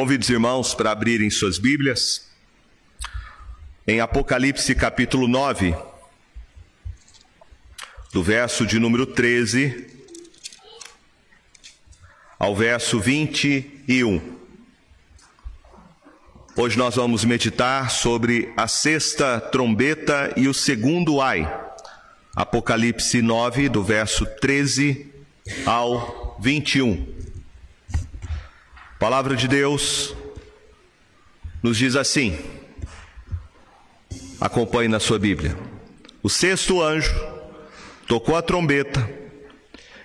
Convido 0.00 0.22
os 0.22 0.30
irmãos 0.30 0.72
para 0.72 0.92
abrirem 0.92 1.28
suas 1.28 1.58
Bíblias 1.58 2.26
em 3.86 4.00
Apocalipse 4.00 4.74
capítulo 4.74 5.28
9, 5.28 5.76
do 8.10 8.22
verso 8.22 8.64
de 8.64 8.78
número 8.78 9.04
13 9.04 9.88
ao 12.38 12.56
verso 12.56 12.98
21. 12.98 14.38
Hoje 16.56 16.78
nós 16.78 16.96
vamos 16.96 17.22
meditar 17.22 17.90
sobre 17.90 18.54
a 18.56 18.66
sexta 18.66 19.38
trombeta 19.38 20.32
e 20.34 20.48
o 20.48 20.54
segundo 20.54 21.20
ai. 21.20 21.46
Apocalipse 22.34 23.20
9, 23.20 23.68
do 23.68 23.84
verso 23.84 24.24
13 24.24 25.06
ao 25.66 26.38
21. 26.40 27.19
Palavra 29.00 29.34
de 29.34 29.48
Deus 29.48 30.14
nos 31.62 31.78
diz 31.78 31.96
assim: 31.96 32.38
acompanhe 34.38 34.88
na 34.88 35.00
sua 35.00 35.18
Bíblia. 35.18 35.56
O 36.22 36.28
sexto 36.28 36.82
anjo 36.82 37.18
tocou 38.06 38.36
a 38.36 38.42
trombeta 38.42 39.08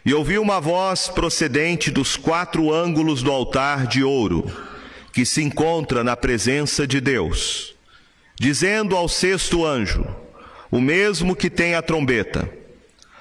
e 0.05 0.13
ouviu 0.13 0.41
uma 0.41 0.61
voz 0.61 1.09
procedente 1.09 1.91
dos 1.91 2.15
quatro 2.15 2.73
ângulos 2.73 3.21
do 3.21 3.33
altar 3.33 3.85
de 3.85 4.01
ouro, 4.01 4.49
que 5.11 5.25
se 5.25 5.43
encontra 5.43 6.01
na 6.01 6.15
presença 6.15 6.87
de 6.87 7.01
Deus, 7.01 7.75
dizendo 8.39 8.95
ao 8.95 9.09
sexto 9.09 9.65
anjo, 9.65 10.07
o 10.71 10.79
mesmo 10.79 11.35
que 11.35 11.49
tem 11.49 11.75
a 11.75 11.81
trombeta: 11.81 12.49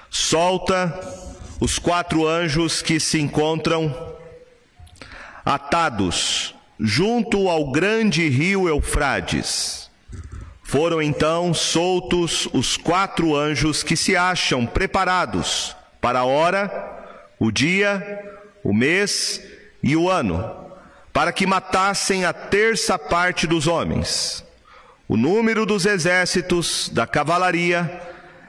solta 0.09 0.97
os 1.59 1.77
quatro 1.77 2.25
anjos 2.25 2.81
que 2.81 2.97
se 2.97 3.19
encontram 3.19 4.14
atados 5.45 6.55
junto 6.79 7.47
ao 7.47 7.71
grande 7.71 8.27
rio 8.27 8.67
Eufrades. 8.67 9.89
Foram 10.63 10.99
então 11.01 11.53
soltos 11.53 12.49
os 12.51 12.75
quatro 12.75 13.35
anjos 13.35 13.83
que 13.83 13.95
se 13.95 14.17
acham 14.17 14.65
preparados 14.65 15.75
para 16.01 16.19
a 16.19 16.25
hora, 16.25 16.71
o 17.39 17.51
dia, 17.51 18.23
o 18.63 18.73
mês 18.73 19.39
e 19.83 19.95
o 19.95 20.09
ano, 20.09 20.51
para 21.13 21.31
que 21.31 21.45
matassem 21.45 22.25
a 22.25 22.33
terça 22.33 22.97
parte 22.97 23.45
dos 23.45 23.67
homens. 23.67 24.43
O 25.07 25.15
número 25.15 25.67
dos 25.67 25.85
exércitos 25.85 26.89
da 26.91 27.05
cavalaria 27.05 28.01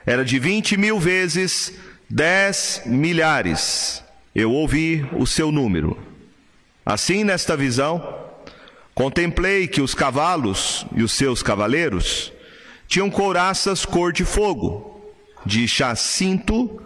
era 0.05 0.25
de 0.25 0.39
vinte 0.39 0.75
mil 0.75 0.99
vezes 0.99 1.71
dez 2.09 2.81
milhares. 2.85 4.03
Eu 4.33 4.51
ouvi 4.51 5.07
o 5.13 5.27
seu 5.27 5.51
número. 5.51 6.06
Assim, 6.87 7.25
nesta 7.25 7.57
visão, 7.57 8.17
contemplei 8.95 9.67
que 9.67 9.81
os 9.81 9.93
cavalos 9.93 10.85
e 10.95 11.03
os 11.03 11.11
seus 11.11 11.43
cavaleiros 11.43 12.31
tinham 12.87 13.09
couraças 13.09 13.85
cor 13.85 14.13
de 14.13 14.23
fogo, 14.23 15.11
de 15.45 15.67
chacinto 15.67 16.81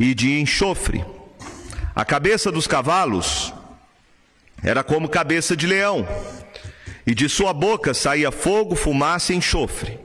e 0.00 0.16
de 0.16 0.40
enxofre. 0.40 1.04
A 1.94 2.04
cabeça 2.04 2.50
dos 2.50 2.66
cavalos 2.66 3.54
era 4.64 4.82
como 4.82 5.08
cabeça 5.08 5.56
de 5.56 5.64
leão, 5.64 6.08
e 7.06 7.14
de 7.14 7.28
sua 7.28 7.52
boca 7.52 7.94
saía 7.94 8.32
fogo, 8.32 8.74
fumaça 8.74 9.32
e 9.32 9.36
enxofre. 9.36 9.96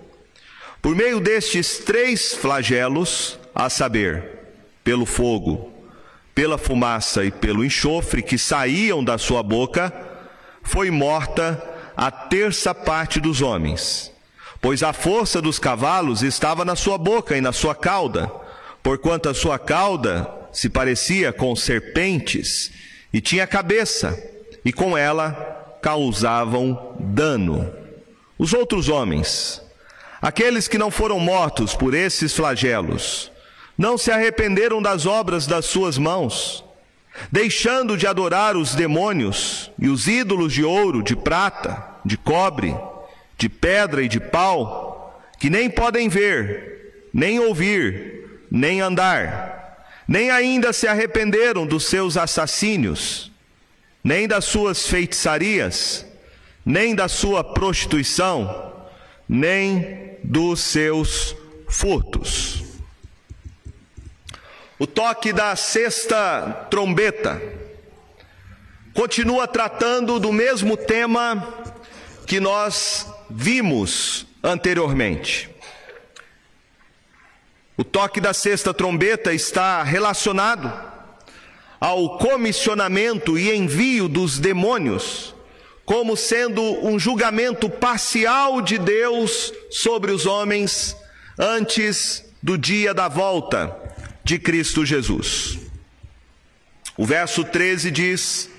Por 0.84 0.96
meio 0.96 1.20
destes 1.20 1.80
três 1.80 2.36
flagelos, 2.36 3.40
a 3.56 3.72
saber, 3.72 4.24
pelo 4.84 5.08
fogo, 5.08 5.71
pela 6.34 6.58
fumaça 6.58 7.24
e 7.24 7.32
pelo 7.32 7.64
enxofre 7.64 8.22
que 8.22 8.38
saíam 8.38 9.04
da 9.04 9.18
sua 9.18 9.44
boca, 9.44 9.94
foi 10.64 10.90
morta 10.90 11.62
a 11.96 12.10
terça 12.10 12.74
parte 12.74 13.20
dos 13.20 13.42
homens. 13.42 14.12
Pois 14.62 14.84
a 14.84 14.94
força 14.94 15.42
dos 15.42 15.58
cavalos 15.58 16.22
estava 16.22 16.64
na 16.64 16.76
sua 16.76 16.98
boca 16.98 17.36
e 17.36 17.42
na 17.42 17.52
sua 17.52 17.74
cauda, 17.74 18.32
porquanto 18.84 19.28
a 19.28 19.34
sua 19.34 19.58
cauda 19.58 20.32
se 20.54 20.70
parecia 20.70 21.34
com 21.34 21.56
serpentes 21.56 22.72
e 23.14 23.20
tinha 23.20 23.48
cabeça, 23.48 24.22
e 24.64 24.72
com 24.72 24.98
ela 24.98 25.80
causavam 25.82 26.96
dano. 27.00 27.74
Os 28.38 28.54
outros 28.54 28.88
homens, 28.88 29.62
aqueles 30.22 30.68
que 30.68 30.78
não 30.78 30.92
foram 30.92 31.20
mortos 31.20 31.76
por 31.76 31.94
esses 31.94 32.34
flagelos, 32.34 33.31
não 33.82 33.98
se 33.98 34.12
arrependeram 34.12 34.80
das 34.80 35.08
obras 35.08 35.48
das 35.48 35.66
suas 35.66 35.98
mãos, 35.98 36.64
deixando 37.32 37.98
de 37.98 38.06
adorar 38.06 38.56
os 38.56 38.76
demônios 38.76 39.72
e 39.80 39.90
os 39.90 40.08
ídolos 40.08 40.54
de 40.54 40.64
ouro, 40.64 41.02
de 41.02 41.16
prata, 41.16 41.84
de 42.06 42.16
cobre, 42.16 42.76
de 43.40 43.50
pedra 43.50 44.04
e 44.04 44.08
de 44.08 44.20
pau, 44.20 45.20
que 45.40 45.50
nem 45.50 45.68
podem 45.68 46.08
ver, 46.08 47.08
nem 47.12 47.40
ouvir, 47.40 48.46
nem 48.52 48.82
andar, 48.82 49.88
nem 50.08 50.30
ainda 50.30 50.72
se 50.72 50.88
arrependeram 50.88 51.66
dos 51.66 51.86
seus 51.86 52.18
assassínios, 52.18 53.32
nem 54.04 54.28
das 54.28 54.46
suas 54.46 54.86
feitiçarias, 54.86 56.06
nem 56.64 56.94
da 56.94 57.08
sua 57.08 57.44
prostituição, 57.44 58.74
nem 59.28 60.20
dos 60.24 60.60
seus 60.62 61.36
furtos 61.68 62.61
o 64.82 64.88
toque 64.88 65.32
da 65.32 65.56
sexta 65.56 66.66
trombeta 66.72 67.40
continua 68.96 69.48
tratando 69.48 70.20
do 70.20 70.34
mesmo 70.34 70.76
tema 70.76 71.48
que 72.26 72.40
nós 72.40 73.06
vimos 73.30 74.26
anteriormente. 74.44 75.52
O 77.78 77.84
toque 77.84 78.20
da 78.20 78.34
sexta 78.34 78.74
trombeta 78.74 79.32
está 79.32 79.84
relacionado 79.84 80.74
ao 81.80 82.18
comissionamento 82.18 83.38
e 83.38 83.56
envio 83.56 84.08
dos 84.08 84.40
demônios, 84.40 85.36
como 85.86 86.18
sendo 86.18 86.60
um 86.84 86.98
julgamento 86.98 87.70
parcial 87.70 88.64
de 88.64 88.80
Deus 88.80 89.54
sobre 89.70 90.12
os 90.12 90.26
homens 90.26 90.98
antes 91.38 92.26
do 92.42 92.58
dia 92.58 92.96
da 92.96 93.08
volta 93.08 93.80
de 94.24 94.38
Cristo 94.40 94.86
Jesus. 94.86 95.60
O 96.98 97.06
verso 97.06 97.44
13 97.44 97.92
diz: 97.92 98.50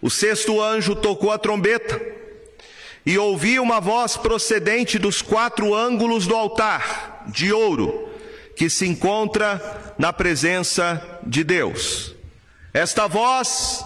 O 0.00 0.10
sexto 0.10 0.60
anjo 0.60 0.96
tocou 0.96 1.30
a 1.30 1.38
trombeta, 1.38 2.00
e 3.06 3.18
ouvi 3.18 3.58
uma 3.58 3.80
voz 3.80 4.16
procedente 4.16 4.98
dos 4.98 5.20
quatro 5.22 5.74
ângulos 5.74 6.26
do 6.26 6.34
altar, 6.34 7.24
de 7.26 7.52
ouro, 7.52 8.08
que 8.56 8.70
se 8.70 8.86
encontra 8.86 9.94
na 9.98 10.12
presença 10.12 11.20
de 11.22 11.44
Deus. 11.44 12.14
Esta 12.72 13.06
voz 13.06 13.84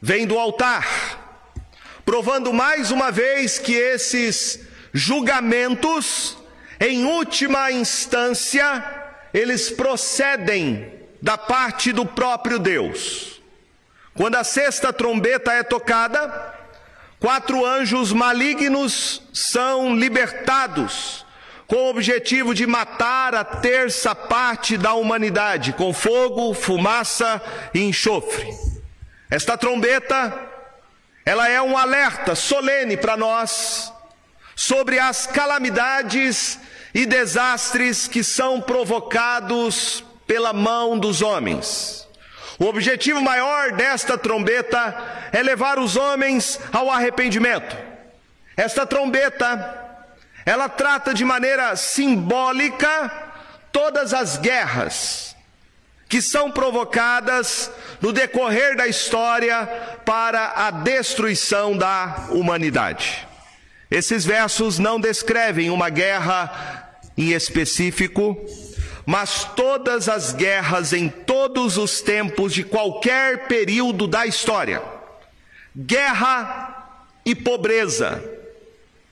vem 0.00 0.26
do 0.26 0.38
altar, 0.38 1.50
provando 2.04 2.52
mais 2.52 2.90
uma 2.90 3.10
vez 3.10 3.58
que 3.58 3.74
esses 3.74 4.60
julgamentos, 4.92 6.36
em 6.78 7.04
última 7.04 7.72
instância, 7.72 9.01
eles 9.32 9.70
procedem 9.70 10.92
da 11.20 11.38
parte 11.38 11.92
do 11.92 12.04
próprio 12.04 12.58
Deus. 12.58 13.40
Quando 14.14 14.36
a 14.36 14.44
sexta 14.44 14.92
trombeta 14.92 15.52
é 15.52 15.62
tocada, 15.62 16.54
quatro 17.18 17.64
anjos 17.64 18.12
malignos 18.12 19.22
são 19.32 19.96
libertados, 19.96 21.24
com 21.66 21.76
o 21.76 21.88
objetivo 21.88 22.54
de 22.54 22.66
matar 22.66 23.34
a 23.34 23.44
terça 23.44 24.14
parte 24.14 24.76
da 24.76 24.92
humanidade, 24.92 25.72
com 25.72 25.94
fogo, 25.94 26.52
fumaça 26.52 27.40
e 27.72 27.80
enxofre. 27.80 28.46
Esta 29.30 29.56
trombeta, 29.56 30.36
ela 31.24 31.48
é 31.48 31.62
um 31.62 31.78
alerta 31.78 32.34
solene 32.34 32.98
para 32.98 33.16
nós 33.16 33.90
sobre 34.54 34.98
as 34.98 35.26
calamidades 35.26 36.58
e 36.94 37.06
desastres 37.06 38.06
que 38.06 38.22
são 38.22 38.60
provocados 38.60 40.04
pela 40.26 40.52
mão 40.52 40.98
dos 40.98 41.22
homens. 41.22 42.06
O 42.58 42.66
objetivo 42.66 43.20
maior 43.20 43.72
desta 43.72 44.16
trombeta 44.16 44.94
é 45.32 45.42
levar 45.42 45.78
os 45.78 45.96
homens 45.96 46.60
ao 46.72 46.90
arrependimento. 46.90 47.76
Esta 48.56 48.86
trombeta, 48.86 49.78
ela 50.44 50.68
trata 50.68 51.14
de 51.14 51.24
maneira 51.24 51.74
simbólica 51.76 53.10
todas 53.72 54.12
as 54.12 54.36
guerras 54.36 55.32
que 56.12 56.20
são 56.20 56.50
provocadas 56.50 57.70
no 57.98 58.12
decorrer 58.12 58.76
da 58.76 58.86
história 58.86 59.66
para 60.04 60.66
a 60.66 60.70
destruição 60.70 61.74
da 61.74 62.26
humanidade. 62.28 63.26
Esses 63.90 64.22
versos 64.22 64.78
não 64.78 65.00
descrevem 65.00 65.70
uma 65.70 65.88
guerra 65.88 66.81
em 67.16 67.32
específico, 67.32 68.36
mas 69.04 69.44
todas 69.56 70.08
as 70.08 70.32
guerras 70.32 70.92
em 70.92 71.08
todos 71.08 71.76
os 71.76 72.00
tempos 72.00 72.52
de 72.54 72.62
qualquer 72.62 73.46
período 73.46 74.06
da 74.06 74.26
história. 74.26 74.82
Guerra 75.76 77.00
e 77.24 77.34
pobreza 77.34 78.22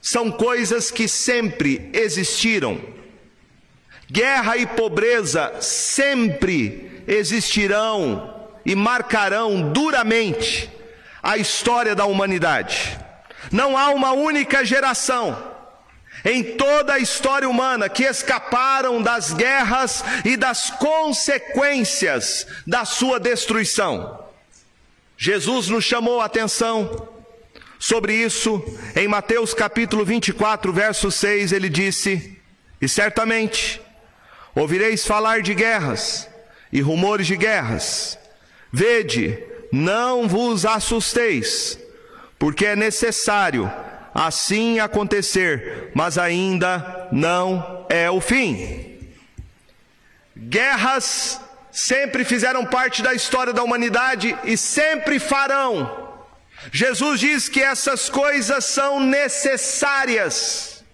são 0.00 0.30
coisas 0.30 0.90
que 0.90 1.08
sempre 1.08 1.90
existiram. 1.92 2.80
Guerra 4.10 4.56
e 4.56 4.66
pobreza 4.66 5.52
sempre 5.60 7.02
existirão 7.06 8.48
e 8.64 8.74
marcarão 8.74 9.72
duramente 9.72 10.70
a 11.22 11.36
história 11.36 11.94
da 11.94 12.06
humanidade. 12.06 12.98
Não 13.52 13.76
há 13.76 13.90
uma 13.90 14.12
única 14.12 14.64
geração 14.64 15.49
em 16.24 16.42
toda 16.56 16.94
a 16.94 16.98
história 16.98 17.48
humana 17.48 17.88
que 17.88 18.04
escaparam 18.04 19.02
das 19.02 19.32
guerras 19.32 20.04
e 20.24 20.36
das 20.36 20.70
consequências 20.70 22.46
da 22.66 22.84
sua 22.84 23.18
destruição. 23.18 24.18
Jesus 25.16 25.68
nos 25.68 25.84
chamou 25.84 26.20
a 26.20 26.24
atenção 26.24 27.08
sobre 27.78 28.14
isso 28.14 28.62
em 28.94 29.08
Mateus 29.08 29.54
capítulo 29.54 30.04
24, 30.04 30.72
verso 30.72 31.10
6, 31.10 31.52
ele 31.52 31.68
disse: 31.68 32.38
E 32.80 32.88
certamente 32.88 33.80
ouvireis 34.54 35.06
falar 35.06 35.40
de 35.42 35.54
guerras 35.54 36.28
e 36.72 36.80
rumores 36.80 37.26
de 37.26 37.36
guerras. 37.36 38.18
Vede, 38.72 39.38
não 39.72 40.28
vos 40.28 40.64
assusteis, 40.64 41.78
porque 42.38 42.66
é 42.66 42.76
necessário 42.76 43.70
assim 44.14 44.78
acontecer, 44.78 45.90
mas 45.94 46.18
ainda 46.18 47.08
não 47.12 47.86
é 47.88 48.10
o 48.10 48.20
fim. 48.20 48.98
Guerras 50.36 51.40
sempre 51.70 52.24
fizeram 52.24 52.64
parte 52.64 53.02
da 53.02 53.14
história 53.14 53.52
da 53.52 53.62
humanidade 53.62 54.36
e 54.44 54.56
sempre 54.56 55.18
farão. 55.18 56.08
Jesus 56.72 57.20
diz 57.20 57.48
que 57.48 57.62
essas 57.62 58.08
coisas 58.08 58.64
são 58.64 59.00
necessárias. 59.00 60.84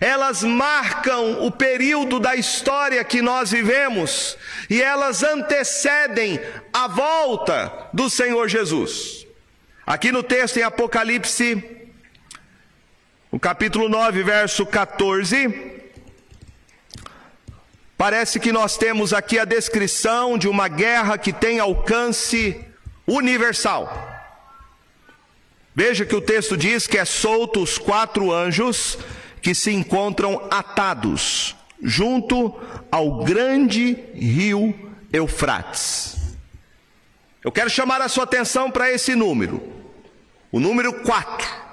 Elas 0.00 0.42
marcam 0.42 1.44
o 1.44 1.50
período 1.50 2.18
da 2.18 2.34
história 2.34 3.04
que 3.04 3.20
nós 3.20 3.50
vivemos 3.50 4.36
e 4.70 4.80
elas 4.80 5.22
antecedem 5.22 6.40
a 6.72 6.88
volta 6.88 7.70
do 7.92 8.08
Senhor 8.08 8.48
Jesus. 8.48 9.26
Aqui 9.86 10.10
no 10.10 10.22
texto 10.22 10.56
em 10.56 10.62
Apocalipse 10.62 11.83
o 13.34 13.38
capítulo 13.40 13.88
9, 13.88 14.22
verso 14.22 14.64
14. 14.64 15.82
Parece 17.98 18.38
que 18.38 18.52
nós 18.52 18.76
temos 18.76 19.12
aqui 19.12 19.40
a 19.40 19.44
descrição 19.44 20.38
de 20.38 20.46
uma 20.46 20.68
guerra 20.68 21.18
que 21.18 21.32
tem 21.32 21.58
alcance 21.58 22.64
universal. 23.04 23.90
Veja 25.74 26.06
que 26.06 26.14
o 26.14 26.20
texto 26.20 26.56
diz 26.56 26.86
que 26.86 26.96
é 26.96 27.04
soltos 27.04 27.76
quatro 27.76 28.32
anjos 28.32 28.96
que 29.42 29.52
se 29.52 29.72
encontram 29.72 30.46
atados 30.48 31.56
junto 31.82 32.54
ao 32.88 33.24
grande 33.24 33.98
rio 34.14 34.92
Eufrates. 35.12 36.36
Eu 37.42 37.50
quero 37.50 37.68
chamar 37.68 38.00
a 38.00 38.08
sua 38.08 38.22
atenção 38.22 38.70
para 38.70 38.92
esse 38.92 39.16
número, 39.16 39.60
o 40.52 40.60
número 40.60 40.92
4. 41.02 41.63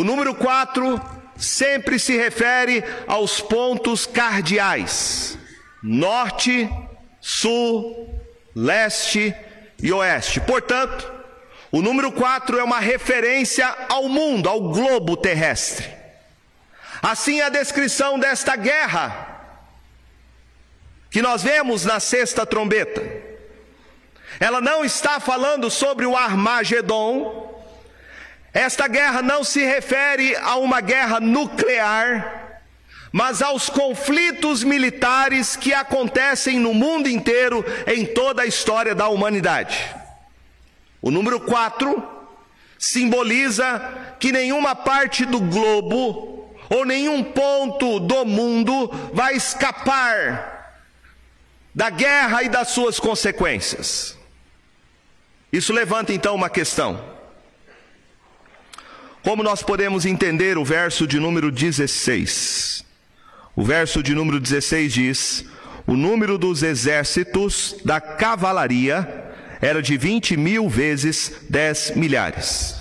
O 0.00 0.04
número 0.04 0.34
4 0.34 0.98
sempre 1.36 1.98
se 1.98 2.16
refere 2.16 2.82
aos 3.06 3.42
pontos 3.42 4.06
cardeais: 4.06 5.36
norte, 5.82 6.66
sul, 7.20 8.08
leste 8.56 9.34
e 9.78 9.92
oeste. 9.92 10.40
Portanto, 10.40 11.12
o 11.70 11.82
número 11.82 12.10
4 12.10 12.58
é 12.58 12.64
uma 12.64 12.80
referência 12.80 13.76
ao 13.90 14.08
mundo, 14.08 14.48
ao 14.48 14.70
globo 14.70 15.18
terrestre. 15.18 15.86
Assim, 17.02 17.42
a 17.42 17.50
descrição 17.50 18.18
desta 18.18 18.56
guerra 18.56 19.42
que 21.10 21.20
nós 21.20 21.42
vemos 21.42 21.84
na 21.84 22.00
sexta 22.00 22.46
trombeta, 22.46 23.02
ela 24.40 24.62
não 24.62 24.82
está 24.82 25.20
falando 25.20 25.70
sobre 25.70 26.06
o 26.06 26.16
Armagedon, 26.16 27.49
esta 28.52 28.88
guerra 28.88 29.22
não 29.22 29.44
se 29.44 29.64
refere 29.64 30.34
a 30.36 30.56
uma 30.56 30.80
guerra 30.80 31.20
nuclear, 31.20 32.60
mas 33.12 33.42
aos 33.42 33.68
conflitos 33.68 34.62
militares 34.62 35.56
que 35.56 35.72
acontecem 35.72 36.58
no 36.58 36.74
mundo 36.74 37.08
inteiro 37.08 37.64
em 37.86 38.04
toda 38.06 38.42
a 38.42 38.46
história 38.46 38.94
da 38.94 39.08
humanidade. 39.08 39.94
O 41.02 41.10
número 41.10 41.40
4 41.40 42.02
simboliza 42.78 44.16
que 44.18 44.32
nenhuma 44.32 44.74
parte 44.74 45.24
do 45.24 45.40
globo 45.40 46.54
ou 46.68 46.84
nenhum 46.84 47.22
ponto 47.22 47.98
do 48.00 48.24
mundo 48.24 48.88
vai 49.12 49.34
escapar 49.34 50.76
da 51.74 51.90
guerra 51.90 52.42
e 52.42 52.48
das 52.48 52.68
suas 52.68 53.00
consequências. 53.00 54.16
Isso 55.52 55.72
levanta 55.72 56.12
então 56.12 56.34
uma 56.34 56.48
questão. 56.48 57.09
Como 59.22 59.42
nós 59.42 59.62
podemos 59.62 60.06
entender 60.06 60.56
o 60.56 60.64
verso 60.64 61.06
de 61.06 61.20
número 61.20 61.50
16? 61.50 62.84
O 63.54 63.62
verso 63.62 64.02
de 64.02 64.14
número 64.14 64.40
16 64.40 64.92
diz: 64.92 65.44
O 65.86 65.94
número 65.94 66.38
dos 66.38 66.62
exércitos 66.62 67.76
da 67.84 68.00
cavalaria 68.00 69.26
era 69.60 69.82
de 69.82 69.98
20 69.98 70.38
mil 70.38 70.70
vezes 70.70 71.32
10 71.50 71.96
milhares. 71.96 72.76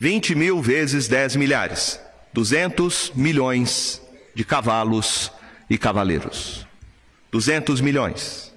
20 0.00 0.34
mil 0.34 0.60
vezes 0.60 1.06
10 1.06 1.36
milhares. 1.36 2.00
200 2.32 3.12
milhões 3.14 4.02
de 4.34 4.44
cavalos 4.44 5.30
e 5.70 5.78
cavaleiros. 5.78 6.66
200 7.30 7.80
milhões. 7.80 8.52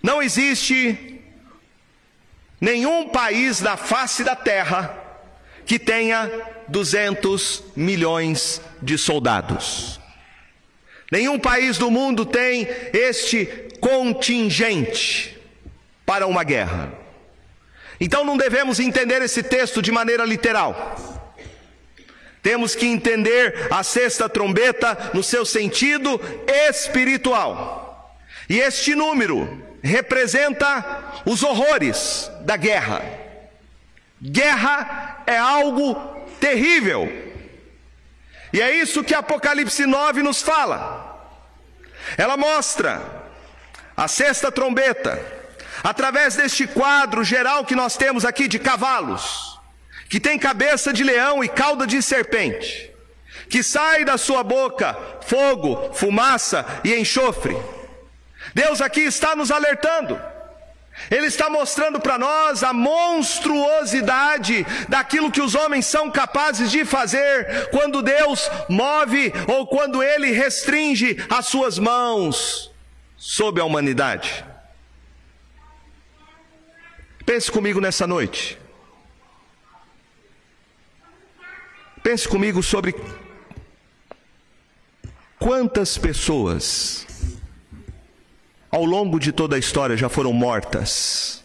Não 0.00 0.22
existe 0.22 1.20
nenhum 2.60 3.08
país 3.08 3.60
na 3.60 3.76
face 3.76 4.22
da 4.22 4.36
terra 4.36 5.07
que 5.68 5.78
tenha 5.78 6.32
200 6.66 7.62
milhões 7.76 8.58
de 8.80 8.96
soldados. 8.96 10.00
Nenhum 11.12 11.38
país 11.38 11.76
do 11.76 11.90
mundo 11.90 12.24
tem 12.24 12.66
este 12.94 13.44
contingente 13.78 15.38
para 16.06 16.26
uma 16.26 16.42
guerra. 16.42 16.90
Então 18.00 18.24
não 18.24 18.38
devemos 18.38 18.80
entender 18.80 19.20
esse 19.20 19.42
texto 19.42 19.82
de 19.82 19.92
maneira 19.92 20.24
literal. 20.24 21.36
Temos 22.42 22.74
que 22.74 22.86
entender 22.86 23.68
a 23.70 23.82
sexta 23.82 24.26
trombeta 24.26 25.10
no 25.12 25.22
seu 25.22 25.44
sentido 25.44 26.18
espiritual. 26.46 28.18
E 28.48 28.58
este 28.58 28.94
número 28.94 29.62
representa 29.82 31.20
os 31.26 31.42
horrores 31.42 32.30
da 32.40 32.56
guerra. 32.56 33.27
Guerra 34.20 35.22
é 35.26 35.36
algo 35.36 35.94
terrível. 36.40 37.26
E 38.52 38.60
é 38.60 38.74
isso 38.74 39.04
que 39.04 39.14
Apocalipse 39.14 39.86
9 39.86 40.22
nos 40.22 40.42
fala. 40.42 41.06
Ela 42.16 42.36
mostra 42.36 43.02
a 43.96 44.08
sexta 44.08 44.50
trombeta, 44.50 45.20
através 45.82 46.36
deste 46.36 46.66
quadro 46.66 47.22
geral 47.22 47.64
que 47.64 47.74
nós 47.74 47.96
temos 47.96 48.24
aqui 48.24 48.48
de 48.48 48.58
cavalos, 48.58 49.58
que 50.08 50.18
tem 50.18 50.38
cabeça 50.38 50.92
de 50.92 51.04
leão 51.04 51.44
e 51.44 51.48
cauda 51.48 51.86
de 51.86 52.00
serpente, 52.00 52.90
que 53.50 53.62
sai 53.62 54.04
da 54.04 54.16
sua 54.16 54.42
boca 54.42 54.96
fogo, 55.26 55.92
fumaça 55.92 56.64
e 56.82 56.94
enxofre. 56.94 57.56
Deus 58.54 58.80
aqui 58.80 59.02
está 59.02 59.36
nos 59.36 59.50
alertando 59.50 60.18
ele 61.10 61.26
está 61.26 61.48
mostrando 61.48 62.00
para 62.00 62.18
nós 62.18 62.62
a 62.62 62.72
monstruosidade 62.72 64.66
daquilo 64.88 65.30
que 65.30 65.40
os 65.40 65.54
homens 65.54 65.86
são 65.86 66.10
capazes 66.10 66.70
de 66.70 66.84
fazer 66.84 67.70
quando 67.70 68.02
Deus 68.02 68.50
move 68.68 69.32
ou 69.46 69.66
quando 69.66 70.02
Ele 70.02 70.32
restringe 70.32 71.16
as 71.30 71.46
suas 71.46 71.78
mãos 71.78 72.70
sobre 73.16 73.62
a 73.62 73.64
humanidade. 73.64 74.44
Pense 77.24 77.50
comigo 77.50 77.80
nessa 77.80 78.06
noite. 78.06 78.58
Pense 82.02 82.28
comigo 82.28 82.62
sobre 82.62 82.94
quantas 85.38 85.98
pessoas 85.98 87.07
ao 88.70 88.84
longo 88.84 89.18
de 89.18 89.32
toda 89.32 89.56
a 89.56 89.58
história 89.58 89.96
já 89.96 90.08
foram 90.08 90.32
mortas 90.32 91.42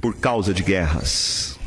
por 0.00 0.16
causa 0.16 0.54
de 0.54 0.62
guerras. 0.62 1.58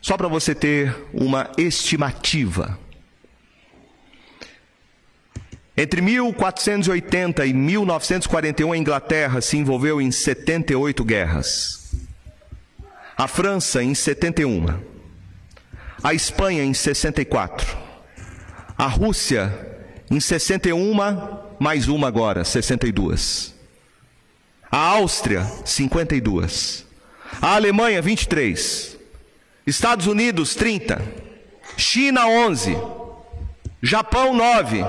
Só 0.00 0.16
para 0.16 0.28
você 0.28 0.54
ter 0.54 0.94
uma 1.12 1.50
estimativa. 1.56 2.78
Entre 5.76 6.00
1480 6.00 7.46
e 7.46 7.52
1941, 7.52 8.72
a 8.72 8.78
Inglaterra 8.78 9.40
se 9.40 9.56
envolveu 9.56 10.00
em 10.00 10.10
78 10.10 11.04
guerras. 11.04 11.80
a 13.16 13.28
França 13.28 13.82
em 13.82 13.94
71, 13.94 14.66
a 16.02 16.12
Espanha 16.12 16.64
em 16.64 16.74
64, 16.74 17.76
a 18.76 18.86
Rússia 18.86 19.52
em 20.10 20.20
61, 20.20 20.92
mais 21.64 21.88
uma 21.88 22.08
agora, 22.08 22.44
62. 22.44 23.54
A 24.70 24.76
Áustria, 24.76 25.50
52. 25.64 26.84
A 27.40 27.54
Alemanha, 27.54 28.02
23. 28.02 28.98
Estados 29.66 30.06
Unidos, 30.06 30.54
30. 30.54 31.00
China, 31.78 32.26
11. 32.26 32.76
Japão, 33.82 34.34
9. 34.34 34.84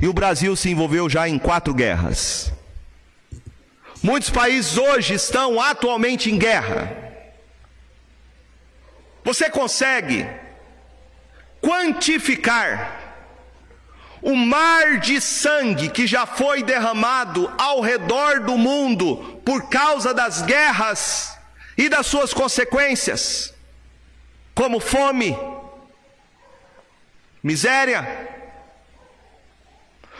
E 0.00 0.08
o 0.08 0.12
Brasil 0.12 0.56
se 0.56 0.70
envolveu 0.70 1.08
já 1.08 1.28
em 1.28 1.38
quatro 1.38 1.72
guerras. 1.72 2.52
Muitos 4.02 4.28
países 4.28 4.76
hoje 4.76 5.14
estão 5.14 5.60
atualmente 5.60 6.32
em 6.32 6.36
guerra. 6.36 6.90
Você 9.22 9.48
consegue 9.48 10.26
quantificar 11.60 13.01
o 14.22 14.36
mar 14.36 15.00
de 15.00 15.20
sangue 15.20 15.88
que 15.88 16.06
já 16.06 16.24
foi 16.24 16.62
derramado 16.62 17.52
ao 17.58 17.80
redor 17.80 18.40
do 18.40 18.56
mundo 18.56 19.40
por 19.44 19.68
causa 19.68 20.14
das 20.14 20.42
guerras 20.42 21.36
e 21.76 21.88
das 21.88 22.06
suas 22.06 22.32
consequências, 22.32 23.52
como 24.54 24.78
fome, 24.78 25.36
miséria. 27.42 28.28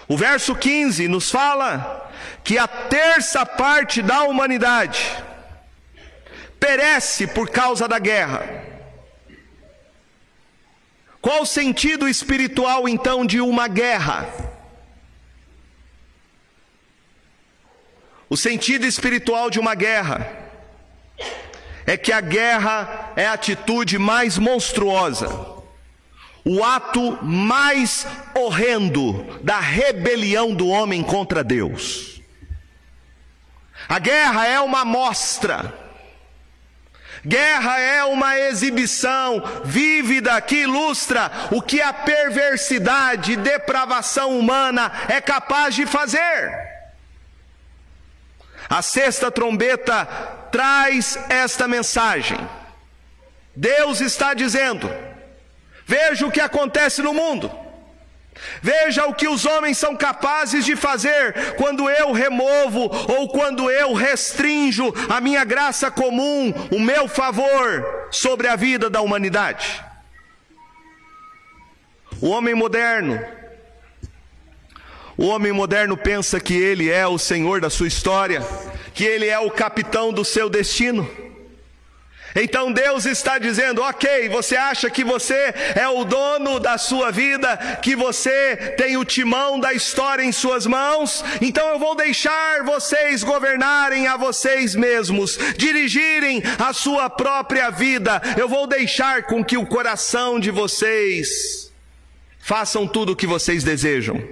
O 0.09 0.17
verso 0.17 0.57
15 0.57 1.07
nos 1.07 1.31
fala 1.31 2.11
que 2.43 2.59
a 2.59 2.67
terça 2.67 3.47
parte 3.47 4.03
da 4.03 4.25
humanidade 4.25 5.17
perece 6.59 7.29
por 7.29 7.49
causa 7.49 7.87
da 7.87 8.01
guerra. 8.01 8.72
Qual 11.23 11.43
o 11.43 11.47
sentido 11.47 12.09
espiritual 12.09 12.89
então 12.89 13.25
de 13.25 13.41
uma 13.41 13.69
guerra? 13.69 14.29
O 18.29 18.37
sentido 18.37 18.85
espiritual 18.85 19.49
de 19.49 19.61
uma 19.61 19.77
guerra 19.77 20.29
é 21.87 21.97
que 21.97 22.11
a 22.11 22.21
guerra 22.21 23.13
é 23.15 23.25
a 23.25 23.35
atitude 23.35 24.01
mais 24.01 24.37
monstruosa, 24.37 25.29
o 26.45 26.65
ato 26.65 27.25
mais 27.25 28.05
horrendo 28.35 29.23
da 29.45 29.61
rebelião 29.61 30.53
do 30.53 30.67
homem 30.67 31.05
contra 31.05 31.45
Deus. 31.45 32.21
A 33.89 34.01
guerra 34.01 34.45
é 34.45 34.59
uma 34.59 34.85
mostra 34.85 35.82
Guerra 37.25 37.79
é 37.79 38.03
uma 38.05 38.37
exibição 38.37 39.43
vívida 39.65 40.41
que 40.41 40.63
ilustra 40.63 41.31
o 41.53 41.63
que 41.63 41.81
a 41.81 41.93
perversidade 41.93 43.33
e 43.33 43.37
depravação 43.37 44.37
humana 44.37 44.91
é 45.09 45.21
capaz 45.21 45.75
de 45.75 45.87
fazer. 45.87 46.73
A 48.69 48.83
sexta 48.83 49.31
trombeta 49.31 50.05
traz 50.51 51.17
esta 51.29 51.69
mensagem. 51.69 52.39
Deus 53.55 54.01
está 54.01 54.35
dizendo: 54.35 54.91
veja 55.87 56.27
o 56.27 56.33
que 56.33 56.41
acontece 56.41 57.03
no 57.03 57.15
mundo. 57.15 57.62
Veja 58.61 59.07
o 59.07 59.15
que 59.15 59.29
os 59.29 59.45
homens 59.45 59.79
são 59.79 59.97
capazes 59.97 60.65
de 60.65 60.77
fazer 60.77 61.55
quando 61.57 61.89
eu 61.89 62.13
removo 62.13 62.91
ou 63.09 63.29
quando 63.29 63.71
eu 63.71 63.93
restringo 63.93 64.95
a 65.09 65.21
minha 65.21 65.45
graça 65.45 65.91
comum, 65.91 66.53
o 66.71 66.79
meu 66.79 67.09
favor 67.09 68.09
sobre 68.11 68.49
a 68.49 68.57
vida 68.57 68.89
da 68.89 69.01
humanidade. 69.01 69.83
O 72.21 72.29
homem 72.29 72.55
moderno, 72.55 73.21
o 75.17 75.27
homem 75.27 75.53
moderno 75.53 75.97
pensa 75.97 76.39
que 76.39 76.55
ele 76.55 76.89
é 76.89 77.07
o 77.07 77.19
senhor 77.19 77.61
da 77.61 77.69
sua 77.69 77.89
história, 77.89 78.47
que 78.95 79.05
ele 79.05 79.27
é 79.27 79.39
o 79.39 79.51
capitão 79.51 80.13
do 80.13 80.25
seu 80.25 80.49
destino. 80.49 81.09
Então 82.35 82.73
Deus 82.73 83.05
está 83.05 83.39
dizendo: 83.39 83.83
ok, 83.83 84.29
você 84.29 84.57
acha 84.57 84.89
que 84.91 85.05
você 85.05 85.55
é 85.75 85.87
o 85.89 86.05
dono 86.05 86.59
da 86.59 86.79
sua 86.79 87.11
vida, 87.11 87.57
que 87.83 87.95
você 87.95 88.57
tem 88.77 88.97
o 88.97 89.05
timão 89.05 89.61
da 89.61 89.73
história 89.73 90.23
em 90.23 90.33
suas 90.33 90.67
mãos, 90.67 91.25
então 91.41 91.69
eu 91.69 91.79
vou 91.79 91.95
deixar 91.95 92.63
vocês 92.65 93.23
governarem 93.23 94.07
a 94.07 94.17
vocês 94.17 94.75
mesmos, 94.75 95.39
dirigirem 95.57 96.43
a 96.59 96.73
sua 96.73 97.11
própria 97.11 97.71
vida, 97.71 98.21
eu 98.39 98.49
vou 98.49 98.67
deixar 98.67 99.25
com 99.25 99.45
que 99.45 99.57
o 99.57 99.67
coração 99.67 100.41
de 100.41 100.51
vocês 100.51 101.71
façam 102.39 102.87
tudo 102.87 103.13
o 103.13 103.17
que 103.17 103.27
vocês 103.27 103.63
desejam. 103.63 104.23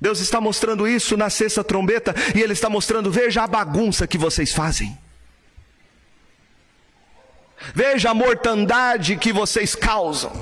Deus 0.00 0.20
está 0.20 0.40
mostrando 0.40 0.88
isso 0.88 1.16
na 1.16 1.28
sexta 1.28 1.62
trombeta 1.62 2.14
e 2.34 2.40
Ele 2.40 2.54
está 2.54 2.70
mostrando: 2.70 3.10
veja 3.10 3.42
a 3.42 3.46
bagunça 3.46 4.06
que 4.06 4.16
vocês 4.16 4.52
fazem. 4.52 4.96
Veja 7.74 8.10
a 8.10 8.14
mortandade 8.14 9.16
que 9.16 9.32
vocês 9.32 9.74
causam. 9.74 10.32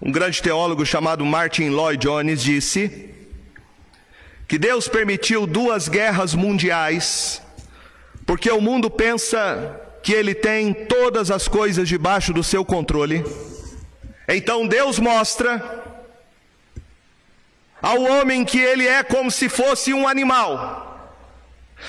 Um 0.00 0.10
grande 0.10 0.42
teólogo 0.42 0.84
chamado 0.84 1.24
Martin 1.24 1.70
Lloyd 1.70 2.02
Jones 2.02 2.42
disse 2.42 3.08
que 4.46 4.58
Deus 4.58 4.88
permitiu 4.88 5.46
duas 5.46 5.88
guerras 5.88 6.34
mundiais 6.34 7.40
porque 8.26 8.50
o 8.50 8.60
mundo 8.60 8.90
pensa 8.90 9.80
que 10.02 10.12
ele 10.12 10.34
tem 10.34 10.74
todas 10.74 11.30
as 11.30 11.48
coisas 11.48 11.88
debaixo 11.88 12.32
do 12.32 12.42
seu 12.42 12.64
controle. 12.64 13.24
Então 14.28 14.66
Deus 14.66 14.98
mostra 14.98 15.82
ao 17.80 18.02
homem 18.02 18.44
que 18.44 18.58
ele 18.58 18.86
é 18.86 19.02
como 19.02 19.30
se 19.30 19.48
fosse 19.48 19.92
um 19.94 20.06
animal 20.06 20.91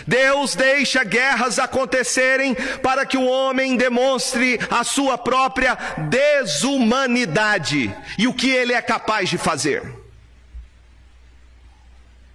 Deus 0.07 0.55
deixa 0.55 1.03
guerras 1.03 1.59
acontecerem 1.59 2.55
para 2.81 3.05
que 3.05 3.17
o 3.17 3.25
homem 3.25 3.77
demonstre 3.77 4.59
a 4.69 4.83
sua 4.83 5.17
própria 5.17 5.75
desumanidade 6.09 7.95
e 8.17 8.27
o 8.27 8.33
que 8.33 8.49
ele 8.49 8.73
é 8.73 8.81
capaz 8.81 9.29
de 9.29 9.37
fazer. 9.37 9.83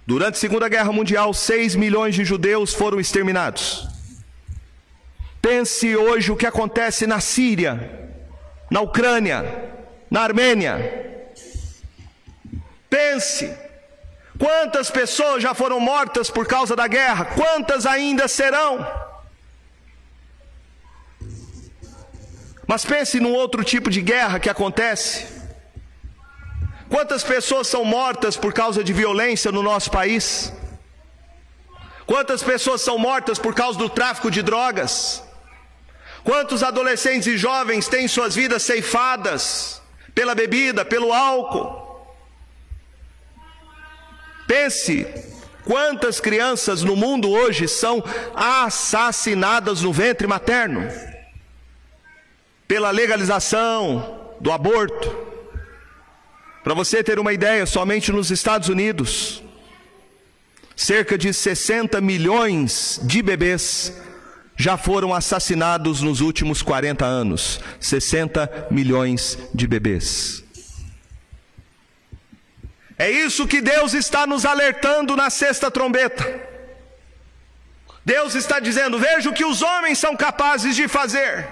Durante 0.05 0.35
a 0.35 0.39
Segunda 0.39 0.67
Guerra 0.67 0.91
Mundial, 0.91 1.33
6 1.33 1.75
milhões 1.75 2.15
de 2.15 2.25
judeus 2.25 2.73
foram 2.73 2.99
exterminados. 2.99 3.87
Pense 5.41 5.95
hoje 5.95 6.31
o 6.31 6.35
que 6.35 6.47
acontece 6.47 7.05
na 7.05 7.19
Síria, 7.19 8.09
na 8.71 8.81
Ucrânia, 8.81 9.69
na 10.09 10.21
Armênia. 10.21 11.27
Pense 12.89 13.55
Quantas 14.39 14.89
pessoas 14.89 15.43
já 15.43 15.53
foram 15.53 15.81
mortas 15.81 16.29
por 16.29 16.47
causa 16.47 16.73
da 16.73 16.87
guerra? 16.87 17.25
Quantas 17.25 17.85
ainda 17.85 18.25
serão? 18.25 18.87
Mas 22.65 22.85
pense 22.85 23.19
num 23.19 23.33
outro 23.33 23.65
tipo 23.65 23.89
de 23.89 24.01
guerra 24.01 24.39
que 24.39 24.49
acontece. 24.49 25.27
Quantas 26.87 27.21
pessoas 27.21 27.67
são 27.67 27.83
mortas 27.83 28.37
por 28.37 28.53
causa 28.53 28.81
de 28.81 28.93
violência 28.93 29.51
no 29.51 29.61
nosso 29.61 29.91
país? 29.91 30.53
Quantas 32.05 32.41
pessoas 32.41 32.79
são 32.79 32.97
mortas 32.97 33.37
por 33.37 33.53
causa 33.53 33.77
do 33.77 33.89
tráfico 33.89 34.31
de 34.31 34.41
drogas? 34.41 35.21
Quantos 36.23 36.63
adolescentes 36.63 37.27
e 37.27 37.37
jovens 37.37 37.89
têm 37.89 38.07
suas 38.07 38.35
vidas 38.35 38.63
ceifadas 38.63 39.81
pela 40.15 40.33
bebida, 40.33 40.85
pelo 40.85 41.11
álcool? 41.11 41.88
Pense 44.49 45.05
quantas 45.63 46.19
crianças 46.19 46.81
no 46.81 46.95
mundo 46.95 47.29
hoje 47.29 47.67
são 47.67 48.03
assassinadas 48.33 49.83
no 49.83 49.93
ventre 49.93 50.25
materno 50.25 50.89
pela 52.67 52.89
legalização 52.89 54.21
do 54.41 54.51
aborto. 54.51 55.15
Para 56.63 56.73
você 56.73 57.03
ter 57.03 57.19
uma 57.19 57.31
ideia, 57.31 57.63
somente 57.67 58.11
nos 58.11 58.31
Estados 58.31 58.69
Unidos, 58.69 59.43
cerca 60.75 61.15
de 61.15 61.31
60 61.31 62.01
milhões 62.01 62.99
de 63.03 63.21
bebês 63.21 64.01
já 64.57 64.77
foram 64.77 65.13
assassinados 65.13 66.01
nos 66.01 66.21
últimos 66.21 66.63
40 66.63 67.05
anos. 67.05 67.59
60 67.79 68.69
milhões 68.71 69.37
de 69.53 69.67
bebês. 69.67 70.43
É 72.99 73.09
isso 73.09 73.47
que 73.47 73.61
Deus 73.61 73.93
está 73.93 74.27
nos 74.27 74.45
alertando 74.45 75.15
na 75.15 75.29
sexta 75.29 75.71
trombeta. 75.71 76.49
Deus 78.03 78.35
está 78.35 78.59
dizendo: 78.59 78.99
veja 78.99 79.29
o 79.29 79.33
que 79.33 79.45
os 79.45 79.61
homens 79.61 79.97
são 79.97 80.17
capazes 80.17 80.75
de 80.75 80.85
fazer. 80.89 81.47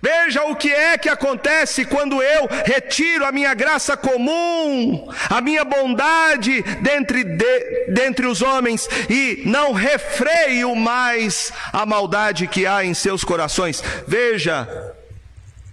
Veja 0.00 0.44
o 0.44 0.56
que 0.56 0.72
é 0.72 0.96
que 0.96 1.08
acontece 1.08 1.84
quando 1.84 2.22
eu 2.22 2.48
retiro 2.64 3.26
a 3.26 3.32
minha 3.32 3.52
graça 3.52 3.96
comum, 3.96 5.12
a 5.28 5.42
minha 5.42 5.62
bondade 5.62 6.62
dentre, 6.80 7.22
de, 7.22 7.86
dentre 7.88 8.26
os 8.26 8.40
homens 8.40 8.88
e 9.10 9.42
não 9.44 9.72
refreio 9.72 10.74
mais 10.74 11.52
a 11.70 11.84
maldade 11.84 12.46
que 12.46 12.66
há 12.66 12.82
em 12.82 12.94
seus 12.94 13.24
corações. 13.24 13.82
Veja 14.06 14.94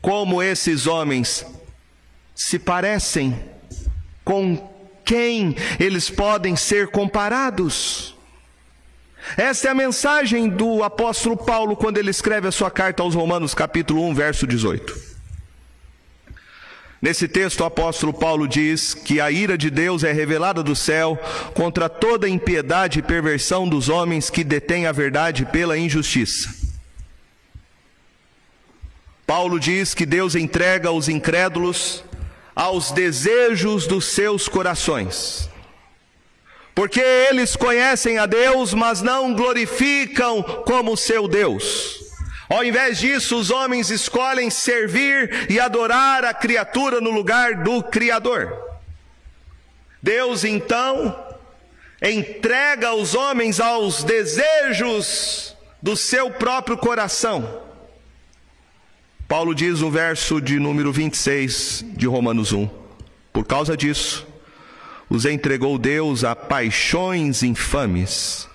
como 0.01 0.43
esses 0.43 0.87
homens 0.87 1.45
se 2.35 2.59
parecem 2.59 3.56
com 4.27 4.57
quem 5.05 5.55
eles 5.79 6.09
podem 6.09 6.57
ser 6.57 6.89
comparados. 6.89 8.13
Essa 9.37 9.69
é 9.69 9.71
a 9.71 9.75
mensagem 9.75 10.49
do 10.49 10.83
apóstolo 10.83 11.37
Paulo 11.37 11.77
quando 11.77 11.97
ele 11.97 12.11
escreve 12.11 12.45
a 12.45 12.51
sua 12.51 12.69
carta 12.69 13.01
aos 13.01 13.15
Romanos, 13.15 13.53
capítulo 13.53 14.05
1, 14.09 14.13
verso 14.13 14.45
18. 14.45 15.07
Nesse 17.01 17.25
texto, 17.25 17.61
o 17.61 17.65
apóstolo 17.65 18.11
Paulo 18.11 18.49
diz 18.49 18.93
que 18.93 19.21
a 19.21 19.31
ira 19.31 19.57
de 19.57 19.69
Deus 19.69 20.03
é 20.03 20.11
revelada 20.11 20.61
do 20.61 20.75
céu 20.75 21.17
contra 21.53 21.87
toda 21.87 22.27
impiedade 22.27 22.99
e 22.99 23.03
perversão 23.03 23.65
dos 23.65 23.87
homens 23.87 24.29
que 24.29 24.43
detêm 24.43 24.87
a 24.87 24.91
verdade 24.91 25.45
pela 25.45 25.77
injustiça. 25.77 26.53
Paulo 29.25 29.57
diz 29.57 29.93
que 29.93 30.05
Deus 30.05 30.35
entrega 30.35 30.91
os 30.91 31.07
incrédulos 31.07 32.03
aos 32.57 32.91
desejos 32.91 33.85
dos 33.85 34.05
seus 34.05 34.49
corações 34.49 35.47
porque 36.77 37.01
eles 37.01 37.55
conhecem 37.55 38.19
a 38.19 38.27
Deus, 38.27 38.71
mas 38.71 39.01
não 39.01 39.33
glorificam 39.33 40.43
como 40.43 40.95
seu 40.95 41.27
Deus. 41.27 42.05
Ao 42.47 42.63
invés 42.63 42.99
disso, 42.99 43.35
os 43.35 43.49
homens 43.49 43.89
escolhem 43.89 44.51
servir 44.51 45.47
e 45.49 45.59
adorar 45.59 46.23
a 46.23 46.35
criatura 46.35 47.01
no 47.01 47.09
lugar 47.09 47.63
do 47.63 47.81
Criador. 47.81 48.55
Deus 50.03 50.43
então 50.43 51.17
entrega 51.99 52.93
os 52.93 53.15
homens 53.15 53.59
aos 53.59 54.03
desejos 54.03 55.55
do 55.81 55.97
seu 55.97 56.29
próprio 56.29 56.77
coração. 56.77 57.66
Paulo 59.27 59.53
diz 59.53 59.81
no 59.81 59.91
verso 59.91 60.39
de 60.39 60.57
número 60.57 60.89
26 60.93 61.83
de 61.97 62.07
Romanos 62.07 62.53
1: 62.53 62.69
Por 63.33 63.45
causa 63.45 63.75
disso, 63.75 64.25
os 65.09 65.25
entregou 65.25 65.77
Deus 65.77 66.23
a 66.23 66.33
paixões 66.33 67.43
infames, 67.43 68.47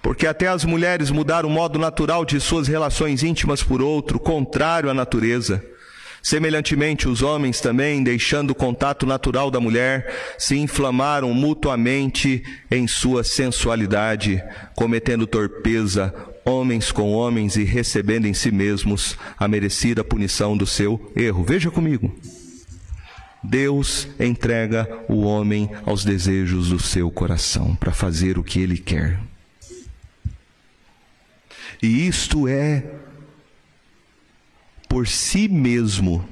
porque 0.00 0.24
até 0.24 0.46
as 0.46 0.64
mulheres 0.64 1.10
mudaram 1.10 1.48
o 1.48 1.52
modo 1.52 1.76
natural 1.76 2.24
de 2.24 2.38
suas 2.38 2.68
relações 2.68 3.24
íntimas 3.24 3.64
por 3.64 3.82
outro, 3.82 4.20
contrário 4.20 4.88
à 4.88 4.94
natureza. 4.94 5.60
Semelhantemente, 6.22 7.08
os 7.08 7.20
homens 7.20 7.60
também, 7.60 8.00
deixando 8.00 8.50
o 8.50 8.54
contato 8.54 9.04
natural 9.04 9.50
da 9.50 9.58
mulher, 9.58 10.14
se 10.38 10.56
inflamaram 10.56 11.34
mutuamente 11.34 12.44
em 12.70 12.86
sua 12.86 13.24
sensualidade, 13.24 14.40
cometendo 14.76 15.26
torpeza, 15.26 16.14
homens 16.44 16.90
com 16.90 17.12
homens 17.12 17.56
e 17.56 17.64
recebendo 17.64 18.26
em 18.26 18.34
si 18.34 18.50
mesmos 18.50 19.16
a 19.38 19.46
merecida 19.46 20.02
punição 20.02 20.56
do 20.56 20.66
seu 20.66 21.12
erro. 21.14 21.44
Veja 21.44 21.70
comigo. 21.70 22.14
Deus 23.42 24.06
entrega 24.20 24.88
o 25.08 25.22
homem 25.22 25.68
aos 25.84 26.04
desejos 26.04 26.68
do 26.68 26.78
seu 26.78 27.10
coração 27.10 27.74
para 27.74 27.92
fazer 27.92 28.38
o 28.38 28.44
que 28.44 28.60
ele 28.60 28.78
quer. 28.78 29.18
E 31.82 32.06
isto 32.06 32.46
é, 32.46 32.84
por 34.88 35.08
si 35.08 35.48
mesmo, 35.48 36.24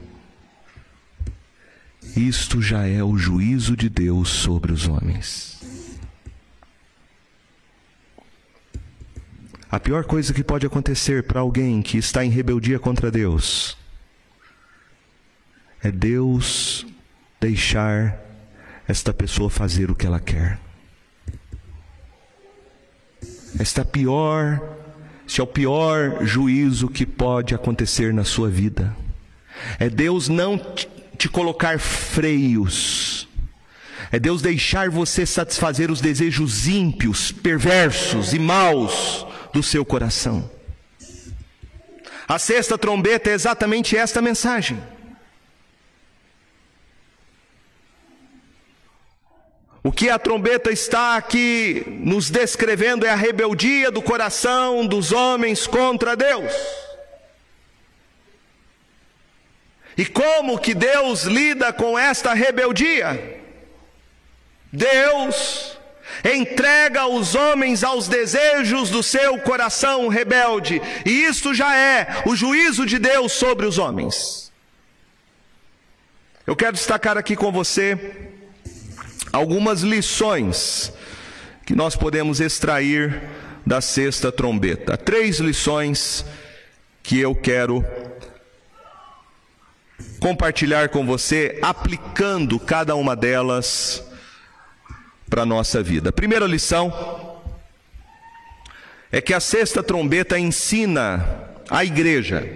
isto 2.17 2.62
já 2.62 2.87
é 2.87 3.02
o 3.02 3.19
juízo 3.19 3.76
de 3.76 3.88
Deus 3.88 4.29
sobre 4.29 4.71
os 4.71 4.87
homens. 4.87 5.60
A 9.71 9.79
pior 9.79 10.05
coisa 10.05 10.35
que 10.35 10.43
pode 10.43 10.67
acontecer 10.67 11.23
para 11.23 11.39
alguém 11.39 11.81
que 11.81 11.97
está 11.97 12.25
em 12.25 12.31
rebeldia 12.31 12.77
contra 12.81 13.09
Deus 13.09 13.78
é 15.80 15.93
Deus 15.93 16.85
deixar 17.41 18.19
esta 18.89 19.15
pessoa 19.15 19.49
fazer 19.49 19.89
o 19.89 19.95
que 19.95 20.04
ela 20.04 20.19
quer. 20.19 20.59
Esta 23.61 23.83
é 23.83 23.85
pior, 23.85 24.61
este 25.25 25.41
é 25.41 25.45
o 25.45 25.47
pior 25.47 26.26
juízo 26.26 26.89
que 26.89 27.06
pode 27.06 27.54
acontecer 27.54 28.13
na 28.13 28.25
sua 28.25 28.50
vida. 28.50 28.95
É 29.78 29.89
Deus 29.89 30.28
não 30.28 30.61
te 31.17 31.28
colocar 31.28 31.78
freios. 31.78 33.28
É 34.11 34.19
Deus 34.19 34.43
deixar 34.43 34.91
você 34.91 35.25
satisfazer 35.25 35.93
os 35.93 36.00
desejos 36.00 36.67
ímpios, 36.67 37.30
perversos 37.30 38.35
e 38.35 38.39
maus 38.41 39.25
do 39.52 39.63
seu 39.63 39.84
coração. 39.84 40.50
A 42.28 42.39
sexta 42.39 42.78
trombeta 42.78 43.30
é 43.30 43.32
exatamente 43.32 43.97
esta 43.97 44.23
mensagem. 44.23 44.80
O 49.82 49.91
que 49.91 50.10
a 50.10 50.19
trombeta 50.19 50.71
está 50.71 51.17
aqui 51.17 51.84
nos 51.86 52.30
descrevendo 52.30 53.06
é 53.06 53.10
a 53.10 53.17
rebeldia 53.17 53.91
do 53.91 54.02
coração 54.02 54.86
dos 54.86 55.10
homens 55.10 55.67
contra 55.67 56.15
Deus. 56.15 56.52
E 59.97 60.06
como 60.06 60.58
que 60.58 60.75
Deus 60.75 61.25
lida 61.25 61.73
com 61.73 61.99
esta 61.99 62.32
rebeldia? 62.34 63.41
Deus 64.73 65.79
entrega 66.25 67.06
os 67.06 67.34
homens 67.34 67.84
aos 67.84 68.08
desejos 68.08 68.90
do 68.90 69.02
seu 69.02 69.38
coração 69.38 70.08
rebelde, 70.08 70.80
e 71.04 71.25
isso 71.25 71.54
já 71.54 71.76
é 71.76 72.23
o 72.26 72.34
juízo 72.36 72.86
de 72.86 72.99
Deus 72.99 73.32
sobre 73.32 73.66
os 73.66 73.78
homens. 73.78 74.50
Eu 76.46 76.56
quero 76.56 76.73
destacar 76.73 77.16
aqui 77.16 77.36
com 77.36 77.52
você 77.52 78.30
algumas 79.32 79.82
lições 79.82 80.92
que 81.64 81.75
nós 81.75 81.94
podemos 81.94 82.40
extrair 82.40 83.23
da 83.64 83.80
sexta 83.80 84.32
trombeta. 84.32 84.96
Três 84.96 85.38
lições 85.38 86.25
que 87.02 87.18
eu 87.20 87.34
quero 87.34 87.84
compartilhar 90.18 90.88
com 90.88 91.06
você, 91.06 91.58
aplicando 91.62 92.58
cada 92.58 92.94
uma 92.94 93.14
delas 93.14 94.02
para 95.30 95.43
a 95.43 95.47
nossa 95.47 95.80
vida. 95.80 96.10
Primeira 96.10 96.45
lição 96.45 97.40
é 99.12 99.21
que 99.21 99.32
a 99.32 99.38
sexta 99.38 99.82
trombeta 99.82 100.36
ensina 100.38 101.25
a 101.71 101.84
igreja 101.84 102.47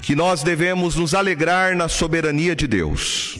que 0.00 0.14
nós 0.14 0.42
devemos 0.42 0.94
nos 0.94 1.12
alegrar 1.14 1.76
na 1.76 1.88
soberania 1.88 2.54
de 2.54 2.66
Deus. 2.66 3.38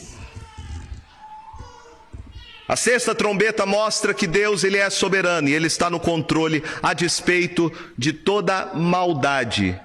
A 2.69 2.77
sexta 2.77 3.15
trombeta 3.15 3.67
mostra 3.67 4.15
que 4.15 4.27
Deus 4.27 4.65
ele 4.65 4.79
é 4.79 4.89
soberano 4.89 5.49
e 5.49 5.53
ele 5.53 5.67
está 5.67 5.91
no 5.91 6.01
controle 6.01 6.63
a 6.83 6.95
despeito 6.95 7.73
de 7.99 8.13
toda 8.13 8.73
maldade 8.75 9.79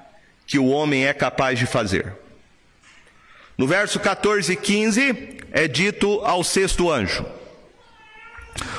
que 0.45 0.57
o 0.57 0.67
homem 0.67 1.05
é 1.05 1.13
capaz 1.13 1.59
de 1.59 1.65
fazer. 1.65 2.13
No 3.57 3.67
verso 3.67 3.99
14 3.99 4.53
e 4.53 4.55
15 4.55 5.37
é 5.51 5.67
dito 5.67 6.21
ao 6.23 6.43
sexto 6.43 6.91
anjo: 6.91 7.25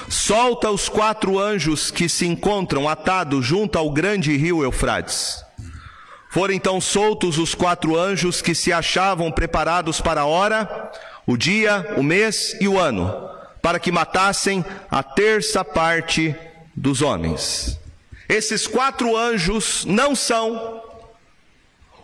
Solta 0.08 0.70
os 0.70 0.88
quatro 0.88 1.38
anjos 1.38 1.90
que 1.90 2.08
se 2.08 2.26
encontram 2.26 2.88
atados 2.88 3.44
junto 3.44 3.78
ao 3.78 3.90
grande 3.90 4.36
rio 4.36 4.62
Eufrates. 4.62 5.44
Foram 6.30 6.54
então 6.54 6.80
soltos 6.80 7.38
os 7.38 7.54
quatro 7.54 7.96
anjos 7.96 8.42
que 8.42 8.54
se 8.54 8.72
achavam 8.72 9.30
preparados 9.32 10.00
para 10.00 10.22
a 10.22 10.26
hora, 10.26 10.90
o 11.26 11.36
dia, 11.36 11.94
o 11.96 12.02
mês 12.02 12.56
e 12.60 12.68
o 12.68 12.78
ano 12.78 13.28
para 13.62 13.78
que 13.78 13.92
matassem 13.92 14.64
a 14.90 15.02
terça 15.02 15.64
parte 15.64 16.34
dos 16.74 17.02
homens. 17.02 17.78
Esses 18.28 18.66
quatro 18.66 19.16
anjos 19.16 19.84
não 19.84 20.14
são 20.14 20.82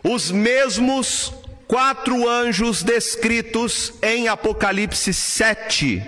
os 0.02 0.30
mesmos 0.30 1.32
quatro 1.66 2.28
anjos 2.28 2.82
descritos 2.82 3.94
em 4.02 4.28
Apocalipse 4.28 5.14
7, 5.14 6.02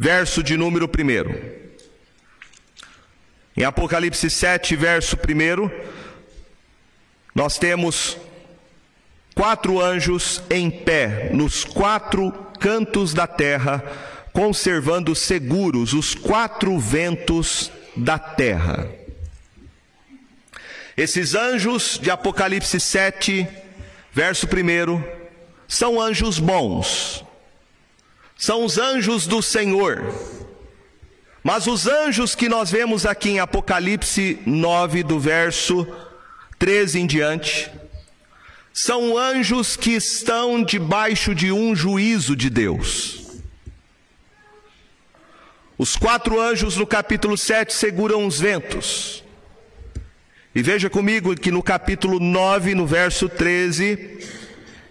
verso 0.00 0.42
de 0.42 0.56
número 0.56 0.86
1. 0.86 1.60
Em 3.54 3.64
Apocalipse 3.64 4.30
7, 4.30 4.74
verso 4.74 5.14
1, 5.14 5.70
nós 7.34 7.58
temos 7.58 8.16
quatro 9.34 9.78
anjos 9.78 10.42
em 10.48 10.70
pé 10.70 11.28
nos 11.34 11.64
quatro 11.64 12.32
cantos 12.58 13.12
da 13.12 13.26
terra, 13.26 13.84
conservando 14.32 15.14
seguros 15.14 15.92
os 15.92 16.14
quatro 16.14 16.78
ventos 16.78 17.70
da 17.94 18.18
terra. 18.18 18.88
Esses 20.96 21.34
anjos 21.34 21.98
de 22.00 22.10
Apocalipse 22.10 22.80
7, 22.80 23.46
verso 24.14 24.46
1, 24.46 25.04
são 25.68 26.00
anjos 26.00 26.38
bons, 26.38 27.22
são 28.40 28.64
os 28.64 28.78
anjos 28.78 29.26
do 29.26 29.42
Senhor. 29.42 30.02
Mas 31.44 31.66
os 31.66 31.86
anjos 31.86 32.34
que 32.34 32.48
nós 32.48 32.70
vemos 32.70 33.04
aqui 33.04 33.28
em 33.28 33.38
Apocalipse 33.38 34.38
9, 34.46 35.02
do 35.02 35.20
verso 35.20 35.86
13 36.58 37.00
em 37.00 37.06
diante, 37.06 37.70
são 38.72 39.18
anjos 39.18 39.76
que 39.76 39.90
estão 39.90 40.64
debaixo 40.64 41.34
de 41.34 41.52
um 41.52 41.76
juízo 41.76 42.34
de 42.34 42.48
Deus. 42.48 43.26
Os 45.76 45.94
quatro 45.94 46.40
anjos 46.40 46.78
no 46.78 46.86
capítulo 46.86 47.36
7 47.36 47.74
seguram 47.74 48.26
os 48.26 48.40
ventos. 48.40 49.22
E 50.54 50.62
veja 50.62 50.88
comigo 50.88 51.36
que 51.36 51.50
no 51.50 51.62
capítulo 51.62 52.18
9, 52.18 52.74
no 52.74 52.86
verso 52.86 53.28
13 53.28 54.39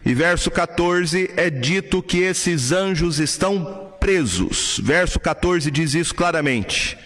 e 0.05 0.13
verso 0.13 0.49
14, 0.49 1.31
é 1.35 1.49
dito 1.49 2.01
que 2.01 2.19
esses 2.19 2.71
anjos 2.71 3.19
estão 3.19 3.93
presos. 3.99 4.79
Verso 4.81 5.19
14 5.19 5.69
diz 5.69 5.93
isso 5.93 6.15
claramente. 6.15 6.97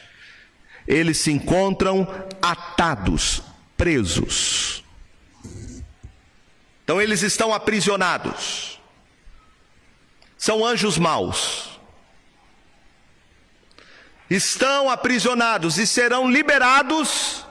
Eles 0.87 1.17
se 1.17 1.31
encontram 1.31 2.07
atados, 2.41 3.41
presos. 3.75 4.83
Então 6.83 7.01
eles 7.01 7.23
estão 7.23 7.53
aprisionados. 7.53 8.79
São 10.37 10.65
anjos 10.65 10.97
maus 10.97 11.73
estão 14.29 14.89
aprisionados 14.89 15.77
e 15.77 15.87
serão 15.87 16.29
liberados 16.29 17.45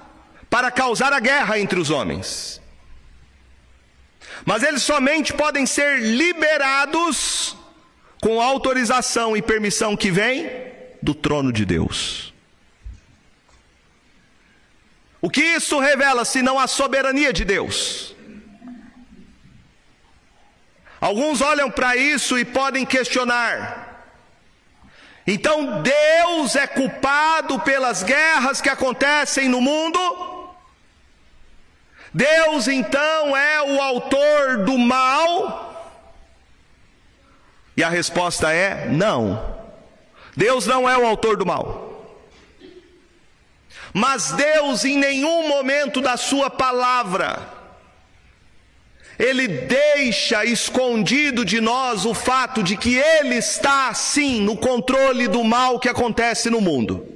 para 0.48 0.70
causar 0.70 1.12
a 1.12 1.20
guerra 1.20 1.59
entre 1.59 1.78
os 1.78 1.90
homens. 1.90 2.61
Mas 4.44 4.62
eles 4.62 4.83
somente 4.83 5.33
podem 5.33 5.66
ser 5.66 6.00
liberados 6.00 7.57
com 8.20 8.40
autorização 8.40 9.37
e 9.37 9.42
permissão 9.42 9.96
que 9.96 10.11
vem 10.11 10.50
do 11.00 11.14
trono 11.14 11.52
de 11.52 11.64
Deus. 11.64 12.33
O 15.20 15.31
que 15.31 15.40
isso 15.40 15.78
revela 15.78 16.24
senão 16.24 16.59
a 16.59 16.66
soberania 16.66 17.33
de 17.33 17.44
Deus? 17.44 18.14
Alguns 21.00 21.40
olham 21.40 21.70
para 21.70 21.96
isso 21.96 22.38
e 22.38 22.44
podem 22.44 22.85
questionar: 22.85 23.92
então 25.26 25.83
Deus 25.83 26.57
é 26.57 26.66
culpado 26.66 27.61
pelas 27.61 28.02
guerras 28.02 28.61
que 28.61 28.68
acontecem 28.68 29.48
no 29.48 29.61
mundo? 29.61 30.32
Deus 32.14 32.68
então 32.68 33.37
é 33.37 33.62
o 33.62 33.81
autor 33.81 34.64
do 34.64 34.77
mal? 34.77 35.70
E 37.77 37.83
a 37.83 37.88
resposta 37.88 38.53
é 38.53 38.88
não. 38.88 39.42
Deus 40.37 40.66
não 40.66 40.88
é 40.88 40.96
o 40.96 41.07
autor 41.07 41.37
do 41.37 41.46
mal. 41.46 41.90
Mas 43.94 44.33
Deus 44.33 44.85
em 44.85 44.96
nenhum 44.96 45.48
momento 45.48 46.01
da 46.01 46.16
sua 46.16 46.48
palavra 46.48 47.62
ele 49.18 49.46
deixa 49.46 50.44
escondido 50.44 51.44
de 51.44 51.61
nós 51.61 52.05
o 52.05 52.12
fato 52.12 52.62
de 52.62 52.77
que 52.77 52.96
ele 52.96 53.37
está 53.37 53.94
sim 53.94 54.40
no 54.40 54.57
controle 54.57 55.29
do 55.29 55.44
mal 55.44 55.79
que 55.79 55.88
acontece 55.88 56.51
no 56.51 56.61
mundo. 56.61 57.12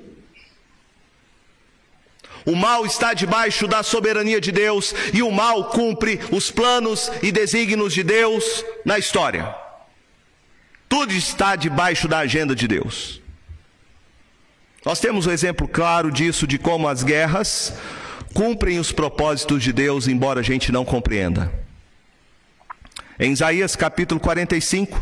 O 2.47 2.55
mal 2.55 2.87
está 2.87 3.13
debaixo 3.13 3.67
da 3.67 3.83
soberania 3.83 4.41
de 4.41 4.53
Deus 4.53 4.95
e 5.13 5.21
o 5.21 5.33
mal 5.33 5.65
cumpre 5.65 6.21
os 6.31 6.51
planos 6.51 7.11
e 7.21 7.33
desígnios 7.33 7.93
de 7.93 8.05
Deus 8.05 8.65
na 8.85 8.99
história. 8.99 9.53
Tudo 10.89 11.13
está 11.13 11.57
debaixo 11.57 12.07
da 12.07 12.19
agenda 12.19 12.55
de 12.55 12.69
Deus. 12.69 13.21
Nós 14.85 15.01
temos 15.01 15.27
um 15.27 15.33
exemplo 15.33 15.67
claro 15.67 16.13
disso, 16.13 16.47
de 16.47 16.57
como 16.57 16.87
as 16.87 17.03
guerras 17.03 17.73
cumprem 18.33 18.79
os 18.79 18.93
propósitos 18.93 19.61
de 19.61 19.73
Deus, 19.73 20.07
embora 20.07 20.39
a 20.39 20.45
gente 20.45 20.71
não 20.71 20.85
compreenda. 20.85 21.53
Em 23.19 23.33
Isaías 23.33 23.75
capítulo 23.75 24.21
45, 24.21 25.01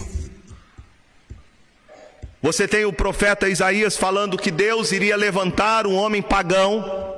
você 2.41 2.67
tem 2.67 2.85
o 2.85 2.93
profeta 2.93 3.49
Isaías 3.49 3.97
falando 3.97 4.39
que 4.39 4.51
Deus 4.51 4.93
iria 4.93 5.17
levantar 5.17 5.87
um 5.87 5.95
homem 5.95 6.23
pagão, 6.23 7.14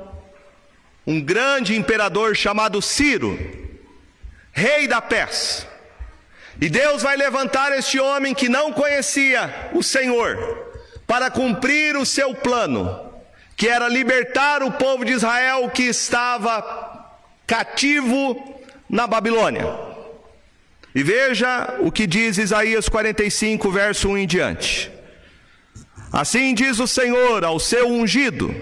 um 1.07 1.21
grande 1.21 1.73
imperador 1.73 2.35
chamado 2.35 2.81
Ciro, 2.81 3.39
rei 4.51 4.89
da 4.89 5.01
Pérsia. 5.01 5.65
E 6.59 6.67
Deus 6.67 7.01
vai 7.01 7.15
levantar 7.15 7.71
este 7.71 7.97
homem 7.97 8.35
que 8.35 8.49
não 8.49 8.73
conhecia 8.73 9.69
o 9.73 9.81
Senhor, 9.81 10.65
para 11.07 11.31
cumprir 11.31 11.95
o 11.95 12.05
seu 12.05 12.35
plano, 12.35 13.09
que 13.55 13.69
era 13.69 13.87
libertar 13.87 14.61
o 14.61 14.73
povo 14.73 15.05
de 15.05 15.13
Israel 15.13 15.69
que 15.69 15.83
estava 15.83 17.15
cativo 17.47 18.61
na 18.89 19.07
Babilônia. 19.07 19.65
E 20.93 21.01
veja 21.03 21.75
o 21.79 21.89
que 21.89 22.05
diz 22.05 22.37
Isaías 22.37 22.89
45, 22.89 23.71
verso 23.71 24.09
1 24.09 24.17
em 24.17 24.27
diante. 24.27 24.91
Assim 26.11 26.53
diz 26.53 26.79
o 26.79 26.87
Senhor 26.87 27.45
ao 27.45 27.59
seu 27.59 27.87
ungido. 27.87 28.53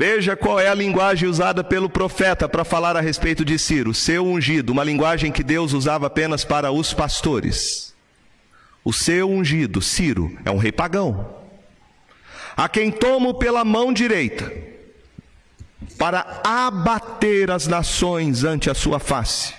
Veja 0.00 0.34
qual 0.34 0.58
é 0.58 0.66
a 0.66 0.74
linguagem 0.74 1.28
usada 1.28 1.62
pelo 1.62 1.86
profeta 1.86 2.48
para 2.48 2.64
falar 2.64 2.96
a 2.96 3.02
respeito 3.02 3.44
de 3.44 3.58
Ciro, 3.58 3.92
seu 3.92 4.24
ungido, 4.26 4.72
uma 4.72 4.82
linguagem 4.82 5.30
que 5.30 5.42
Deus 5.42 5.74
usava 5.74 6.06
apenas 6.06 6.42
para 6.42 6.72
os 6.72 6.94
pastores. 6.94 7.92
O 8.82 8.94
seu 8.94 9.30
ungido, 9.30 9.82
Ciro, 9.82 10.34
é 10.42 10.50
um 10.50 10.56
rei 10.56 10.72
pagão, 10.72 11.28
a 12.56 12.66
quem 12.66 12.90
tomo 12.90 13.34
pela 13.34 13.62
mão 13.62 13.92
direita, 13.92 14.50
para 15.98 16.40
abater 16.42 17.50
as 17.50 17.66
nações 17.66 18.42
ante 18.42 18.70
a 18.70 18.74
sua 18.74 18.98
face 18.98 19.52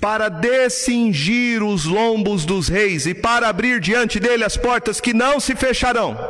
para 0.00 0.30
descingir 0.30 1.62
os 1.62 1.84
lombos 1.84 2.46
dos 2.46 2.68
reis 2.68 3.04
e 3.04 3.12
para 3.12 3.48
abrir 3.48 3.80
diante 3.80 4.18
dele 4.18 4.44
as 4.44 4.56
portas 4.56 4.98
que 4.98 5.12
não 5.12 5.38
se 5.38 5.54
fecharão. 5.54 6.29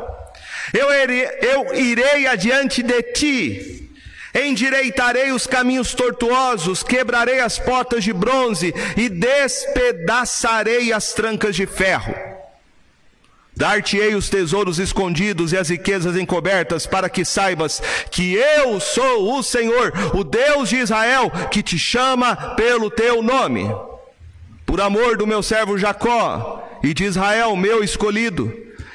Eu 0.73 0.93
irei, 0.93 1.29
eu 1.43 1.75
irei 1.75 2.27
adiante 2.27 2.83
de 2.83 3.03
ti, 3.03 3.91
endireitarei 4.35 5.33
os 5.33 5.47
caminhos 5.47 5.95
tortuosos, 5.95 6.83
quebrarei 6.83 7.41
as 7.41 7.59
portas 7.59 8.05
de 8.05 8.13
bronze 8.13 8.73
e 8.97 9.09
despedaçarei 9.09 10.93
as 10.93 11.13
trancas 11.13 11.57
de 11.57 11.67
ferro. 11.67 12.15
Dar-te-ei 13.57 14.15
os 14.15 14.31
tesouros 14.31 14.79
escondidos 14.79 15.53
e 15.53 15.57
as 15.59 15.69
riquezas 15.69 16.17
encobertas, 16.17 16.87
para 16.87 17.11
que 17.11 17.27
saibas 17.27 17.83
que 18.11 18.35
eu 18.35 18.81
sou 18.81 19.39
o 19.39 19.43
Senhor, 19.43 19.93
o 20.15 20.25
Deus 20.25 20.71
de 20.71 20.77
Israel, 20.77 21.31
que 21.51 21.63
te 21.63 21.79
chama 21.79 22.55
pelo 22.55 22.91
teu 22.91 23.23
nome. 23.23 23.71
Por 24.65 24.81
amor 24.81 25.19
do 25.19 25.27
meu 25.27 25.43
servo 25.43 25.77
Jacó 25.77 26.67
e 26.83 26.95
de 26.95 27.05
Israel, 27.05 27.55
meu 27.55 27.85
escolhido, 27.85 28.51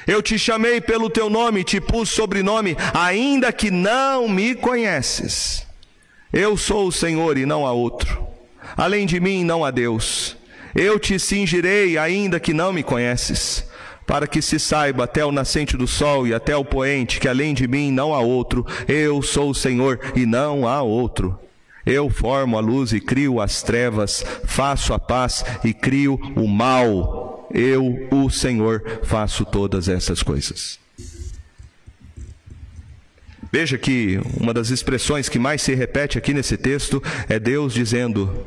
eu 0.06 0.22
te 0.22 0.38
chamei 0.38 0.80
pelo 0.80 1.10
teu 1.10 1.28
nome, 1.28 1.64
te 1.64 1.80
pus 1.80 2.10
sobrenome, 2.10 2.76
ainda 2.94 3.52
que 3.52 3.70
não 3.70 4.28
me 4.28 4.54
conheces. 4.54 5.66
Eu 6.32 6.56
sou 6.56 6.88
o 6.88 6.92
Senhor 6.92 7.38
e 7.38 7.46
não 7.46 7.66
há 7.66 7.72
outro. 7.72 8.26
Além 8.76 9.06
de 9.06 9.18
mim 9.20 9.44
não 9.44 9.64
há 9.64 9.70
Deus. 9.70 10.36
Eu 10.74 10.98
te 10.98 11.18
cingirei, 11.18 11.96
ainda 11.96 12.38
que 12.38 12.52
não 12.52 12.72
me 12.72 12.82
conheces 12.82 13.66
para 14.06 14.26
que 14.26 14.40
se 14.40 14.58
saiba 14.58 15.04
até 15.04 15.24
o 15.24 15.32
nascente 15.32 15.76
do 15.76 15.86
sol 15.86 16.26
e 16.26 16.32
até 16.32 16.56
o 16.56 16.64
poente 16.64 17.18
que 17.18 17.28
além 17.28 17.52
de 17.52 17.66
mim 17.66 17.90
não 17.90 18.14
há 18.14 18.20
outro, 18.20 18.64
eu 18.86 19.20
sou 19.20 19.50
o 19.50 19.54
Senhor 19.54 19.98
e 20.14 20.24
não 20.24 20.66
há 20.66 20.80
outro. 20.80 21.38
Eu 21.84 22.08
formo 22.08 22.56
a 22.56 22.60
luz 22.60 22.92
e 22.92 23.00
crio 23.00 23.40
as 23.40 23.62
trevas, 23.62 24.24
faço 24.44 24.94
a 24.94 24.98
paz 24.98 25.44
e 25.64 25.72
crio 25.72 26.18
o 26.36 26.46
mal. 26.46 27.25
Eu, 27.50 28.08
o 28.10 28.30
Senhor, 28.30 29.00
faço 29.04 29.44
todas 29.44 29.88
essas 29.88 30.22
coisas. 30.22 30.78
Veja 33.52 33.78
que 33.78 34.20
uma 34.38 34.52
das 34.52 34.70
expressões 34.70 35.28
que 35.28 35.38
mais 35.38 35.62
se 35.62 35.74
repete 35.74 36.18
aqui 36.18 36.34
nesse 36.34 36.56
texto 36.56 37.02
é 37.28 37.38
Deus 37.38 37.72
dizendo: 37.72 38.46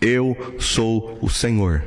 Eu 0.00 0.56
sou 0.58 1.18
o 1.22 1.28
Senhor. 1.28 1.84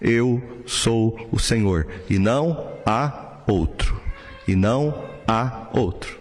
Eu 0.00 0.62
sou 0.66 1.28
o 1.30 1.38
Senhor, 1.38 1.86
e 2.08 2.18
não 2.18 2.72
há 2.86 3.42
outro. 3.46 4.00
E 4.48 4.56
não 4.56 5.08
há 5.28 5.68
outro. 5.72 6.18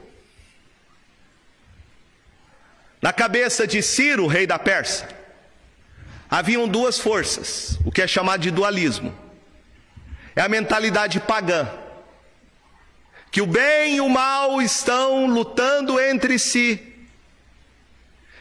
Na 3.02 3.14
cabeça 3.14 3.66
de 3.66 3.82
Ciro, 3.82 4.28
rei 4.28 4.46
da 4.46 4.60
Pérsia, 4.60 5.08
haviam 6.30 6.68
duas 6.68 7.00
forças, 7.00 7.80
o 7.86 7.92
que 7.92 8.02
é 8.02 8.08
chamado 8.08 8.42
de 8.42 8.52
dualismo. 8.52 9.14
É 10.36 10.42
a 10.42 10.50
mentalidade 10.50 11.20
pagã, 11.20 11.68
que 13.32 13.42
o 13.42 13.48
bem 13.48 13.98
e 13.98 14.02
o 14.02 14.10
mal 14.10 14.62
estão 14.62 15.28
lutando 15.28 16.00
entre 16.00 16.38
si 16.38 16.90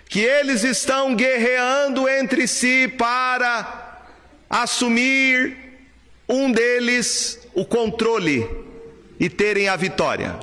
que 0.08 0.20
eles 0.20 0.64
estão 0.64 1.14
guerreando 1.14 2.08
entre 2.08 2.48
si 2.48 2.88
para 2.88 4.00
assumir 4.48 5.56
um 6.26 6.50
deles 6.50 7.46
o 7.54 7.64
controle 7.64 8.48
e 9.20 9.28
terem 9.28 9.68
a 9.68 9.76
vitória. 9.76 10.38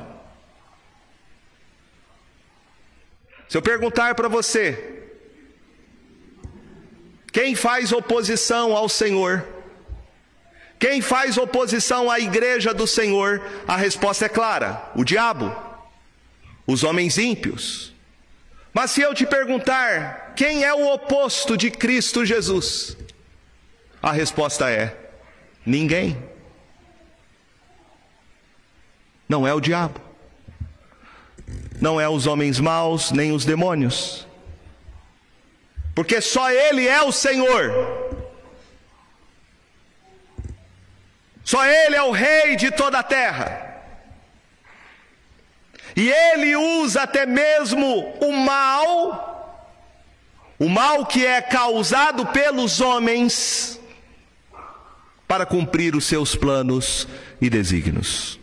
Se 3.49 3.57
eu 3.57 3.61
perguntar 3.61 4.13
para 4.13 4.27
você, 4.27 4.94
quem 7.35 7.53
faz 7.53 7.91
oposição 7.91 8.73
ao 8.73 8.87
Senhor? 8.87 9.45
Quem 10.79 11.01
faz 11.01 11.37
oposição 11.37 12.09
à 12.09 12.17
igreja 12.17 12.73
do 12.73 12.87
Senhor? 12.87 13.45
A 13.67 13.75
resposta 13.75 14.23
é 14.23 14.29
clara: 14.29 14.89
o 14.95 15.03
diabo, 15.03 15.53
os 16.65 16.85
homens 16.85 17.17
ímpios. 17.17 17.91
Mas 18.73 18.91
se 18.91 19.01
eu 19.01 19.13
te 19.13 19.25
perguntar, 19.25 20.31
quem 20.33 20.63
é 20.63 20.73
o 20.73 20.93
oposto 20.93 21.57
de 21.57 21.69
Cristo 21.69 22.25
Jesus? 22.25 22.95
A 24.01 24.13
resposta 24.13 24.71
é: 24.71 24.95
ninguém. 25.65 26.17
Não 29.27 29.45
é 29.45 29.53
o 29.53 29.59
diabo, 29.59 29.99
não 31.81 31.99
é 31.99 32.07
os 32.07 32.27
homens 32.27 32.61
maus, 32.61 33.11
nem 33.11 33.33
os 33.33 33.43
demônios, 33.43 34.25
porque 35.95 36.19
só 36.19 36.51
Ele 36.51 36.87
é 36.87 37.01
o 37.01 37.11
Senhor. 37.11 37.71
Só 41.43 41.65
Ele 41.65 41.95
é 41.95 42.03
o 42.03 42.11
Rei 42.11 42.55
de 42.55 42.69
toda 42.69 42.99
a 42.99 43.03
terra. 43.03 43.65
E 45.95 46.11
ele 46.11 46.55
usa 46.57 47.03
até 47.03 47.25
mesmo 47.25 48.17
o 48.19 48.33
mal, 48.33 49.71
o 50.59 50.67
mal 50.67 51.05
que 51.05 51.25
é 51.25 51.41
causado 51.41 52.25
pelos 52.27 52.81
homens, 52.81 53.79
para 55.25 55.45
cumprir 55.45 55.95
os 55.95 56.03
seus 56.03 56.35
planos 56.35 57.07
e 57.39 57.49
desígnios. 57.49 58.37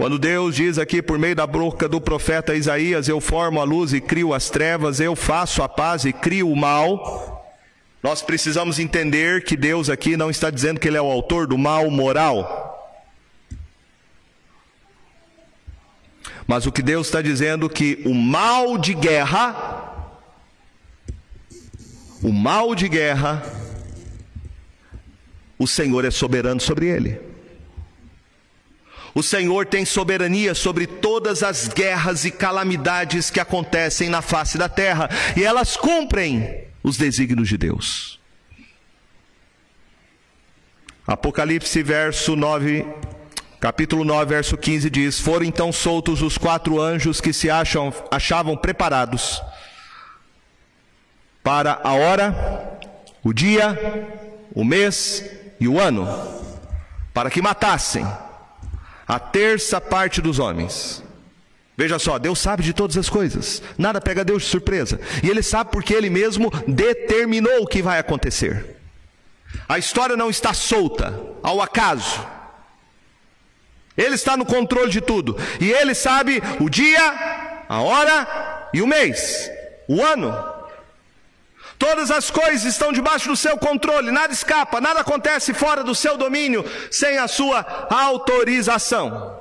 Quando 0.00 0.18
Deus 0.18 0.56
diz 0.56 0.78
aqui 0.78 1.02
por 1.02 1.18
meio 1.18 1.36
da 1.36 1.46
boca 1.46 1.86
do 1.86 2.00
profeta 2.00 2.54
Isaías: 2.54 3.06
Eu 3.06 3.20
formo 3.20 3.60
a 3.60 3.64
luz 3.64 3.92
e 3.92 4.00
crio 4.00 4.32
as 4.32 4.48
trevas, 4.48 4.98
eu 4.98 5.14
faço 5.14 5.62
a 5.62 5.68
paz 5.68 6.06
e 6.06 6.12
crio 6.14 6.50
o 6.50 6.56
mal. 6.56 7.54
Nós 8.02 8.22
precisamos 8.22 8.78
entender 8.78 9.44
que 9.44 9.58
Deus 9.58 9.90
aqui 9.90 10.16
não 10.16 10.30
está 10.30 10.48
dizendo 10.48 10.80
que 10.80 10.88
Ele 10.88 10.96
é 10.96 11.02
o 11.02 11.10
autor 11.10 11.46
do 11.46 11.58
mal 11.58 11.90
moral. 11.90 12.98
Mas 16.46 16.64
o 16.64 16.72
que 16.72 16.80
Deus 16.80 17.08
está 17.08 17.20
dizendo 17.20 17.68
que 17.68 18.00
o 18.06 18.14
mal 18.14 18.78
de 18.78 18.94
guerra, 18.94 20.08
o 22.22 22.32
mal 22.32 22.74
de 22.74 22.88
guerra, 22.88 23.42
o 25.58 25.66
Senhor 25.66 26.06
é 26.06 26.10
soberano 26.10 26.58
sobre 26.58 26.86
ele. 26.86 27.29
O 29.14 29.22
Senhor 29.22 29.66
tem 29.66 29.84
soberania 29.84 30.54
sobre 30.54 30.86
todas 30.86 31.42
as 31.42 31.68
guerras 31.68 32.24
e 32.24 32.30
calamidades 32.30 33.30
que 33.30 33.40
acontecem 33.40 34.08
na 34.08 34.22
face 34.22 34.56
da 34.56 34.68
terra, 34.68 35.10
e 35.36 35.42
elas 35.42 35.76
cumprem 35.76 36.64
os 36.82 36.96
desígnios 36.96 37.48
de 37.48 37.58
Deus. 37.58 38.20
Apocalipse, 41.06 41.82
verso 41.82 42.36
9 42.36 42.86
Capítulo 43.60 44.06
9, 44.06 44.24
verso 44.24 44.56
15 44.56 44.88
diz: 44.88 45.20
Foram 45.20 45.44
então 45.44 45.70
soltos 45.70 46.22
os 46.22 46.38
quatro 46.38 46.80
anjos 46.80 47.20
que 47.20 47.30
se 47.30 47.50
acham, 47.50 47.92
achavam 48.10 48.56
preparados 48.56 49.42
para 51.42 51.78
a 51.84 51.92
hora, 51.92 52.78
o 53.22 53.34
dia, 53.34 53.78
o 54.54 54.64
mês 54.64 55.30
e 55.60 55.68
o 55.68 55.78
ano, 55.78 56.08
para 57.12 57.28
que 57.28 57.42
matassem 57.42 58.06
a 59.10 59.18
terça 59.18 59.80
parte 59.80 60.22
dos 60.22 60.38
homens. 60.38 61.02
Veja 61.76 61.98
só, 61.98 62.16
Deus 62.16 62.38
sabe 62.38 62.62
de 62.62 62.72
todas 62.72 62.96
as 62.96 63.08
coisas, 63.08 63.60
nada 63.76 64.00
pega 64.00 64.24
Deus 64.24 64.44
de 64.44 64.48
surpresa, 64.48 65.00
e 65.20 65.28
Ele 65.28 65.42
sabe 65.42 65.72
porque 65.72 65.92
Ele 65.92 66.08
mesmo 66.08 66.48
determinou 66.68 67.62
o 67.62 67.66
que 67.66 67.82
vai 67.82 67.98
acontecer. 67.98 68.76
A 69.68 69.78
história 69.78 70.16
não 70.16 70.30
está 70.30 70.54
solta, 70.54 71.20
ao 71.42 71.60
acaso. 71.60 72.24
Ele 73.96 74.14
está 74.14 74.36
no 74.36 74.46
controle 74.46 74.90
de 74.92 75.00
tudo. 75.00 75.36
E 75.60 75.72
ele 75.72 75.92
sabe 75.92 76.40
o 76.60 76.70
dia, 76.70 77.64
a 77.68 77.80
hora 77.82 78.68
e 78.72 78.80
o 78.80 78.86
mês, 78.86 79.50
o 79.88 80.00
ano. 80.00 80.32
Todas 81.80 82.10
as 82.10 82.30
coisas 82.30 82.66
estão 82.66 82.92
debaixo 82.92 83.26
do 83.26 83.34
seu 83.34 83.56
controle, 83.56 84.10
nada 84.10 84.34
escapa, 84.34 84.82
nada 84.82 85.00
acontece 85.00 85.54
fora 85.54 85.82
do 85.82 85.94
seu 85.94 86.18
domínio 86.18 86.62
sem 86.90 87.16
a 87.16 87.26
sua 87.26 87.64
autorização. 87.88 89.40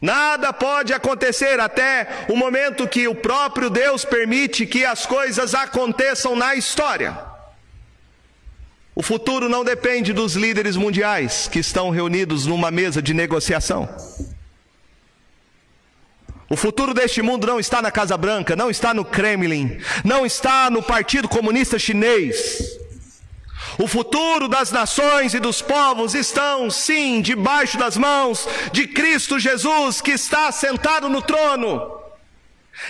Nada 0.00 0.50
pode 0.50 0.94
acontecer 0.94 1.60
até 1.60 2.24
o 2.26 2.34
momento 2.34 2.88
que 2.88 3.06
o 3.06 3.14
próprio 3.14 3.68
Deus 3.68 4.02
permite 4.06 4.64
que 4.64 4.82
as 4.82 5.04
coisas 5.04 5.54
aconteçam 5.54 6.34
na 6.34 6.54
história. 6.54 7.18
O 8.94 9.02
futuro 9.02 9.50
não 9.50 9.62
depende 9.62 10.14
dos 10.14 10.36
líderes 10.36 10.74
mundiais 10.74 11.48
que 11.48 11.58
estão 11.58 11.90
reunidos 11.90 12.46
numa 12.46 12.70
mesa 12.70 13.02
de 13.02 13.12
negociação. 13.12 13.86
O 16.52 16.56
futuro 16.56 16.92
deste 16.92 17.22
mundo 17.22 17.46
não 17.46 17.58
está 17.58 17.80
na 17.80 17.90
Casa 17.90 18.14
Branca, 18.14 18.54
não 18.54 18.68
está 18.68 18.92
no 18.92 19.06
Kremlin, 19.06 19.80
não 20.04 20.26
está 20.26 20.68
no 20.68 20.82
Partido 20.82 21.26
Comunista 21.26 21.78
Chinês. 21.78 22.78
O 23.78 23.88
futuro 23.88 24.48
das 24.48 24.70
nações 24.70 25.32
e 25.32 25.40
dos 25.40 25.62
povos 25.62 26.14
estão, 26.14 26.70
sim, 26.70 27.22
debaixo 27.22 27.78
das 27.78 27.96
mãos 27.96 28.46
de 28.70 28.86
Cristo 28.86 29.38
Jesus, 29.38 30.02
que 30.02 30.10
está 30.10 30.52
sentado 30.52 31.08
no 31.08 31.22
trono. 31.22 31.98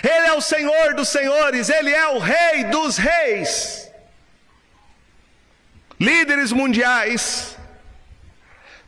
Ele 0.03 0.27
é 0.27 0.33
o 0.33 0.41
Senhor 0.41 0.93
dos 0.93 1.07
senhores, 1.07 1.69
ele 1.69 1.89
é 1.89 2.07
o 2.09 2.19
Rei 2.19 2.65
dos 2.65 2.97
reis. 2.97 3.89
Líderes 5.97 6.51
mundiais 6.51 7.55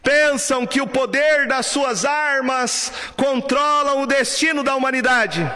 pensam 0.05 0.67
que 0.67 0.79
o 0.79 0.87
poder 0.87 1.47
das 1.47 1.65
suas 1.65 2.05
armas 2.05 2.93
controlam 3.17 4.03
o 4.03 4.05
destino 4.05 4.63
da 4.63 4.75
humanidade. 4.75 5.51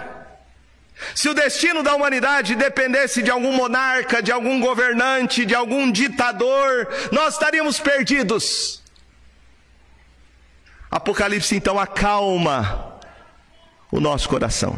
Se 1.13 1.29
o 1.29 1.33
destino 1.33 1.83
da 1.83 1.93
humanidade 1.93 2.55
dependesse 2.55 3.21
de 3.21 3.29
algum 3.29 3.53
monarca, 3.53 4.21
de 4.21 4.31
algum 4.31 4.59
governante, 4.59 5.45
de 5.45 5.53
algum 5.53 5.89
ditador, 5.89 6.89
nós 7.11 7.35
estaríamos 7.35 7.79
perdidos. 7.79 8.81
Apocalipse 10.91 11.55
então 11.55 11.79
acalma 11.79 12.99
o 13.91 13.99
nosso 13.99 14.27
coração. 14.27 14.77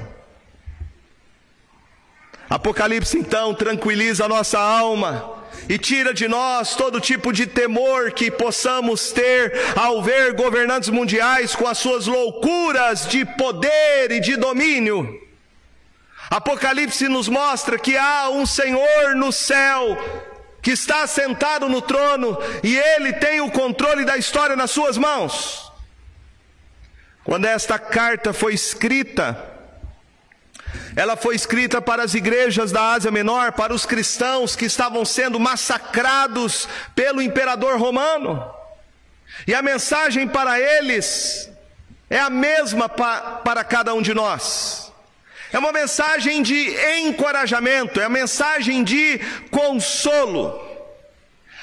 Apocalipse 2.50 3.18
então 3.18 3.56
tranquiliza 3.56 4.26
a 4.26 4.28
nossa 4.28 4.60
alma 4.60 5.41
e 5.68 5.78
tira 5.78 6.14
de 6.14 6.28
nós 6.28 6.76
todo 6.76 7.00
tipo 7.00 7.32
de 7.32 7.46
temor 7.46 8.12
que 8.12 8.30
possamos 8.30 9.12
ter 9.12 9.54
ao 9.76 10.02
ver 10.02 10.34
governantes 10.34 10.90
mundiais 10.90 11.56
com 11.56 11.68
as 11.68 11.78
suas 11.78 12.08
loucuras 12.08 13.08
de 13.08 13.26
poder 13.26 14.12
e 14.12 14.20
de 14.20 14.36
domínio. 14.36 15.20
Apocalipse 16.30 17.08
nos 17.08 17.28
mostra 17.28 17.78
que 17.78 17.98
há 17.98 18.30
um 18.30 18.46
Senhor 18.46 19.16
no 19.16 19.32
céu 19.32 19.98
que 20.62 20.72
está 20.72 21.06
sentado 21.08 21.68
no 21.68 21.82
trono 21.82 22.38
e 22.64 22.78
ele 22.78 23.14
tem 23.14 23.42
o 23.42 23.52
controle 23.52 24.06
da 24.06 24.18
história 24.18 24.56
nas 24.56 24.72
suas 24.72 24.98
mãos. 24.98 25.72
Quando 27.24 27.46
esta 27.46 27.78
carta 27.78 28.34
foi 28.34 28.54
escrita, 28.54 29.51
ela 30.96 31.16
foi 31.16 31.36
escrita 31.36 31.82
para 31.82 32.04
as 32.04 32.14
igrejas 32.14 32.72
da 32.72 32.92
Ásia 32.92 33.12
Menor, 33.12 33.54
para 33.54 33.74
os 33.74 33.86
cristãos 33.86 34.56
que 34.56 34.66
estavam 34.66 35.06
sendo 35.06 35.40
massacrados 35.40 36.68
pelo 36.94 37.22
imperador 37.22 37.80
romano. 37.80 38.44
E 39.48 39.54
a 39.54 39.62
mensagem 39.62 40.28
para 40.28 40.60
eles 40.60 41.50
é 42.10 42.20
a 42.20 42.30
mesma 42.30 42.90
pa, 42.90 43.42
para 43.44 43.64
cada 43.64 43.94
um 43.94 44.02
de 44.02 44.14
nós. 44.14 44.92
É 45.54 45.60
uma 45.60 45.72
mensagem 45.72 46.42
de 46.42 46.76
encorajamento, 47.00 48.00
é 48.00 48.08
uma 48.08 48.20
mensagem 48.20 48.84
de 48.84 49.20
consolo. 49.50 50.70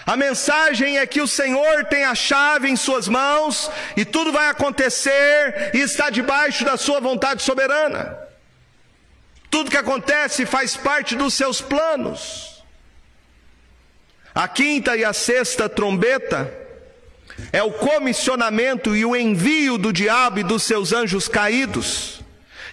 A 0.06 0.16
mensagem 0.16 0.98
é 0.98 1.06
que 1.06 1.20
o 1.20 1.28
Senhor 1.28 1.84
tem 1.84 2.04
a 2.04 2.14
chave 2.14 2.68
em 2.70 2.76
Suas 2.76 3.08
mãos 3.08 3.70
e 3.94 4.06
tudo 4.06 4.32
vai 4.32 4.48
acontecer 4.48 5.70
e 5.74 5.80
está 5.80 6.08
debaixo 6.08 6.64
da 6.64 6.78
Sua 6.78 6.98
vontade 6.98 7.42
soberana. 7.42 8.27
Tudo 9.50 9.70
que 9.70 9.76
acontece 9.76 10.44
faz 10.44 10.76
parte 10.76 11.16
dos 11.16 11.34
seus 11.34 11.60
planos. 11.60 12.62
A 14.34 14.46
quinta 14.46 14.96
e 14.96 15.04
a 15.04 15.12
sexta 15.12 15.68
trombeta 15.68 16.52
é 17.52 17.62
o 17.62 17.72
comissionamento 17.72 18.94
e 18.94 19.04
o 19.04 19.16
envio 19.16 19.78
do 19.78 19.92
diabo 19.92 20.40
e 20.40 20.44
dos 20.44 20.62
seus 20.62 20.92
anjos 20.92 21.28
caídos, 21.28 22.20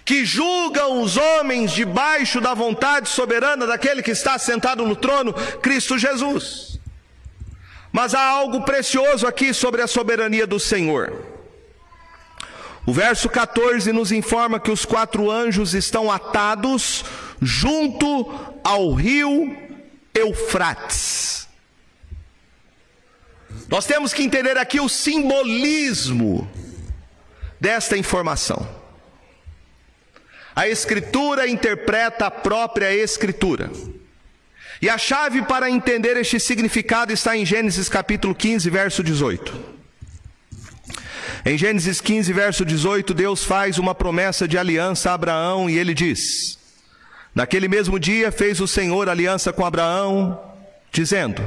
que 0.04 0.24
julgam 0.24 1.00
os 1.00 1.16
homens 1.16 1.72
debaixo 1.72 2.40
da 2.40 2.54
vontade 2.54 3.08
soberana 3.08 3.66
daquele 3.66 4.02
que 4.02 4.10
está 4.10 4.38
sentado 4.38 4.84
no 4.86 4.94
trono, 4.94 5.32
Cristo 5.32 5.98
Jesus. 5.98 6.78
Mas 7.90 8.14
há 8.14 8.22
algo 8.22 8.62
precioso 8.62 9.26
aqui 9.26 9.54
sobre 9.54 9.82
a 9.82 9.86
soberania 9.86 10.46
do 10.46 10.60
Senhor. 10.60 11.35
O 12.86 12.92
verso 12.92 13.28
14 13.28 13.92
nos 13.92 14.12
informa 14.12 14.60
que 14.60 14.70
os 14.70 14.84
quatro 14.84 15.28
anjos 15.28 15.74
estão 15.74 16.10
atados 16.10 17.04
junto 17.42 18.32
ao 18.62 18.92
rio 18.92 19.56
Eufrates. 20.14 21.48
Nós 23.68 23.86
temos 23.86 24.12
que 24.12 24.22
entender 24.22 24.56
aqui 24.56 24.78
o 24.78 24.88
simbolismo 24.88 26.48
desta 27.60 27.98
informação. 27.98 28.68
A 30.54 30.68
Escritura 30.68 31.48
interpreta 31.48 32.26
a 32.26 32.30
própria 32.30 32.94
Escritura. 32.94 33.68
E 34.80 34.88
a 34.88 34.96
chave 34.96 35.42
para 35.42 35.68
entender 35.68 36.16
este 36.16 36.38
significado 36.38 37.12
está 37.12 37.36
em 37.36 37.44
Gênesis 37.44 37.88
capítulo 37.88 38.32
15, 38.34 38.70
verso 38.70 39.02
18. 39.02 39.75
Em 41.48 41.56
Gênesis 41.56 42.00
15, 42.00 42.32
verso 42.32 42.64
18, 42.64 43.14
Deus 43.14 43.44
faz 43.44 43.78
uma 43.78 43.94
promessa 43.94 44.48
de 44.48 44.58
aliança 44.58 45.12
a 45.12 45.14
Abraão 45.14 45.70
e 45.70 45.78
ele 45.78 45.94
diz: 45.94 46.58
Naquele 47.32 47.68
mesmo 47.68 48.00
dia 48.00 48.32
fez 48.32 48.60
o 48.60 48.66
Senhor 48.66 49.08
aliança 49.08 49.52
com 49.52 49.64
Abraão, 49.64 50.40
dizendo: 50.90 51.40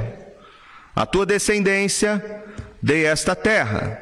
A 0.96 1.04
tua 1.04 1.26
descendência 1.26 2.24
dei 2.80 3.04
esta 3.04 3.36
terra, 3.36 4.00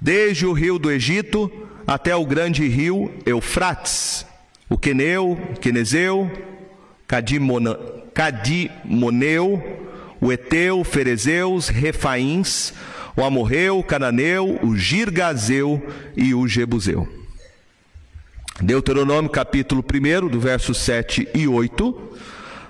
desde 0.00 0.46
o 0.46 0.54
rio 0.54 0.78
do 0.78 0.90
Egito 0.90 1.52
até 1.86 2.16
o 2.16 2.24
grande 2.24 2.66
rio 2.66 3.12
Eufrates, 3.26 4.24
o 4.70 4.78
Queneu, 4.78 5.38
Quenezeu, 5.60 6.30
Cadimona, 7.06 7.78
Cadimoneu, 8.14 9.86
o 10.18 10.32
Eteu, 10.32 10.82
Ferezeus, 10.82 11.68
Refaíns, 11.68 12.72
o 13.16 13.24
Amorreu, 13.24 13.78
o 13.78 13.82
Cananeu, 13.82 14.58
o 14.62 14.76
Girgazeu 14.76 15.84
e 16.16 16.34
o 16.34 16.46
Jebuseu. 16.46 17.08
Deuteronômio 18.60 19.30
capítulo 19.30 19.82
1, 19.82 20.28
do 20.28 20.38
verso 20.38 20.74
7 20.74 21.28
e 21.34 21.48
8, 21.48 22.12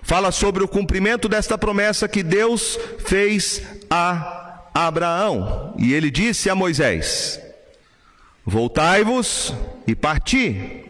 fala 0.02 0.30
sobre 0.30 0.62
o 0.62 0.68
cumprimento 0.68 1.28
desta 1.28 1.58
promessa 1.58 2.08
que 2.08 2.22
Deus 2.22 2.78
fez 2.98 3.62
a 3.90 4.62
Abraão. 4.72 5.74
E 5.78 5.92
ele 5.92 6.10
disse 6.10 6.48
a 6.48 6.54
Moisés: 6.54 7.40
Voltai-vos 8.44 9.52
e 9.86 9.94
parti, 9.94 10.84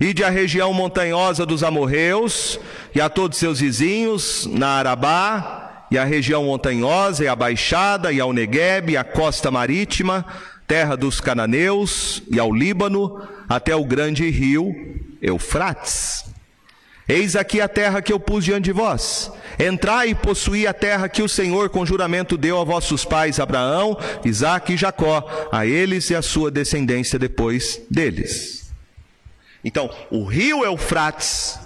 Ide 0.00 0.22
à 0.22 0.30
região 0.30 0.72
montanhosa 0.72 1.44
dos 1.44 1.64
amorreus 1.64 2.60
e 2.94 3.00
a 3.00 3.08
todos 3.08 3.38
seus 3.38 3.58
vizinhos, 3.58 4.46
na 4.46 4.68
Arabá, 4.68 5.67
e 5.90 5.98
a 5.98 6.04
região 6.04 6.44
montanhosa, 6.44 7.24
e 7.24 7.28
a 7.28 7.36
Baixada, 7.36 8.12
e 8.12 8.20
ao 8.20 8.32
Negueb, 8.32 8.92
e 8.92 8.96
a 8.96 9.04
costa 9.04 9.50
marítima, 9.50 10.24
terra 10.66 10.96
dos 10.96 11.20
cananeus, 11.20 12.22
e 12.30 12.38
ao 12.38 12.52
Líbano, 12.52 13.22
até 13.48 13.74
o 13.74 13.84
grande 13.84 14.28
rio 14.28 14.74
Eufrates. 15.22 16.24
Eis 17.08 17.34
aqui 17.34 17.58
a 17.58 17.68
terra 17.68 18.02
que 18.02 18.12
eu 18.12 18.20
pus 18.20 18.44
diante 18.44 18.64
de 18.64 18.72
vós. 18.72 19.32
Entrai 19.58 20.10
e 20.10 20.14
possuí 20.14 20.66
a 20.66 20.74
terra 20.74 21.08
que 21.08 21.22
o 21.22 21.28
Senhor 21.28 21.70
com 21.70 21.86
juramento 21.86 22.36
deu 22.36 22.60
a 22.60 22.64
vossos 22.64 23.04
pais 23.04 23.40
Abraão, 23.40 23.98
Isaque 24.24 24.74
e 24.74 24.76
Jacó, 24.76 25.48
a 25.50 25.64
eles 25.64 26.10
e 26.10 26.14
a 26.14 26.20
sua 26.20 26.50
descendência 26.50 27.18
depois 27.18 27.80
deles. 27.90 28.70
Então, 29.64 29.90
o 30.10 30.24
rio 30.24 30.64
Eufrates 30.64 31.58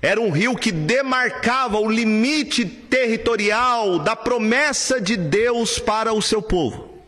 era 0.00 0.20
um 0.20 0.30
rio 0.30 0.54
que 0.54 0.70
demarcava 0.70 1.78
o 1.78 1.90
limite 1.90 2.64
territorial 2.64 3.98
da 3.98 4.14
promessa 4.14 5.00
de 5.00 5.16
Deus 5.16 5.78
para 5.78 6.12
o 6.12 6.22
seu 6.22 6.40
povo. 6.40 7.02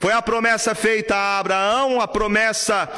Foi 0.00 0.12
a 0.12 0.20
promessa 0.20 0.74
feita 0.74 1.14
a 1.14 1.38
Abraão, 1.38 2.00
a 2.00 2.08
promessa 2.08 2.90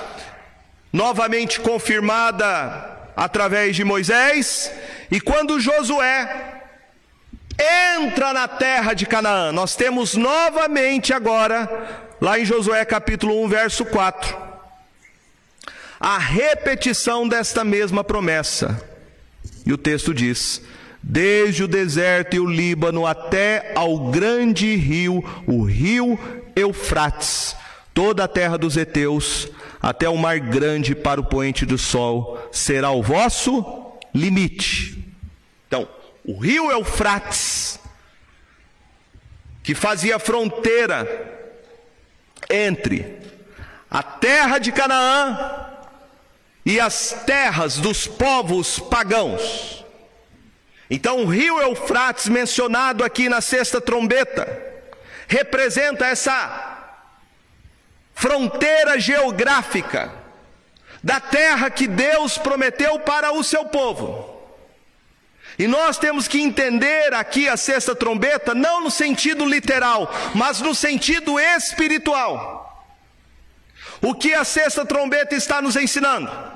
novamente 0.93 1.61
confirmada 1.61 2.97
através 3.15 3.77
de 3.77 3.85
Moisés, 3.85 4.73
e 5.11 5.21
quando 5.21 5.61
Josué 5.61 6.63
entra 7.99 8.33
na 8.33 8.49
terra 8.49 8.93
de 8.93 9.07
Canaã, 9.07 9.53
nós 9.53 9.77
temos 9.77 10.15
novamente 10.15 11.13
agora, 11.13 12.03
lá 12.21 12.39
em 12.39 12.45
Josué 12.45 12.85
capítulo 12.85 13.43
1, 13.45 13.49
verso 13.49 13.85
4, 13.85 14.46
a 16.01 16.19
repetição 16.19 17.27
desta 17.27 17.65
mesma 17.65 18.05
promessa. 18.05 18.83
E 19.65 19.73
o 19.73 19.79
texto 19.79 20.15
diz: 20.15 20.63
desde 21.03 21.65
o 21.65 21.69
deserto 21.69 22.35
e 22.35 22.41
o 22.41 22.47
Líbano 22.47 23.07
até 23.07 23.73
ao 23.75 24.11
grande 24.11 24.75
rio, 24.75 25.25
o 25.47 25.63
rio 25.63 26.19
Eufrates, 26.55 27.55
toda 27.95 28.25
a 28.25 28.29
terra 28.29 28.57
dos 28.57 28.77
heteus, 28.77 29.49
até 29.81 30.09
o 30.09 30.17
mar 30.17 30.41
grande 30.41 30.95
para 30.95 31.21
o 31.21 31.25
poente 31.25 31.65
do 31.65 31.79
sol, 31.79 32.49
será 32.51 32.91
o 32.91 33.03
vosso 33.03 33.65
limite. 34.15 34.99
Então, 35.67 35.89
o 36.25 36.39
rio 36.39 36.71
Eufrates, 36.71 37.79
que 39.63 39.75
fazia 39.75 40.19
fronteira 40.19 41.07
entre 42.51 43.17
a 43.91 44.03
terra 44.03 44.59
de 44.59 44.73
Canaã 44.73 45.66
e 46.67 46.81
as 46.81 47.23
terras 47.25 47.79
dos 47.79 48.09
povos 48.09 48.81
pagãos. 48.81 49.85
Então, 50.91 51.21
o 51.23 51.27
rio 51.27 51.61
Eufrates, 51.61 52.27
mencionado 52.27 53.05
aqui 53.05 53.29
na 53.29 53.41
sexta 53.41 53.81
trombeta, 53.81 54.47
representa 55.29 56.07
essa 56.07 56.77
fronteira 58.13 58.99
geográfica 58.99 60.13
da 61.03 61.21
terra 61.21 61.71
que 61.71 61.87
Deus 61.87 62.37
prometeu 62.37 62.99
para 62.99 63.33
o 63.33 63.45
seu 63.45 63.67
povo. 63.67 64.35
E 65.57 65.69
nós 65.69 65.99
temos 65.99 66.27
que 66.27 66.41
entender 66.41 67.15
aqui 67.15 67.49
a 67.49 67.57
sexta 67.57 67.95
trombeta, 67.95 68.57
não 68.57 68.83
no 68.83 68.91
sentido 68.91 69.47
literal, 69.47 70.13
mas 70.35 70.61
no 70.61 70.75
sentido 70.75 71.39
espiritual. 71.39 72.67
O 74.03 74.15
que 74.15 74.35
a 74.35 74.45
sexta 74.45 74.85
trombeta 74.85 75.35
está 75.35 75.63
nos 75.63 75.77
ensinando? 75.77 76.56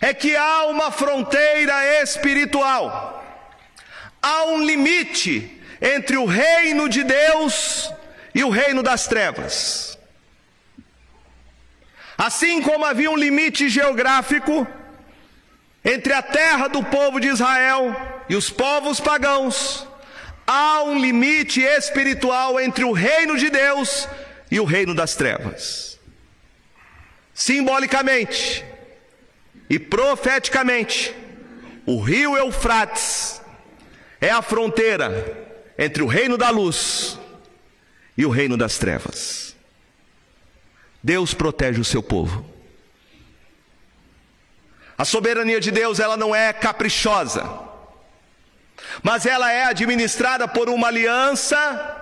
É 0.00 0.14
que 0.14 0.36
há 0.36 0.66
uma 0.66 0.90
fronteira 0.90 2.02
espiritual, 2.02 3.24
há 4.22 4.44
um 4.44 4.64
limite 4.64 5.60
entre 5.80 6.16
o 6.16 6.24
reino 6.24 6.88
de 6.88 7.04
Deus 7.04 7.90
e 8.34 8.44
o 8.44 8.50
reino 8.50 8.82
das 8.82 9.06
trevas. 9.06 9.98
Assim 12.16 12.60
como 12.60 12.84
havia 12.84 13.10
um 13.10 13.16
limite 13.16 13.68
geográfico 13.68 14.66
entre 15.84 16.12
a 16.12 16.22
terra 16.22 16.68
do 16.68 16.82
povo 16.82 17.20
de 17.20 17.28
Israel 17.28 17.94
e 18.28 18.34
os 18.34 18.50
povos 18.50 18.98
pagãos, 19.00 19.86
há 20.46 20.82
um 20.82 20.98
limite 20.98 21.60
espiritual 21.60 22.58
entre 22.58 22.84
o 22.84 22.92
reino 22.92 23.36
de 23.36 23.48
Deus 23.48 24.08
e 24.50 24.58
o 24.58 24.64
reino 24.64 24.94
das 24.94 25.14
trevas. 25.14 25.98
Simbolicamente, 27.32 28.64
e 29.68 29.78
profeticamente, 29.78 31.14
o 31.84 32.00
rio 32.00 32.36
Eufrates 32.36 33.40
é 34.20 34.30
a 34.30 34.42
fronteira 34.42 35.46
entre 35.76 36.02
o 36.02 36.06
reino 36.06 36.36
da 36.36 36.50
luz 36.50 37.18
e 38.16 38.24
o 38.24 38.30
reino 38.30 38.56
das 38.56 38.78
trevas. 38.78 39.54
Deus 41.02 41.34
protege 41.34 41.80
o 41.80 41.84
seu 41.84 42.02
povo. 42.02 42.44
A 44.96 45.04
soberania 45.04 45.60
de 45.60 45.70
Deus, 45.70 46.00
ela 46.00 46.16
não 46.16 46.34
é 46.34 46.52
caprichosa, 46.52 47.48
mas 49.02 49.26
ela 49.26 49.52
é 49.52 49.64
administrada 49.64 50.48
por 50.48 50.68
uma 50.68 50.88
aliança 50.88 51.96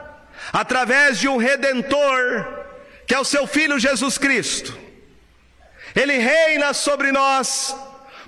através 0.52 1.18
de 1.18 1.28
um 1.28 1.36
redentor, 1.36 2.64
que 3.06 3.14
é 3.14 3.18
o 3.18 3.24
seu 3.24 3.46
filho 3.46 3.78
Jesus 3.78 4.16
Cristo. 4.16 4.85
Ele 5.96 6.18
reina 6.18 6.74
sobre 6.74 7.10
nós, 7.10 7.74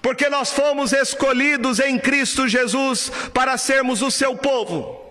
porque 0.00 0.30
nós 0.30 0.50
fomos 0.50 0.92
escolhidos 0.92 1.78
em 1.78 1.98
Cristo 1.98 2.48
Jesus 2.48 3.12
para 3.34 3.58
sermos 3.58 4.00
o 4.00 4.10
seu 4.10 4.34
povo. 4.34 5.06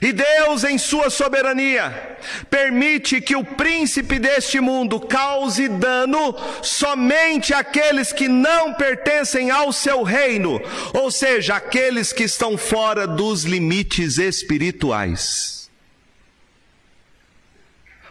E 0.00 0.12
Deus, 0.12 0.62
em 0.62 0.76
Sua 0.76 1.08
soberania, 1.08 2.18
permite 2.50 3.20
que 3.20 3.34
o 3.34 3.42
príncipe 3.42 4.18
deste 4.18 4.60
mundo 4.60 5.00
cause 5.00 5.68
dano 5.68 6.36
somente 6.62 7.54
àqueles 7.54 8.12
que 8.12 8.28
não 8.28 8.74
pertencem 8.74 9.50
ao 9.50 9.72
seu 9.72 10.02
reino, 10.02 10.60
ou 10.92 11.10
seja, 11.10 11.56
aqueles 11.56 12.12
que 12.12 12.24
estão 12.24 12.58
fora 12.58 13.06
dos 13.06 13.44
limites 13.44 14.18
espirituais. 14.18 15.70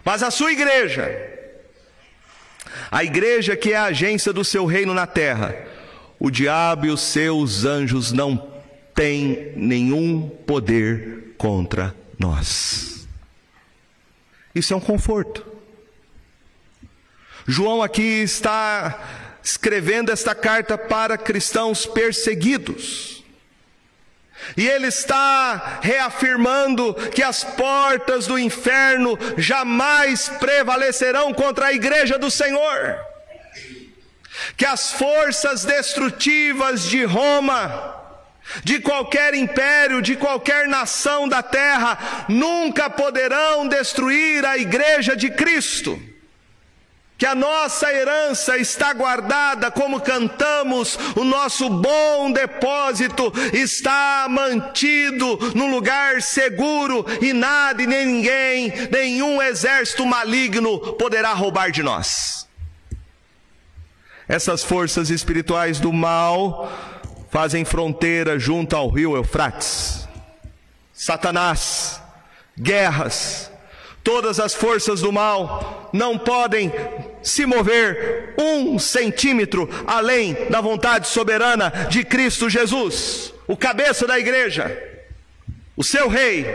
Mas 0.03 0.23
a 0.23 0.31
sua 0.31 0.51
igreja, 0.51 1.38
a 2.91 3.03
igreja 3.03 3.55
que 3.55 3.73
é 3.73 3.77
a 3.77 3.85
agência 3.85 4.33
do 4.33 4.43
seu 4.43 4.65
reino 4.65 4.93
na 4.93 5.05
terra, 5.05 5.55
o 6.19 6.29
diabo 6.29 6.85
e 6.85 6.89
os 6.89 7.01
seus 7.01 7.65
anjos 7.65 8.11
não 8.11 8.51
têm 8.95 9.53
nenhum 9.55 10.29
poder 10.45 11.33
contra 11.37 11.95
nós. 12.17 13.07
Isso 14.53 14.73
é 14.73 14.75
um 14.75 14.81
conforto. 14.81 15.45
João 17.47 17.81
aqui 17.81 18.01
está 18.01 19.37
escrevendo 19.43 20.11
esta 20.11 20.35
carta 20.35 20.77
para 20.77 21.17
cristãos 21.17 21.85
perseguidos. 21.85 23.18
E 24.55 24.67
ele 24.67 24.87
está 24.87 25.79
reafirmando 25.81 26.93
que 27.13 27.21
as 27.21 27.43
portas 27.43 28.27
do 28.27 28.37
inferno 28.37 29.17
jamais 29.37 30.29
prevalecerão 30.29 31.33
contra 31.33 31.67
a 31.67 31.73
igreja 31.73 32.17
do 32.17 32.31
Senhor. 32.31 32.97
Que 34.57 34.65
as 34.65 34.91
forças 34.93 35.63
destrutivas 35.63 36.83
de 36.83 37.03
Roma, 37.03 37.95
de 38.63 38.79
qualquer 38.79 39.33
império, 39.33 40.01
de 40.01 40.15
qualquer 40.15 40.67
nação 40.67 41.27
da 41.27 41.43
terra, 41.43 42.25
nunca 42.27 42.89
poderão 42.89 43.67
destruir 43.67 44.45
a 44.45 44.57
igreja 44.57 45.15
de 45.15 45.29
Cristo 45.29 46.08
que 47.19 47.25
a 47.25 47.35
nossa 47.35 47.91
herança 47.93 48.57
está 48.57 48.93
guardada, 48.93 49.69
como 49.69 49.99
cantamos, 49.99 50.97
o 51.17 51.25
nosso 51.25 51.69
bom 51.69 52.31
depósito 52.31 53.33
está 53.51 54.25
mantido 54.29 55.37
num 55.53 55.69
lugar 55.69 56.21
seguro 56.21 57.05
e 57.21 57.33
nada 57.33 57.83
e 57.83 57.87
nem 57.87 58.05
ninguém, 58.05 58.71
nenhum 58.89 59.41
exército 59.41 60.05
maligno 60.05 60.79
poderá 60.93 61.33
roubar 61.33 61.71
de 61.71 61.83
nós. 61.83 62.47
Essas 64.25 64.63
forças 64.63 65.09
espirituais 65.09 65.77
do 65.77 65.91
mal 65.91 66.71
fazem 67.29 67.65
fronteira 67.65 68.39
junto 68.39 68.77
ao 68.77 68.87
rio 68.87 69.17
Eufrates. 69.17 70.07
Satanás, 70.93 72.01
guerras, 72.57 73.51
todas 74.09 74.39
as 74.39 74.55
forças 74.55 75.01
do 75.01 75.11
mal 75.11 75.87
não 75.93 76.17
podem 76.17 76.73
se 77.21 77.45
mover 77.45 78.33
um 78.39 78.79
centímetro 78.79 79.69
além 79.85 80.33
da 80.49 80.59
vontade 80.61 81.07
soberana 81.07 81.69
de 81.91 82.03
Cristo 82.03 82.49
Jesus, 82.49 83.31
o 83.45 83.55
cabeça 83.55 84.07
da 84.07 84.17
igreja, 84.17 84.75
o 85.77 85.83
seu 85.83 86.07
rei. 86.07 86.47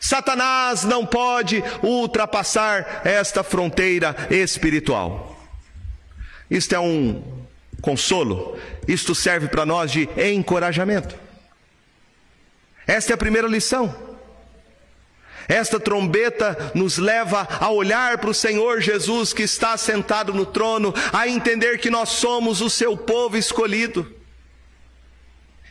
Satanás 0.00 0.84
não 0.84 1.04
pode 1.04 1.60
ultrapassar 1.82 3.02
esta 3.04 3.42
fronteira 3.42 4.14
espiritual. 4.30 5.36
Isto 6.48 6.76
é 6.76 6.78
um 6.78 7.20
consolo, 7.82 8.56
isto 8.86 9.12
serve 9.12 9.48
para 9.48 9.66
nós 9.66 9.90
de 9.90 10.08
encorajamento. 10.16 11.16
Esta 12.86 13.12
é 13.12 13.14
a 13.14 13.18
primeira 13.18 13.48
lição. 13.48 14.13
Esta 15.48 15.78
trombeta 15.78 16.72
nos 16.74 16.98
leva 16.98 17.46
a 17.60 17.70
olhar 17.70 18.18
para 18.18 18.30
o 18.30 18.34
Senhor 18.34 18.80
Jesus 18.80 19.32
que 19.32 19.42
está 19.42 19.76
sentado 19.76 20.32
no 20.32 20.46
trono, 20.46 20.94
a 21.12 21.28
entender 21.28 21.78
que 21.78 21.90
nós 21.90 22.10
somos 22.10 22.60
o 22.60 22.70
seu 22.70 22.96
povo 22.96 23.36
escolhido. 23.36 24.10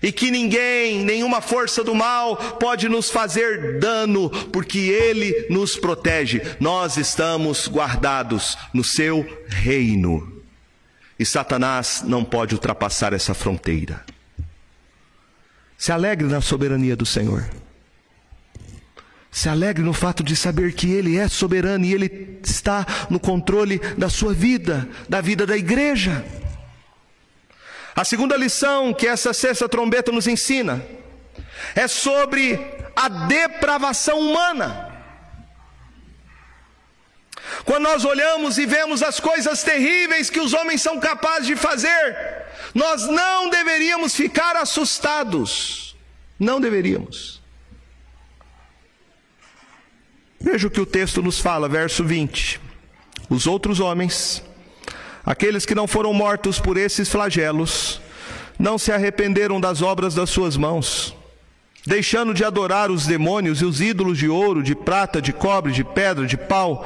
E 0.01 0.11
que 0.11 0.29
ninguém, 0.29 1.03
nenhuma 1.05 1.39
força 1.39 1.81
do 1.81 1.95
mal 1.95 2.35
pode 2.35 2.89
nos 2.89 3.09
fazer 3.09 3.79
dano, 3.79 4.29
porque 4.51 4.79
Ele 4.79 5.47
nos 5.49 5.77
protege. 5.77 6.41
Nós 6.59 6.97
estamos 6.97 7.69
guardados 7.69 8.57
no 8.73 8.83
seu 8.83 9.25
reino. 9.47 10.43
E 11.17 11.25
Satanás 11.25 12.03
não 12.05 12.25
pode 12.25 12.53
ultrapassar 12.53 13.13
essa 13.13 13.33
fronteira. 13.33 14.03
Se 15.77 15.91
alegre 15.91 16.27
na 16.27 16.41
soberania 16.41 16.97
do 16.97 17.05
Senhor. 17.05 17.49
Se 19.33 19.49
alegre 19.49 19.83
no 19.83 19.93
fato 19.93 20.23
de 20.23 20.35
saber 20.35 20.73
que 20.73 20.91
Ele 20.91 21.17
é 21.17 21.27
soberano 21.27 21.83
e 21.83 21.93
Ele 21.93 22.39
está 22.43 22.85
no 23.09 23.19
controle 23.19 23.79
da 23.97 24.07
sua 24.07 24.31
vida, 24.31 24.87
da 25.09 25.21
vida 25.21 25.43
da 25.43 25.57
igreja. 25.57 26.23
A 27.95 28.05
segunda 28.05 28.37
lição 28.37 28.93
que 28.93 29.07
essa 29.07 29.33
sexta 29.33 29.67
trombeta 29.67 30.11
nos 30.11 30.27
ensina 30.27 30.85
é 31.75 31.87
sobre 31.87 32.59
a 32.95 33.09
depravação 33.09 34.19
humana. 34.19 34.91
Quando 37.65 37.83
nós 37.83 38.05
olhamos 38.05 38.59
e 38.59 38.67
vemos 38.67 39.01
as 39.01 39.19
coisas 39.19 39.63
terríveis 39.63 40.29
que 40.29 40.39
os 40.39 40.53
homens 40.53 40.81
são 40.81 40.99
capazes 40.99 41.47
de 41.47 41.55
fazer, 41.55 42.45
nós 42.75 43.07
não 43.07 43.49
deveríamos 43.49 44.15
ficar 44.15 44.55
assustados. 44.55 45.95
Não 46.39 46.61
deveríamos. 46.61 47.42
Veja 50.43 50.67
o 50.67 50.69
que 50.69 50.81
o 50.81 50.85
texto 50.85 51.21
nos 51.21 51.39
fala, 51.39 51.69
verso 51.69 52.03
20. 52.03 52.59
Os 53.29 53.47
outros 53.47 53.79
homens, 53.79 54.43
aqueles 55.25 55.65
que 55.65 55.73
não 55.73 55.87
foram 55.87 56.13
mortos 56.13 56.59
por 56.59 56.75
esses 56.75 57.07
flagelos, 57.07 58.01
não 58.59 58.77
se 58.77 58.91
arrependeram 58.91 59.61
das 59.61 59.81
obras 59.81 60.13
das 60.13 60.29
suas 60.29 60.57
mãos, 60.57 61.15
deixando 61.85 62.33
de 62.33 62.43
adorar 62.43 62.91
os 62.91 63.07
demônios 63.07 63.61
e 63.61 63.65
os 63.65 63.79
ídolos 63.79 64.17
de 64.17 64.27
ouro, 64.27 64.61
de 64.61 64.75
prata, 64.75 65.21
de 65.21 65.31
cobre, 65.31 65.71
de 65.71 65.85
pedra, 65.85 66.25
de 66.25 66.35
pau, 66.35 66.85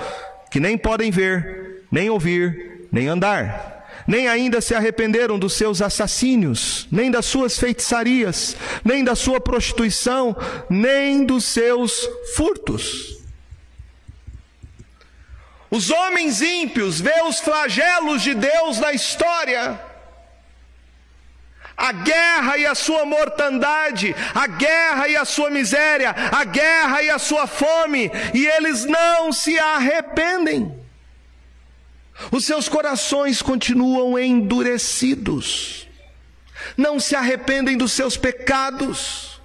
que 0.52 0.60
nem 0.60 0.78
podem 0.78 1.10
ver, 1.10 1.84
nem 1.92 2.12
ouvir, 2.12 2.88
nem 2.92 3.08
andar 3.08 3.76
nem 4.08 4.30
ainda 4.30 4.62
se 4.62 4.74
arrependeram 4.74 5.38
dos 5.38 5.52
seus 5.52 5.82
assassínios, 5.82 6.88
nem 6.90 7.12
das 7.12 7.26
suas 7.26 7.60
feitiçarias, 7.60 8.56
nem 8.82 9.04
da 9.04 9.16
sua 9.16 9.42
prostituição, 9.42 10.34
nem 10.70 11.26
dos 11.26 11.44
seus 11.44 12.08
furtos. 12.34 13.17
Os 15.70 15.92
homens 15.92 16.42
ímpios 16.42 17.02
vê 17.02 17.22
os 17.24 17.40
flagelos 17.40 18.22
de 18.22 18.34
Deus 18.34 18.80
na 18.80 18.94
história. 18.94 19.80
A 21.76 21.92
guerra 21.92 22.58
e 22.58 22.66
a 22.66 22.74
sua 22.74 23.06
mortandade, 23.06 24.16
a 24.34 24.48
guerra 24.48 25.08
e 25.08 25.16
a 25.16 25.26
sua 25.26 25.52
miséria, 25.52 26.10
a 26.32 26.44
guerra 26.44 27.04
e 27.04 27.10
a 27.10 27.20
sua 27.20 27.46
fome, 27.46 28.10
e 28.34 28.48
eles 28.48 28.86
não 28.86 29.32
se 29.32 29.60
arrependem. 29.60 30.74
Os 32.32 32.46
seus 32.46 32.68
corações 32.68 33.44
continuam 33.44 34.18
endurecidos, 34.18 35.88
não 36.76 37.00
se 37.00 37.16
arrependem 37.16 37.78
dos 37.78 37.92
seus 37.92 38.18
pecados. 38.18 39.37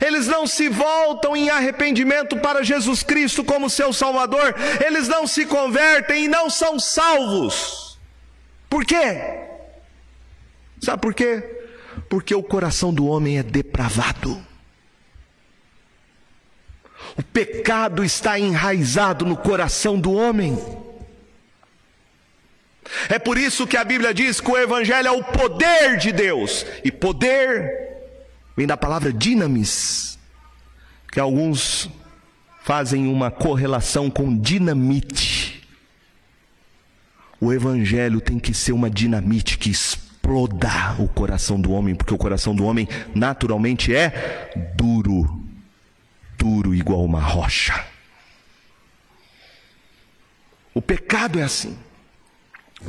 Eles 0.00 0.26
não 0.26 0.46
se 0.46 0.68
voltam 0.68 1.36
em 1.36 1.50
arrependimento 1.50 2.36
para 2.38 2.62
Jesus 2.62 3.02
Cristo 3.02 3.44
como 3.44 3.70
seu 3.70 3.92
Salvador, 3.92 4.54
eles 4.84 5.08
não 5.08 5.26
se 5.26 5.44
convertem 5.46 6.24
e 6.24 6.28
não 6.28 6.48
são 6.48 6.78
salvos. 6.78 7.98
Por 8.68 8.84
quê? 8.84 9.20
Sabe 10.80 11.00
por 11.00 11.14
quê? 11.14 11.42
Porque 12.08 12.34
o 12.34 12.42
coração 12.42 12.92
do 12.92 13.06
homem 13.06 13.38
é 13.38 13.42
depravado. 13.42 14.44
O 17.16 17.22
pecado 17.22 18.02
está 18.04 18.38
enraizado 18.38 19.24
no 19.24 19.36
coração 19.36 19.98
do 19.98 20.12
homem. 20.12 20.58
É 23.08 23.18
por 23.18 23.38
isso 23.38 23.66
que 23.66 23.76
a 23.76 23.84
Bíblia 23.84 24.12
diz 24.12 24.40
que 24.40 24.50
o 24.50 24.58
Evangelho 24.58 25.08
é 25.08 25.10
o 25.10 25.22
poder 25.22 25.96
de 25.96 26.12
Deus, 26.12 26.66
e 26.84 26.90
poder 26.90 27.93
Vem 28.56 28.66
da 28.66 28.76
palavra 28.76 29.12
dinamis, 29.12 30.18
que 31.10 31.18
alguns 31.18 31.88
fazem 32.62 33.06
uma 33.08 33.30
correlação 33.30 34.08
com 34.08 34.36
dinamite. 34.36 35.62
O 37.40 37.52
evangelho 37.52 38.20
tem 38.20 38.38
que 38.38 38.54
ser 38.54 38.72
uma 38.72 38.88
dinamite 38.88 39.58
que 39.58 39.70
exploda 39.70 40.94
o 40.98 41.08
coração 41.08 41.60
do 41.60 41.72
homem, 41.72 41.94
porque 41.94 42.14
o 42.14 42.18
coração 42.18 42.54
do 42.54 42.64
homem 42.64 42.88
naturalmente 43.14 43.94
é 43.94 44.50
duro, 44.76 45.44
duro 46.38 46.74
igual 46.74 47.04
uma 47.04 47.20
rocha. 47.20 47.84
O 50.72 50.80
pecado 50.80 51.38
é 51.38 51.42
assim. 51.42 51.76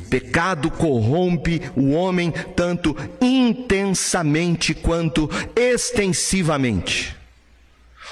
Pecado 0.09 0.69
corrompe 0.71 1.61
o 1.75 1.91
homem 1.91 2.31
tanto 2.55 2.95
intensamente 3.21 4.73
quanto 4.73 5.29
extensivamente. 5.55 7.15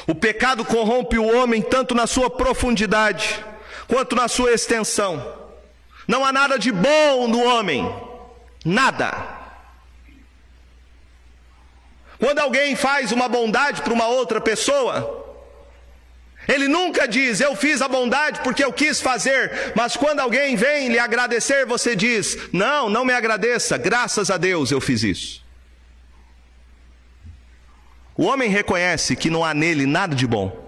O 0.07 0.15
pecado 0.15 0.65
corrompe 0.65 1.17
o 1.17 1.37
homem 1.37 1.61
tanto 1.61 1.95
na 1.95 2.07
sua 2.07 2.29
profundidade 2.29 3.43
quanto 3.87 4.15
na 4.15 4.27
sua 4.27 4.51
extensão. 4.51 5.41
Não 6.07 6.25
há 6.25 6.33
nada 6.33 6.57
de 6.57 6.71
bom 6.71 7.27
no 7.27 7.41
homem, 7.43 7.89
nada. 8.65 9.41
Quando 12.19 12.39
alguém 12.39 12.75
faz 12.75 13.11
uma 13.11 13.27
bondade 13.27 13.81
para 13.81 13.93
uma 13.93 14.07
outra 14.07 14.41
pessoa, 14.41 15.22
Ele 16.47 16.67
nunca 16.67 17.07
diz, 17.07 17.39
eu 17.39 17.55
fiz 17.55 17.81
a 17.81 17.87
bondade 17.87 18.41
porque 18.41 18.63
eu 18.63 18.73
quis 18.73 18.99
fazer, 18.99 19.73
mas 19.75 19.95
quando 19.95 20.19
alguém 20.19 20.55
vem 20.55 20.89
lhe 20.89 20.99
agradecer, 20.99 21.65
você 21.65 21.95
diz, 21.95 22.37
não, 22.51 22.89
não 22.89 23.05
me 23.05 23.13
agradeça, 23.13 23.77
graças 23.77 24.29
a 24.29 24.37
Deus 24.37 24.71
eu 24.71 24.81
fiz 24.81 25.03
isso. 25.03 25.43
O 28.15 28.25
homem 28.25 28.49
reconhece 28.49 29.15
que 29.15 29.29
não 29.29 29.43
há 29.43 29.53
nele 29.53 29.85
nada 29.85 30.15
de 30.15 30.27
bom. 30.27 30.61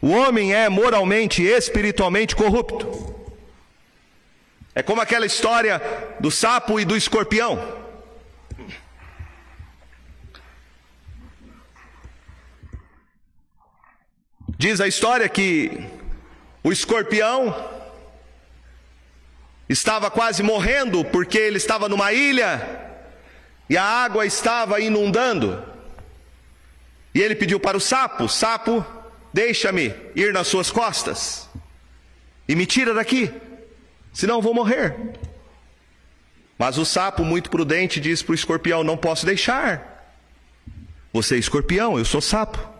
O 0.00 0.10
homem 0.10 0.54
é 0.54 0.68
moralmente 0.68 1.42
e 1.42 1.48
espiritualmente 1.48 2.36
corrupto. 2.36 3.14
É 4.74 4.82
como 4.82 5.00
aquela 5.00 5.24
história 5.24 5.82
do 6.20 6.30
sapo 6.30 6.78
e 6.78 6.84
do 6.84 6.96
escorpião. 6.96 7.75
Diz 14.58 14.80
a 14.80 14.88
história 14.88 15.28
que 15.28 15.86
o 16.62 16.72
escorpião 16.72 17.54
estava 19.68 20.10
quase 20.10 20.42
morrendo 20.42 21.04
porque 21.04 21.36
ele 21.36 21.58
estava 21.58 21.90
numa 21.90 22.12
ilha 22.12 22.66
e 23.68 23.76
a 23.76 23.84
água 23.84 24.24
estava 24.24 24.80
inundando. 24.80 25.62
E 27.14 27.20
ele 27.20 27.34
pediu 27.34 27.60
para 27.60 27.76
o 27.76 27.80
sapo: 27.80 28.28
Sapo, 28.30 28.84
deixa-me 29.30 29.94
ir 30.14 30.32
nas 30.32 30.46
suas 30.46 30.70
costas 30.70 31.46
e 32.48 32.54
me 32.54 32.64
tira 32.64 32.94
daqui, 32.94 33.30
senão 34.12 34.40
vou 34.40 34.54
morrer. 34.54 34.96
Mas 36.58 36.78
o 36.78 36.86
sapo, 36.86 37.22
muito 37.22 37.50
prudente, 37.50 38.00
diz 38.00 38.22
para 38.22 38.32
o 38.32 38.34
escorpião: 38.34 38.82
Não 38.82 38.96
posso 38.96 39.26
deixar. 39.26 40.14
Você 41.12 41.36
é 41.36 41.38
escorpião, 41.38 41.98
eu 41.98 42.06
sou 42.06 42.22
sapo. 42.22 42.75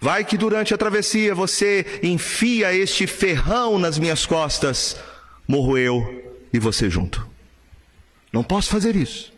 Vai 0.00 0.24
que 0.24 0.36
durante 0.36 0.74
a 0.74 0.78
travessia 0.78 1.34
você 1.34 2.00
enfia 2.02 2.74
este 2.74 3.06
ferrão 3.06 3.78
nas 3.78 3.98
minhas 3.98 4.26
costas, 4.26 4.96
morro 5.48 5.78
eu 5.78 6.36
e 6.52 6.58
você 6.58 6.90
junto. 6.90 7.26
Não 8.32 8.42
posso 8.42 8.70
fazer 8.70 8.94
isso. 8.94 9.32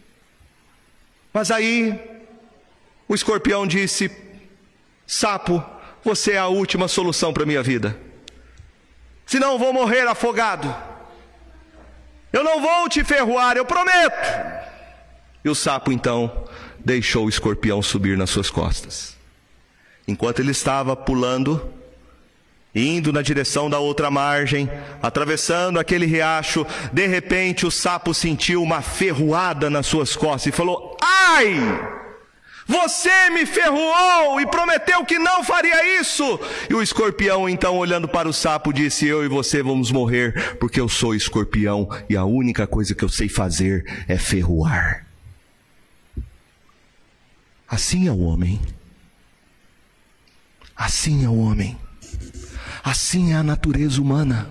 Mas 1.33 1.51
aí 1.51 1.99
o 3.07 3.15
escorpião 3.15 3.67
disse: 3.67 4.11
Sapo, 5.07 5.63
você 6.03 6.33
é 6.33 6.39
a 6.39 6.49
última 6.49 6.89
solução 6.89 7.33
para 7.33 7.47
minha 7.47 7.63
vida. 7.63 7.97
Senão 9.27 9.59
vou 9.59 9.73
morrer 9.73 10.07
afogado. 10.07 10.75
Eu 12.33 12.43
não 12.43 12.61
vou 12.61 12.89
te 12.89 13.05
ferroar, 13.05 13.57
eu 13.57 13.65
prometo. 13.65 14.17
E 15.45 15.49
o 15.49 15.55
sapo 15.55 15.93
então 15.93 16.49
deixou 16.79 17.27
o 17.27 17.29
escorpião 17.29 17.83
subir 17.83 18.17
nas 18.17 18.31
suas 18.31 18.51
costas. 18.51 19.18
Enquanto 20.09 20.41
ele 20.41 20.53
estava 20.53 20.97
pulando, 20.97 21.71
indo 22.75 23.13
na 23.13 23.21
direção 23.21 23.69
da 23.69 23.79
outra 23.79 24.11
margem, 24.11 24.71
atravessando 25.03 25.79
aquele 25.79 26.07
riacho, 26.07 26.67
de 26.91 27.07
repente 27.07 27.67
o 27.67 27.71
sapo 27.71 28.15
sentiu 28.15 28.63
uma 28.63 28.81
ferroada 28.81 29.69
nas 29.69 29.87
suas 29.87 30.17
costas 30.17 30.47
e 30.47 30.57
falou: 30.57 30.97
Ai! 31.03 31.99
Você 32.67 33.31
me 33.31 33.47
ferroou 33.47 34.41
e 34.41 34.47
prometeu 34.47 35.03
que 35.05 35.19
não 35.19 35.43
faria 35.43 36.01
isso. 36.01 36.39
E 36.69 36.75
o 36.75 36.83
escorpião, 36.83 37.49
então, 37.49 37.79
olhando 37.79 38.09
para 38.09 38.29
o 38.29 38.33
sapo, 38.33 38.73
disse: 38.73 39.07
Eu 39.07 39.23
e 39.23 39.29
você 39.29 39.63
vamos 39.63 39.91
morrer, 39.91 40.57
porque 40.57 40.81
eu 40.81 40.89
sou 40.89 41.15
escorpião 41.15 41.87
e 42.09 42.17
a 42.17 42.25
única 42.25 42.67
coisa 42.67 42.95
que 42.95 43.05
eu 43.05 43.09
sei 43.11 43.29
fazer 43.29 43.85
é 44.09 44.17
ferroar. 44.17 45.07
Assim 47.69 48.09
é 48.09 48.11
o 48.11 48.21
homem. 48.21 48.59
Assim 50.79 51.25
é 51.25 51.29
o 51.29 51.37
homem. 51.37 51.77
Assim 52.85 53.33
é 53.33 53.35
a 53.35 53.43
natureza 53.43 54.01
humana. 54.01 54.49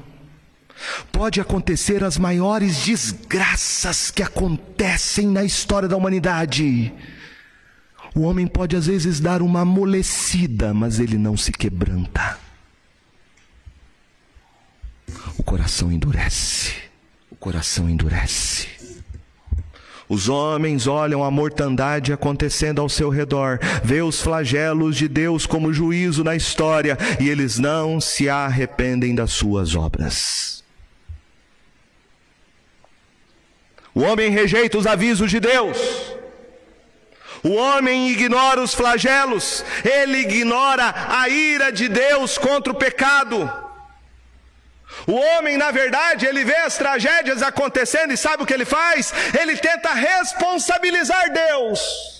Pode 1.09 1.39
acontecer 1.39 2.03
as 2.03 2.17
maiores 2.17 2.83
desgraças 2.83 4.11
que 4.11 4.21
acontecem 4.21 5.25
na 5.25 5.45
história 5.45 5.87
da 5.87 5.95
humanidade. 5.95 6.93
O 8.13 8.21
homem 8.21 8.45
pode 8.45 8.75
às 8.75 8.87
vezes 8.87 9.21
dar 9.21 9.41
uma 9.41 9.61
amolecida, 9.61 10.73
mas 10.73 10.99
ele 10.99 11.17
não 11.17 11.37
se 11.37 11.51
quebranta. 11.51 12.37
O 15.37 15.43
coração 15.43 15.89
endurece. 15.91 16.73
O 17.31 17.35
coração 17.35 17.89
endurece. 17.89 18.67
Os 20.09 20.29
homens 20.29 20.87
olham 20.87 21.21
a 21.23 21.29
mortandade 21.29 22.13
acontecendo 22.13 22.79
ao 22.79 22.87
seu 22.87 23.09
redor, 23.09 23.59
vê 23.83 24.01
os 24.01 24.21
flagelos 24.21 24.95
de 24.95 25.07
Deus 25.07 25.45
como 25.45 25.73
juízo 25.73 26.23
na 26.23 26.35
história 26.35 26.97
e 27.19 27.27
eles 27.29 27.59
não 27.59 27.99
se 27.99 28.29
arrependem 28.29 29.13
das 29.13 29.31
suas 29.31 29.75
obras. 29.75 30.63
O 33.93 34.01
homem 34.01 34.29
rejeita 34.29 34.77
os 34.77 34.87
avisos 34.87 35.29
de 35.29 35.39
Deus. 35.39 35.77
O 37.43 37.53
homem 37.55 38.09
ignora 38.11 38.61
os 38.61 38.73
flagelos, 38.73 39.63
ele 39.83 40.19
ignora 40.19 40.93
a 41.09 41.27
ira 41.27 41.71
de 41.71 41.87
Deus 41.89 42.37
contra 42.37 42.71
o 42.71 42.75
pecado. 42.75 43.66
O 45.05 45.13
homem, 45.13 45.57
na 45.57 45.71
verdade, 45.71 46.25
ele 46.25 46.43
vê 46.43 46.55
as 46.57 46.77
tragédias 46.77 47.41
acontecendo 47.41 48.11
e 48.11 48.17
sabe 48.17 48.43
o 48.43 48.45
que 48.45 48.53
ele 48.53 48.65
faz? 48.65 49.13
Ele 49.39 49.55
tenta 49.57 49.93
responsabilizar 49.93 51.31
Deus. 51.31 52.17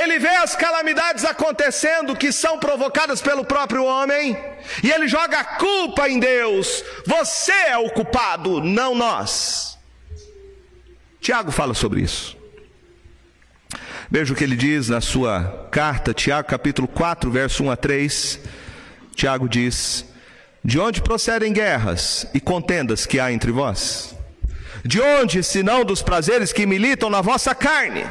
Ele 0.00 0.18
vê 0.18 0.28
as 0.28 0.56
calamidades 0.56 1.24
acontecendo 1.24 2.16
que 2.16 2.32
são 2.32 2.58
provocadas 2.58 3.20
pelo 3.20 3.44
próprio 3.44 3.84
homem 3.84 4.36
e 4.82 4.90
ele 4.90 5.06
joga 5.06 5.38
a 5.38 5.44
culpa 5.44 6.08
em 6.08 6.18
Deus. 6.18 6.82
Você 7.06 7.52
é 7.52 7.76
o 7.76 7.90
culpado, 7.90 8.60
não 8.60 8.94
nós. 8.94 9.78
Tiago 11.20 11.50
fala 11.50 11.74
sobre 11.74 12.00
isso. 12.00 12.36
Veja 14.10 14.32
o 14.32 14.36
que 14.36 14.44
ele 14.44 14.56
diz 14.56 14.88
na 14.88 15.00
sua 15.00 15.68
carta, 15.70 16.12
Tiago 16.12 16.48
capítulo 16.48 16.86
4, 16.86 17.30
verso 17.30 17.64
1 17.64 17.70
a 17.70 17.76
3. 17.76 18.40
Tiago 19.14 19.48
diz: 19.48 20.04
de 20.64 20.80
onde 20.80 21.02
procedem 21.02 21.52
guerras 21.52 22.26
e 22.32 22.40
contendas 22.40 23.04
que 23.04 23.20
há 23.20 23.30
entre 23.30 23.52
vós? 23.52 24.16
De 24.82 25.00
onde, 25.00 25.42
senão 25.42 25.84
dos 25.84 26.00
prazeres 26.00 26.52
que 26.52 26.64
militam 26.64 27.10
na 27.10 27.20
vossa 27.20 27.54
carne? 27.54 28.04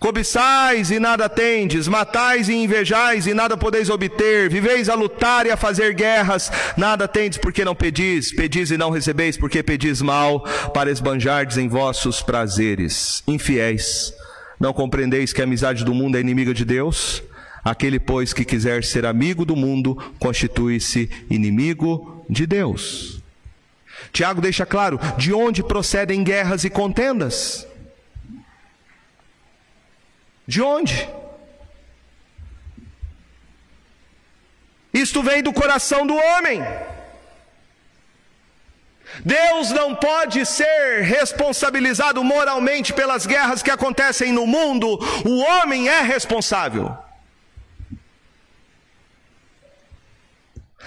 Cobiçais 0.00 0.90
e 0.90 0.98
nada 0.98 1.28
tendes, 1.28 1.86
matais 1.86 2.48
e 2.48 2.54
invejais 2.54 3.26
e 3.26 3.34
nada 3.34 3.56
podeis 3.56 3.90
obter, 3.90 4.48
viveis 4.48 4.88
a 4.88 4.94
lutar 4.94 5.46
e 5.46 5.50
a 5.50 5.56
fazer 5.56 5.92
guerras, 5.92 6.50
nada 6.76 7.06
tendes 7.06 7.38
porque 7.38 7.64
não 7.64 7.74
pedis, 7.74 8.32
pedis 8.34 8.70
e 8.70 8.78
não 8.78 8.90
recebeis 8.90 9.36
porque 9.36 9.62
pedis 9.62 10.00
mal, 10.00 10.40
para 10.72 10.90
esbanjardes 10.90 11.58
em 11.58 11.68
vossos 11.68 12.22
prazeres. 12.22 13.22
Infiéis, 13.28 14.12
não 14.58 14.72
compreendeis 14.72 15.32
que 15.32 15.42
a 15.42 15.44
amizade 15.44 15.84
do 15.84 15.94
mundo 15.94 16.16
é 16.16 16.20
inimiga 16.20 16.54
de 16.54 16.64
Deus? 16.64 17.22
Aquele, 17.62 18.00
pois, 18.00 18.32
que 18.32 18.44
quiser 18.44 18.84
ser 18.84 19.04
amigo 19.04 19.44
do 19.44 19.54
mundo, 19.54 19.96
constitui-se 20.18 21.10
inimigo 21.28 22.24
de 22.28 22.46
Deus. 22.46 23.20
Tiago 24.12 24.40
deixa 24.40 24.64
claro 24.64 24.98
de 25.18 25.32
onde 25.32 25.62
procedem 25.62 26.24
guerras 26.24 26.64
e 26.64 26.70
contendas. 26.70 27.66
De 30.46 30.62
onde? 30.62 31.08
Isto 34.92 35.22
vem 35.22 35.42
do 35.42 35.52
coração 35.52 36.06
do 36.06 36.14
homem. 36.14 36.62
Deus 39.24 39.70
não 39.70 39.94
pode 39.94 40.46
ser 40.46 41.02
responsabilizado 41.02 42.22
moralmente 42.24 42.92
pelas 42.92 43.26
guerras 43.26 43.62
que 43.62 43.70
acontecem 43.70 44.32
no 44.32 44.46
mundo, 44.46 44.98
o 45.24 45.38
homem 45.38 45.88
é 45.88 46.00
responsável. 46.00 46.96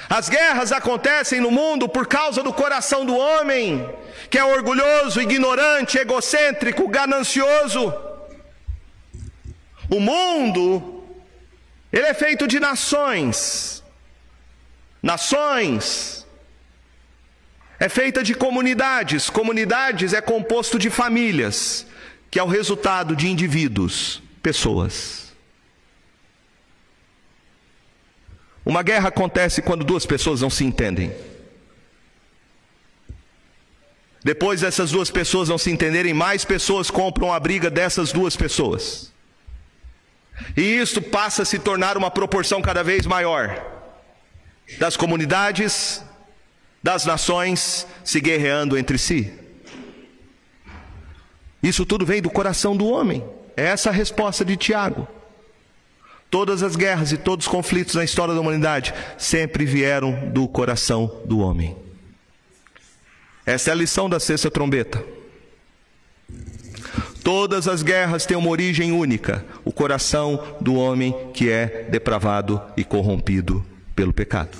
As 0.09 0.29
guerras 0.29 0.71
acontecem 0.71 1.39
no 1.39 1.51
mundo 1.51 1.87
por 1.87 2.07
causa 2.07 2.43
do 2.43 2.53
coração 2.53 3.05
do 3.05 3.15
homem, 3.15 3.87
que 4.29 4.37
é 4.37 4.43
orgulhoso, 4.43 5.21
ignorante, 5.21 5.97
egocêntrico, 5.97 6.87
ganancioso. 6.87 7.93
O 9.89 9.99
mundo, 9.99 11.03
ele 11.91 12.07
é 12.07 12.13
feito 12.13 12.47
de 12.47 12.59
nações. 12.59 13.83
Nações. 15.01 16.25
É 17.79 17.89
feita 17.89 18.23
de 18.23 18.33
comunidades. 18.33 19.29
Comunidades 19.29 20.13
é 20.13 20.21
composto 20.21 20.79
de 20.79 20.89
famílias, 20.89 21.85
que 22.31 22.39
é 22.39 22.43
o 22.43 22.47
resultado 22.47 23.15
de 23.15 23.27
indivíduos, 23.27 24.21
pessoas. 24.41 25.22
Uma 28.65 28.81
guerra 28.81 29.09
acontece 29.09 29.61
quando 29.61 29.83
duas 29.83 30.05
pessoas 30.05 30.41
não 30.41 30.49
se 30.49 30.63
entendem. 30.63 31.13
Depois 34.23 34.61
dessas 34.61 34.91
duas 34.91 35.11
pessoas 35.11 35.49
não 35.49 35.57
se 35.57 35.69
entenderem, 35.69 36.13
mais 36.13 36.45
pessoas 36.45 36.89
compram 36.89 37.33
a 37.33 37.39
briga 37.39 37.69
dessas 37.69 38.13
duas 38.13 38.37
pessoas. 38.37 39.11
E 40.55 40.61
isto 40.61 41.01
passa 41.01 41.41
a 41.41 41.45
se 41.45 41.59
tornar 41.59 41.97
uma 41.97 42.09
proporção 42.09 42.61
cada 42.61 42.83
vez 42.83 43.05
maior 43.05 43.71
das 44.79 44.95
comunidades, 44.95 46.01
das 46.81 47.05
nações 47.05 47.85
se 48.03 48.21
guerreando 48.21 48.77
entre 48.77 48.97
si. 48.97 49.33
Isso 51.61 51.85
tudo 51.85 52.05
vem 52.05 52.21
do 52.21 52.29
coração 52.29 52.75
do 52.75 52.87
homem. 52.87 53.23
É 53.55 53.65
essa 53.65 53.89
a 53.89 53.93
resposta 53.93 54.43
de 54.43 54.57
Tiago. 54.57 55.07
Todas 56.33 56.63
as 56.63 56.75
guerras 56.75 57.11
e 57.11 57.17
todos 57.17 57.45
os 57.45 57.51
conflitos 57.51 57.93
na 57.93 58.03
história 58.03 58.33
da 58.33 58.41
humanidade 58.41 58.91
sempre 59.19 59.65
vieram 59.65 60.31
do 60.31 60.47
coração 60.47 61.21
do 61.25 61.37
homem. 61.37 61.77
Essa 63.45 63.69
é 63.69 63.71
a 63.71 63.75
lição 63.75 64.09
da 64.09 64.19
sexta 64.19 64.49
trombeta. 64.49 65.05
Todas 67.23 67.67
as 67.67 67.83
guerras 67.83 68.25
têm 68.25 68.35
uma 68.35 68.49
origem 68.49 68.91
única: 68.91 69.45
o 69.63 69.71
coração 69.71 70.57
do 70.59 70.73
homem 70.73 71.15
que 71.35 71.51
é 71.51 71.85
depravado 71.91 72.59
e 72.75 72.83
corrompido 72.83 73.63
pelo 73.95 74.11
pecado. 74.11 74.57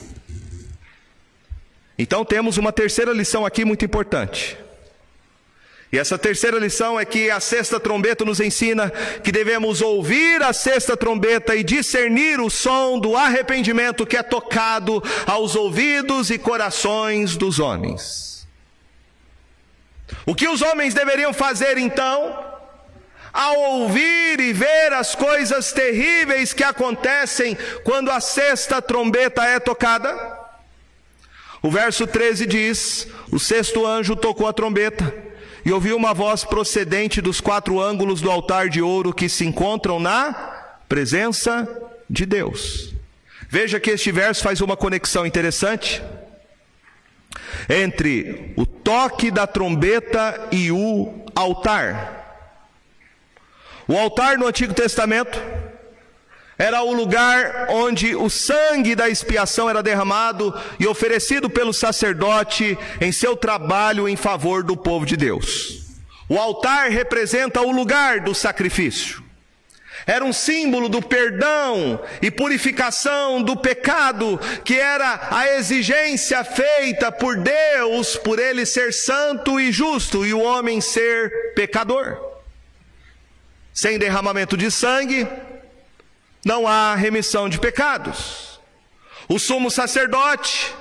Então 1.97 2.24
temos 2.24 2.57
uma 2.57 2.71
terceira 2.71 3.11
lição 3.11 3.47
aqui 3.47 3.65
muito 3.65 3.84
importante. 3.84 4.62
E 5.93 5.99
essa 5.99 6.17
terceira 6.17 6.57
lição 6.57 6.99
é 6.99 7.05
que 7.05 7.29
a 7.29 7.39
sexta 7.39 7.79
trombeta 7.79 8.25
nos 8.25 8.39
ensina 8.39 8.89
que 9.23 9.31
devemos 9.31 9.79
ouvir 9.79 10.41
a 10.41 10.51
sexta 10.51 10.97
trombeta 10.97 11.55
e 11.55 11.63
discernir 11.63 12.41
o 12.41 12.49
som 12.49 12.97
do 12.97 13.15
arrependimento 13.15 14.03
que 14.03 14.17
é 14.17 14.23
tocado 14.23 15.03
aos 15.27 15.55
ouvidos 15.55 16.31
e 16.31 16.39
corações 16.39 17.37
dos 17.37 17.59
homens. 17.59 18.47
O 20.25 20.33
que 20.33 20.47
os 20.47 20.63
homens 20.63 20.95
deveriam 20.95 21.31
fazer 21.31 21.77
então? 21.77 22.43
Ao 23.31 23.55
ouvir 23.59 24.39
e 24.39 24.51
ver 24.51 24.93
as 24.93 25.13
coisas 25.13 25.71
terríveis 25.73 26.53
que 26.53 26.63
acontecem 26.63 27.55
quando 27.83 28.09
a 28.09 28.19
sexta 28.19 28.81
trombeta 28.81 29.45
é 29.45 29.59
tocada? 29.59 30.39
O 31.61 31.69
verso 31.69 32.07
13 32.07 32.47
diz: 32.47 33.07
O 33.31 33.37
sexto 33.37 33.85
anjo 33.85 34.15
tocou 34.15 34.47
a 34.47 34.53
trombeta 34.53 35.32
e 35.66 35.72
ouviu 35.72 35.95
uma 35.95 36.14
voz 36.14 36.43
procedente 36.43 37.22
dos 37.22 37.39
quatro 37.39 37.80
ângulos 37.80 38.22
do 38.22 38.30
altar 38.30 38.70
de 38.70 38.82
ouro 38.82 39.14
que 39.14 39.30
se 39.30 39.45
encontram 39.45 39.99
na 39.99 40.34
presença 40.89 41.68
de 42.09 42.26
Deus. 42.26 42.93
Veja 43.49 43.80
que 43.80 43.91
este 43.91 44.11
verso 44.11 44.43
faz 44.43 44.61
uma 44.61 44.76
conexão 44.76 45.26
interessante 45.26 46.01
entre 47.70 48.53
o 48.57 48.66
toque 48.66 49.32
da 49.32 49.47
trombeta 49.47 50.49
e 50.51 50.72
o 50.72 51.26
altar. 51.36 52.22
O 53.88 53.97
altar 53.97 54.38
no 54.38 54.47
Antigo 54.47 54.74
Testamento 54.74 55.39
era 56.57 56.83
o 56.83 56.93
lugar 56.93 57.67
onde 57.69 58.15
o 58.15 58.29
sangue 58.29 58.95
da 58.95 59.09
expiação 59.09 59.69
era 59.69 59.81
derramado 59.81 60.53
e 60.79 60.85
oferecido 60.85 61.49
pelo 61.49 61.73
sacerdote 61.73 62.77
em 63.01 63.11
seu 63.11 63.35
trabalho 63.35 64.07
em 64.07 64.15
favor 64.15 64.63
do 64.63 64.77
povo 64.77 65.05
de 65.05 65.17
Deus. 65.17 65.83
O 66.29 66.37
altar 66.37 66.89
representa 66.89 67.61
o 67.61 67.71
lugar 67.71 68.21
do 68.21 68.35
sacrifício. 68.35 69.23
Era 70.05 70.23
um 70.25 70.33
símbolo 70.33 70.89
do 70.89 71.01
perdão 71.01 71.99
e 72.21 72.29
purificação 72.29 73.41
do 73.41 73.55
pecado, 73.55 74.39
que 74.63 74.77
era 74.77 75.27
a 75.31 75.47
exigência 75.55 76.43
feita 76.43 77.11
por 77.11 77.37
Deus, 77.37 78.17
por 78.17 78.37
ele 78.37 78.65
ser 78.65 78.93
santo 78.93 79.59
e 79.59 79.71
justo 79.71 80.25
e 80.25 80.33
o 80.33 80.41
homem 80.41 80.81
ser 80.81 81.53
pecador. 81.55 82.17
Sem 83.73 83.97
derramamento 83.97 84.57
de 84.57 84.69
sangue, 84.69 85.27
não 86.43 86.67
há 86.67 86.95
remissão 86.95 87.47
de 87.47 87.59
pecados. 87.59 88.59
O 89.27 89.39
sumo 89.39 89.71
sacerdote, 89.71 90.73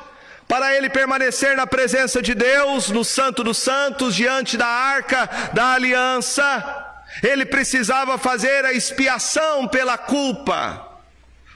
para 0.48 0.74
ele 0.76 0.90
permanecer 0.90 1.56
na 1.56 1.66
presença 1.66 2.20
de 2.20 2.34
Deus, 2.34 2.90
no 2.90 3.04
Santo 3.04 3.44
dos 3.44 3.58
Santos, 3.58 4.14
diante 4.14 4.56
da 4.56 4.66
arca 4.66 5.28
da 5.52 5.72
aliança, 5.72 6.92
ele 7.22 7.46
precisava 7.46 8.18
fazer 8.18 8.64
a 8.64 8.72
expiação 8.72 9.68
pela 9.68 9.96
culpa. 9.96 10.88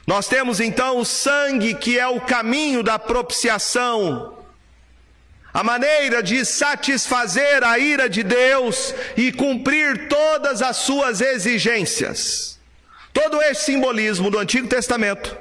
Nós 0.05 0.27
temos 0.27 0.61
então 0.61 0.99
o 0.99 1.05
sangue 1.05 1.73
que 1.75 1.99
é 1.99 2.07
o 2.07 2.21
caminho 2.21 2.81
da 2.81 2.97
propiciação, 2.97 4.37
a 5.53 5.63
maneira 5.63 6.23
de 6.23 6.45
satisfazer 6.45 7.61
a 7.63 7.77
ira 7.77 8.07
de 8.07 8.23
Deus 8.23 8.95
e 9.17 9.33
cumprir 9.33 10.07
todas 10.07 10.61
as 10.61 10.77
suas 10.77 11.19
exigências. 11.19 12.56
Todo 13.17 13.41
esse 13.41 13.65
simbolismo 13.65 14.29
do 14.29 14.37
Antigo 14.37 14.67
Testamento 14.67 15.35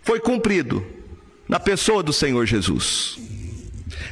foi 0.00 0.20
cumprido 0.20 0.86
na 1.48 1.58
pessoa 1.58 2.04
do 2.04 2.12
Senhor 2.12 2.46
Jesus. 2.46 3.18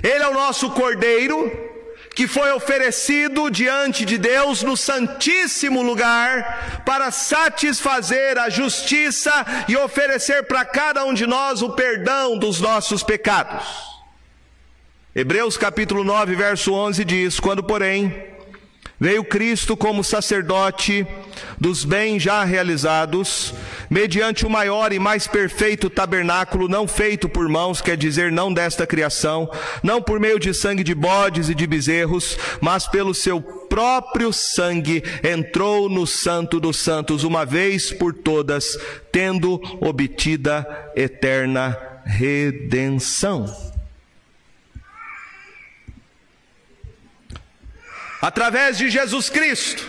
Ele 0.02 0.24
é 0.24 0.28
o 0.28 0.34
nosso 0.34 0.68
cordeiro 0.70 1.48
que 2.16 2.26
foi 2.26 2.50
oferecido 2.50 3.50
diante 3.50 4.04
de 4.04 4.18
Deus 4.18 4.64
no 4.64 4.76
santíssimo 4.76 5.80
lugar 5.80 6.82
para 6.84 7.12
satisfazer 7.12 8.36
a 8.36 8.50
justiça 8.50 9.32
e 9.68 9.76
oferecer 9.76 10.48
para 10.48 10.64
cada 10.64 11.04
um 11.04 11.14
de 11.14 11.24
nós 11.24 11.62
o 11.62 11.70
perdão 11.70 12.36
dos 12.36 12.60
nossos 12.60 13.04
pecados. 13.04 13.64
Hebreus 15.14 15.56
capítulo 15.56 16.02
9, 16.02 16.34
verso 16.34 16.72
11 16.72 17.04
diz: 17.04 17.38
Quando, 17.38 17.62
porém, 17.62 18.37
Veio 19.00 19.22
Cristo 19.22 19.76
como 19.76 20.02
sacerdote 20.02 21.06
dos 21.56 21.84
bens 21.84 22.20
já 22.20 22.42
realizados, 22.42 23.54
mediante 23.88 24.44
o 24.44 24.50
maior 24.50 24.92
e 24.92 24.98
mais 24.98 25.28
perfeito 25.28 25.88
tabernáculo, 25.88 26.68
não 26.68 26.88
feito 26.88 27.28
por 27.28 27.48
mãos, 27.48 27.80
quer 27.80 27.96
dizer, 27.96 28.32
não 28.32 28.52
desta 28.52 28.86
criação, 28.88 29.48
não 29.84 30.02
por 30.02 30.18
meio 30.18 30.38
de 30.40 30.52
sangue 30.52 30.82
de 30.82 30.96
bodes 30.96 31.48
e 31.48 31.54
de 31.54 31.64
bezerros, 31.64 32.36
mas 32.60 32.88
pelo 32.88 33.14
seu 33.14 33.40
próprio 33.40 34.32
sangue, 34.32 35.04
entrou 35.22 35.88
no 35.88 36.04
Santo 36.04 36.58
dos 36.58 36.78
Santos, 36.78 37.22
uma 37.22 37.44
vez 37.44 37.92
por 37.92 38.12
todas, 38.12 38.76
tendo 39.12 39.60
obtida 39.80 40.66
eterna 40.96 41.78
redenção. 42.04 43.77
Através 48.20 48.78
de 48.78 48.90
Jesus 48.90 49.30
Cristo, 49.30 49.84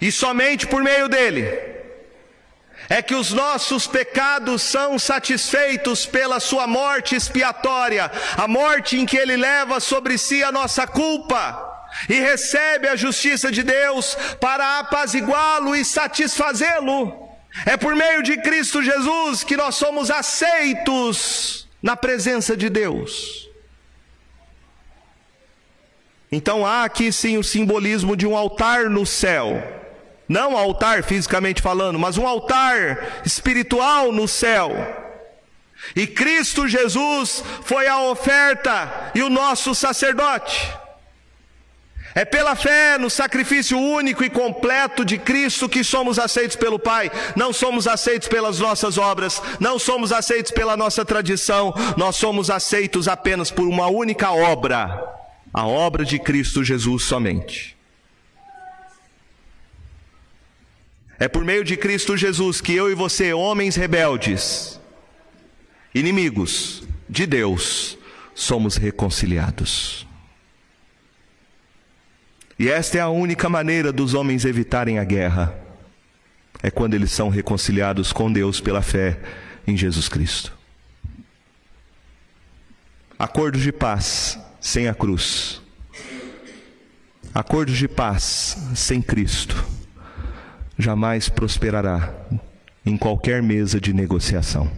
e 0.00 0.10
somente 0.10 0.66
por 0.66 0.82
meio 0.82 1.08
dele, 1.08 1.46
é 2.88 3.00
que 3.00 3.14
os 3.14 3.32
nossos 3.32 3.86
pecados 3.86 4.62
são 4.62 4.98
satisfeitos 4.98 6.04
pela 6.04 6.40
sua 6.40 6.66
morte 6.66 7.14
expiatória, 7.14 8.10
a 8.36 8.48
morte 8.48 8.98
em 8.98 9.06
que 9.06 9.16
ele 9.16 9.36
leva 9.36 9.80
sobre 9.80 10.18
si 10.18 10.42
a 10.42 10.52
nossa 10.52 10.86
culpa 10.86 11.70
e 12.08 12.18
recebe 12.18 12.88
a 12.88 12.96
justiça 12.96 13.50
de 13.50 13.62
Deus 13.62 14.16
para 14.40 14.80
apaziguá-lo 14.80 15.76
e 15.76 15.84
satisfazê-lo. 15.84 17.30
É 17.66 17.76
por 17.76 17.94
meio 17.94 18.22
de 18.22 18.38
Cristo 18.38 18.82
Jesus 18.82 19.44
que 19.44 19.56
nós 19.56 19.74
somos 19.74 20.10
aceitos 20.10 21.68
na 21.82 21.96
presença 21.96 22.56
de 22.56 22.68
Deus. 22.68 23.48
Então 26.32 26.64
há 26.64 26.84
aqui 26.84 27.12
sim 27.12 27.36
o 27.36 27.44
simbolismo 27.44 28.16
de 28.16 28.26
um 28.26 28.34
altar 28.34 28.88
no 28.88 29.04
céu. 29.04 29.62
Não 30.26 30.56
altar 30.56 31.02
fisicamente 31.02 31.60
falando, 31.60 31.98
mas 31.98 32.16
um 32.16 32.26
altar 32.26 33.20
espiritual 33.22 34.10
no 34.10 34.26
céu. 34.26 34.70
E 35.94 36.06
Cristo 36.06 36.66
Jesus 36.66 37.44
foi 37.64 37.86
a 37.86 38.00
oferta 38.00 39.10
e 39.14 39.22
o 39.22 39.28
nosso 39.28 39.74
sacerdote. 39.74 40.72
É 42.14 42.24
pela 42.24 42.54
fé 42.54 42.96
no 42.96 43.10
sacrifício 43.10 43.78
único 43.78 44.24
e 44.24 44.30
completo 44.30 45.04
de 45.04 45.18
Cristo 45.18 45.68
que 45.68 45.84
somos 45.84 46.18
aceitos 46.18 46.56
pelo 46.56 46.78
Pai. 46.78 47.10
Não 47.36 47.52
somos 47.52 47.86
aceitos 47.86 48.28
pelas 48.28 48.58
nossas 48.58 48.96
obras, 48.96 49.42
não 49.60 49.78
somos 49.78 50.12
aceitos 50.12 50.50
pela 50.50 50.78
nossa 50.78 51.04
tradição, 51.04 51.74
nós 51.96 52.16
somos 52.16 52.48
aceitos 52.48 53.06
apenas 53.06 53.50
por 53.50 53.66
uma 53.66 53.88
única 53.88 54.30
obra 54.30 55.21
a 55.52 55.66
obra 55.66 56.04
de 56.04 56.18
Cristo 56.18 56.64
Jesus 56.64 57.02
somente. 57.04 57.76
É 61.18 61.28
por 61.28 61.44
meio 61.44 61.62
de 61.62 61.76
Cristo 61.76 62.16
Jesus 62.16 62.60
que 62.60 62.74
eu 62.74 62.90
e 62.90 62.94
você, 62.94 63.32
homens 63.32 63.76
rebeldes, 63.76 64.80
inimigos 65.94 66.82
de 67.08 67.26
Deus, 67.26 67.98
somos 68.34 68.76
reconciliados. 68.76 70.06
E 72.58 72.68
esta 72.68 72.98
é 72.98 73.00
a 73.00 73.08
única 73.08 73.48
maneira 73.48 73.92
dos 73.92 74.14
homens 74.14 74.44
evitarem 74.44 74.98
a 74.98 75.04
guerra. 75.04 75.54
É 76.62 76.70
quando 76.70 76.94
eles 76.94 77.10
são 77.12 77.28
reconciliados 77.28 78.12
com 78.12 78.32
Deus 78.32 78.60
pela 78.60 78.82
fé 78.82 79.20
em 79.66 79.76
Jesus 79.76 80.08
Cristo. 80.08 80.52
Acordos 83.18 83.62
de 83.62 83.72
paz 83.72 84.38
sem 84.62 84.88
a 84.88 84.94
cruz. 84.94 85.60
Acordos 87.34 87.76
de 87.76 87.88
paz 87.88 88.56
sem 88.76 89.02
Cristo 89.02 89.62
jamais 90.78 91.28
prosperará 91.28 92.14
em 92.86 92.96
qualquer 92.96 93.42
mesa 93.42 93.80
de 93.80 93.92
negociação. 93.92 94.70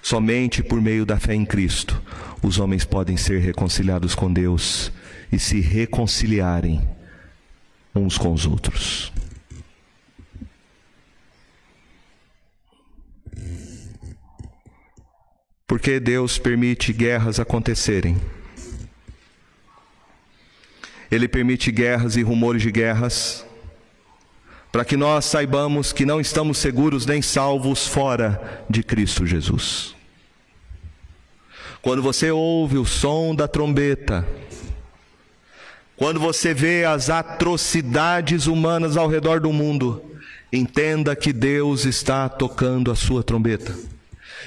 Somente 0.00 0.62
por 0.62 0.80
meio 0.80 1.04
da 1.04 1.18
fé 1.18 1.34
em 1.34 1.44
Cristo 1.44 2.00
os 2.42 2.58
homens 2.58 2.84
podem 2.84 3.16
ser 3.16 3.40
reconciliados 3.40 4.14
com 4.14 4.32
Deus 4.32 4.92
e 5.30 5.38
se 5.38 5.60
reconciliarem 5.60 6.86
uns 7.94 8.16
com 8.16 8.32
os 8.32 8.46
outros. 8.46 9.12
Porque 15.72 15.98
Deus 15.98 16.36
permite 16.36 16.92
guerras 16.92 17.40
acontecerem. 17.40 18.20
Ele 21.10 21.26
permite 21.26 21.72
guerras 21.72 22.14
e 22.14 22.22
rumores 22.22 22.60
de 22.60 22.70
guerras 22.70 23.42
para 24.70 24.84
que 24.84 24.98
nós 24.98 25.24
saibamos 25.24 25.90
que 25.90 26.04
não 26.04 26.20
estamos 26.20 26.58
seguros 26.58 27.06
nem 27.06 27.22
salvos 27.22 27.86
fora 27.86 28.62
de 28.68 28.82
Cristo 28.82 29.24
Jesus. 29.24 29.94
Quando 31.80 32.02
você 32.02 32.30
ouve 32.30 32.76
o 32.76 32.84
som 32.84 33.34
da 33.34 33.48
trombeta, 33.48 34.28
quando 35.96 36.20
você 36.20 36.52
vê 36.52 36.84
as 36.84 37.08
atrocidades 37.08 38.46
humanas 38.46 38.98
ao 38.98 39.08
redor 39.08 39.40
do 39.40 39.50
mundo, 39.50 40.04
entenda 40.52 41.16
que 41.16 41.32
Deus 41.32 41.86
está 41.86 42.28
tocando 42.28 42.90
a 42.90 42.94
sua 42.94 43.22
trombeta. 43.22 43.74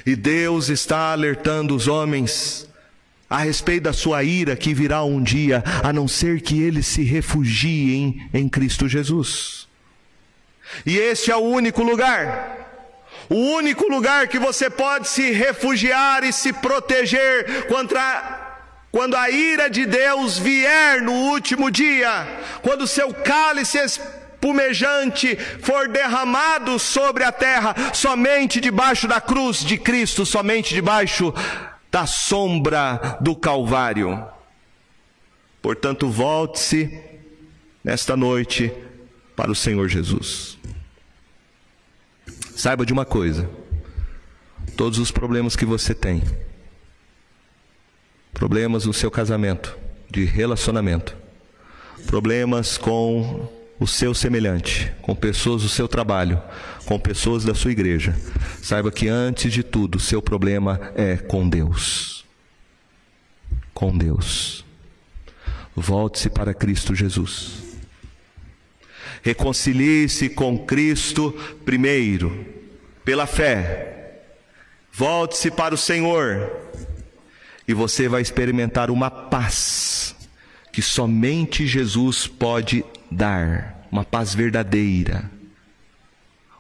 E 0.06 0.16
Deus 0.16 0.70
está 0.70 1.12
alertando 1.12 1.76
os 1.76 1.88
homens 1.88 2.68
a 3.30 3.40
respeito 3.40 3.84
da 3.84 3.94
sua 3.94 4.24
ira 4.24 4.56
que 4.56 4.74
virá 4.74 5.04
um 5.04 5.22
dia, 5.22 5.64
a 5.84 5.92
não 5.92 6.08
ser 6.08 6.42
que 6.42 6.62
eles 6.62 6.86
se 6.86 7.04
refugiem 7.04 8.30
em 8.34 8.48
Cristo 8.48 8.88
Jesus. 8.88 9.68
E 10.86 10.98
este 10.98 11.32
é 11.32 11.36
o 11.36 11.40
único 11.40 11.82
lugar. 11.84 12.56
O 13.30 13.36
único 13.36 13.88
lugar 13.88 14.28
que 14.28 14.38
você 14.38 14.70
pode 14.70 15.08
se 15.08 15.32
refugiar 15.32 16.24
e 16.24 16.32
se 16.32 16.54
proteger 16.54 17.66
contra 17.68 18.44
quando 18.92 19.16
a 19.16 19.30
ira 19.30 19.70
de 19.70 19.86
Deus 19.86 20.38
vier 20.38 21.02
no 21.02 21.12
último 21.12 21.70
dia, 21.70 22.26
quando 22.62 22.88
seu 22.88 23.14
cálice 23.14 23.78
espumejante 24.46 25.36
for 25.36 25.88
derramado 25.88 26.78
sobre 26.78 27.24
a 27.24 27.32
terra, 27.32 27.76
somente 27.94 28.62
debaixo 28.62 29.08
da 29.08 29.20
cruz 29.20 29.66
de 29.66 29.78
Cristo, 29.78 30.26
somente 30.26 30.74
debaixo 30.74 31.34
da 31.92 32.06
sombra 32.06 33.18
do 33.20 33.36
Calvário. 33.36 34.24
Portanto, 35.62 36.10
volte-se 36.10 37.02
nesta 37.84 38.16
noite 38.16 38.72
para 39.36 39.52
o 39.52 39.56
Senhor 39.56 39.90
Jesus. 39.90 40.58
Saiba 42.56 42.86
de 42.86 42.94
uma 42.94 43.06
coisa: 43.06 43.50
todos 44.78 45.00
os 45.00 45.10
problemas 45.10 45.56
que 45.56 45.66
você 45.66 45.96
tem, 45.96 46.22
problemas 48.32 48.86
no 48.86 48.94
seu 48.94 49.10
casamento, 49.10 49.76
de 50.08 50.24
relacionamento, 50.24 51.18
problemas 52.06 52.78
com 52.78 53.65
o 53.80 53.86
seu 53.86 54.14
semelhante, 54.14 54.92
com 55.02 55.16
pessoas 55.16 55.64
do 55.64 55.70
seu 55.70 55.88
trabalho, 55.88 56.42
com 56.86 57.00
pessoas 57.00 57.44
da 57.44 57.54
sua 57.54 57.72
igreja. 57.72 58.16
Saiba 58.62 58.92
que 58.92 59.08
antes 59.08 59.52
de 59.52 59.64
tudo, 59.64 60.00
seu 60.00 60.22
problema 60.22 60.80
é 60.96 61.18
com 61.18 61.48
Deus. 61.48 62.26
Com 63.74 63.98
Deus. 63.98 64.64
Volte-se 65.76 66.30
para 66.30 66.54
Cristo 66.54 66.96
Jesus. 66.96 67.64
Reconcilie-se 69.22 70.30
com 70.30 70.58
Cristo 70.66 71.32
primeiro, 71.66 72.46
pela 73.04 73.26
fé. 73.26 74.22
Volte-se 74.92 75.52
para 75.52 75.76
o 75.76 75.78
Senhor 75.78 76.50
e 77.68 77.74
você 77.74 78.08
vai 78.08 78.22
experimentar 78.22 78.90
uma 78.90 79.10
paz 79.10 80.16
que 80.72 80.82
somente 80.82 81.66
Jesus 81.66 82.28
pode 82.28 82.86
dar, 83.12 83.88
uma 83.92 84.04
paz 84.04 84.34
verdadeira. 84.34 85.30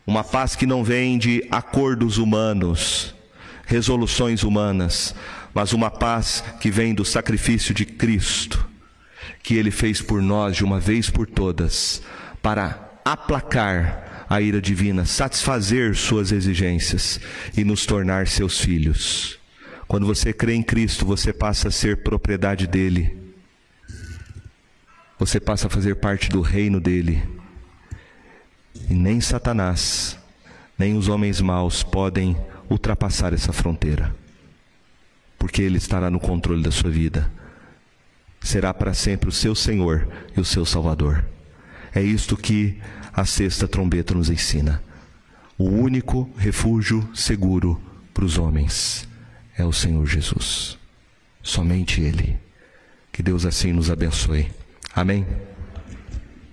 Uma 0.05 0.23
paz 0.23 0.55
que 0.55 0.65
não 0.65 0.83
vem 0.83 1.17
de 1.17 1.45
acordos 1.49 2.17
humanos, 2.17 3.15
resoluções 3.65 4.43
humanas, 4.43 5.15
mas 5.53 5.73
uma 5.73 5.89
paz 5.89 6.43
que 6.59 6.69
vem 6.69 6.93
do 6.93 7.03
sacrifício 7.03 7.73
de 7.73 7.85
Cristo, 7.85 8.67
que 9.41 9.55
ele 9.55 9.71
fez 9.71 10.01
por 10.01 10.21
nós 10.21 10.55
de 10.55 10.63
uma 10.63 10.79
vez 10.79 11.09
por 11.09 11.25
todas 11.25 12.01
para 12.41 12.99
aplacar 13.03 14.25
a 14.29 14.41
ira 14.41 14.61
divina, 14.61 15.05
satisfazer 15.05 15.95
suas 15.95 16.31
exigências 16.31 17.19
e 17.55 17.63
nos 17.63 17.85
tornar 17.85 18.27
seus 18.27 18.59
filhos. 18.59 19.39
Quando 19.87 20.05
você 20.05 20.33
crê 20.33 20.53
em 20.53 20.63
Cristo, 20.63 21.05
você 21.05 21.31
passa 21.31 21.67
a 21.67 21.71
ser 21.71 22.03
propriedade 22.03 22.67
dele. 22.67 23.24
Você 25.17 25.39
passa 25.39 25.67
a 25.67 25.69
fazer 25.69 25.95
parte 25.95 26.29
do 26.29 26.41
reino 26.41 26.79
dele. 26.79 27.23
E 28.89 28.93
nem 28.93 29.21
Satanás, 29.21 30.17
nem 30.77 30.97
os 30.97 31.07
homens 31.07 31.39
maus 31.39 31.83
podem 31.83 32.35
ultrapassar 32.69 33.33
essa 33.33 33.53
fronteira. 33.53 34.13
Porque 35.39 35.61
ele 35.61 35.77
estará 35.77 36.09
no 36.09 36.19
controle 36.19 36.61
da 36.61 36.71
sua 36.71 36.89
vida. 36.89 37.31
Será 38.41 38.73
para 38.73 38.93
sempre 38.93 39.29
o 39.29 39.31
seu 39.31 39.55
Senhor 39.55 40.07
e 40.35 40.39
o 40.39 40.45
seu 40.45 40.65
Salvador. 40.65 41.23
É 41.93 42.01
isto 42.01 42.35
que 42.35 42.77
a 43.13 43.25
sexta 43.25 43.67
trombeta 43.67 44.13
nos 44.13 44.29
ensina. 44.29 44.83
O 45.57 45.69
único 45.69 46.29
refúgio 46.37 47.07
seguro 47.15 47.81
para 48.13 48.25
os 48.25 48.37
homens 48.37 49.07
é 49.57 49.63
o 49.63 49.71
Senhor 49.71 50.05
Jesus. 50.05 50.77
Somente 51.41 52.01
Ele. 52.01 52.37
Que 53.13 53.23
Deus 53.23 53.45
assim 53.45 53.71
nos 53.71 53.89
abençoe. 53.89 54.51
Amém. 54.95 55.25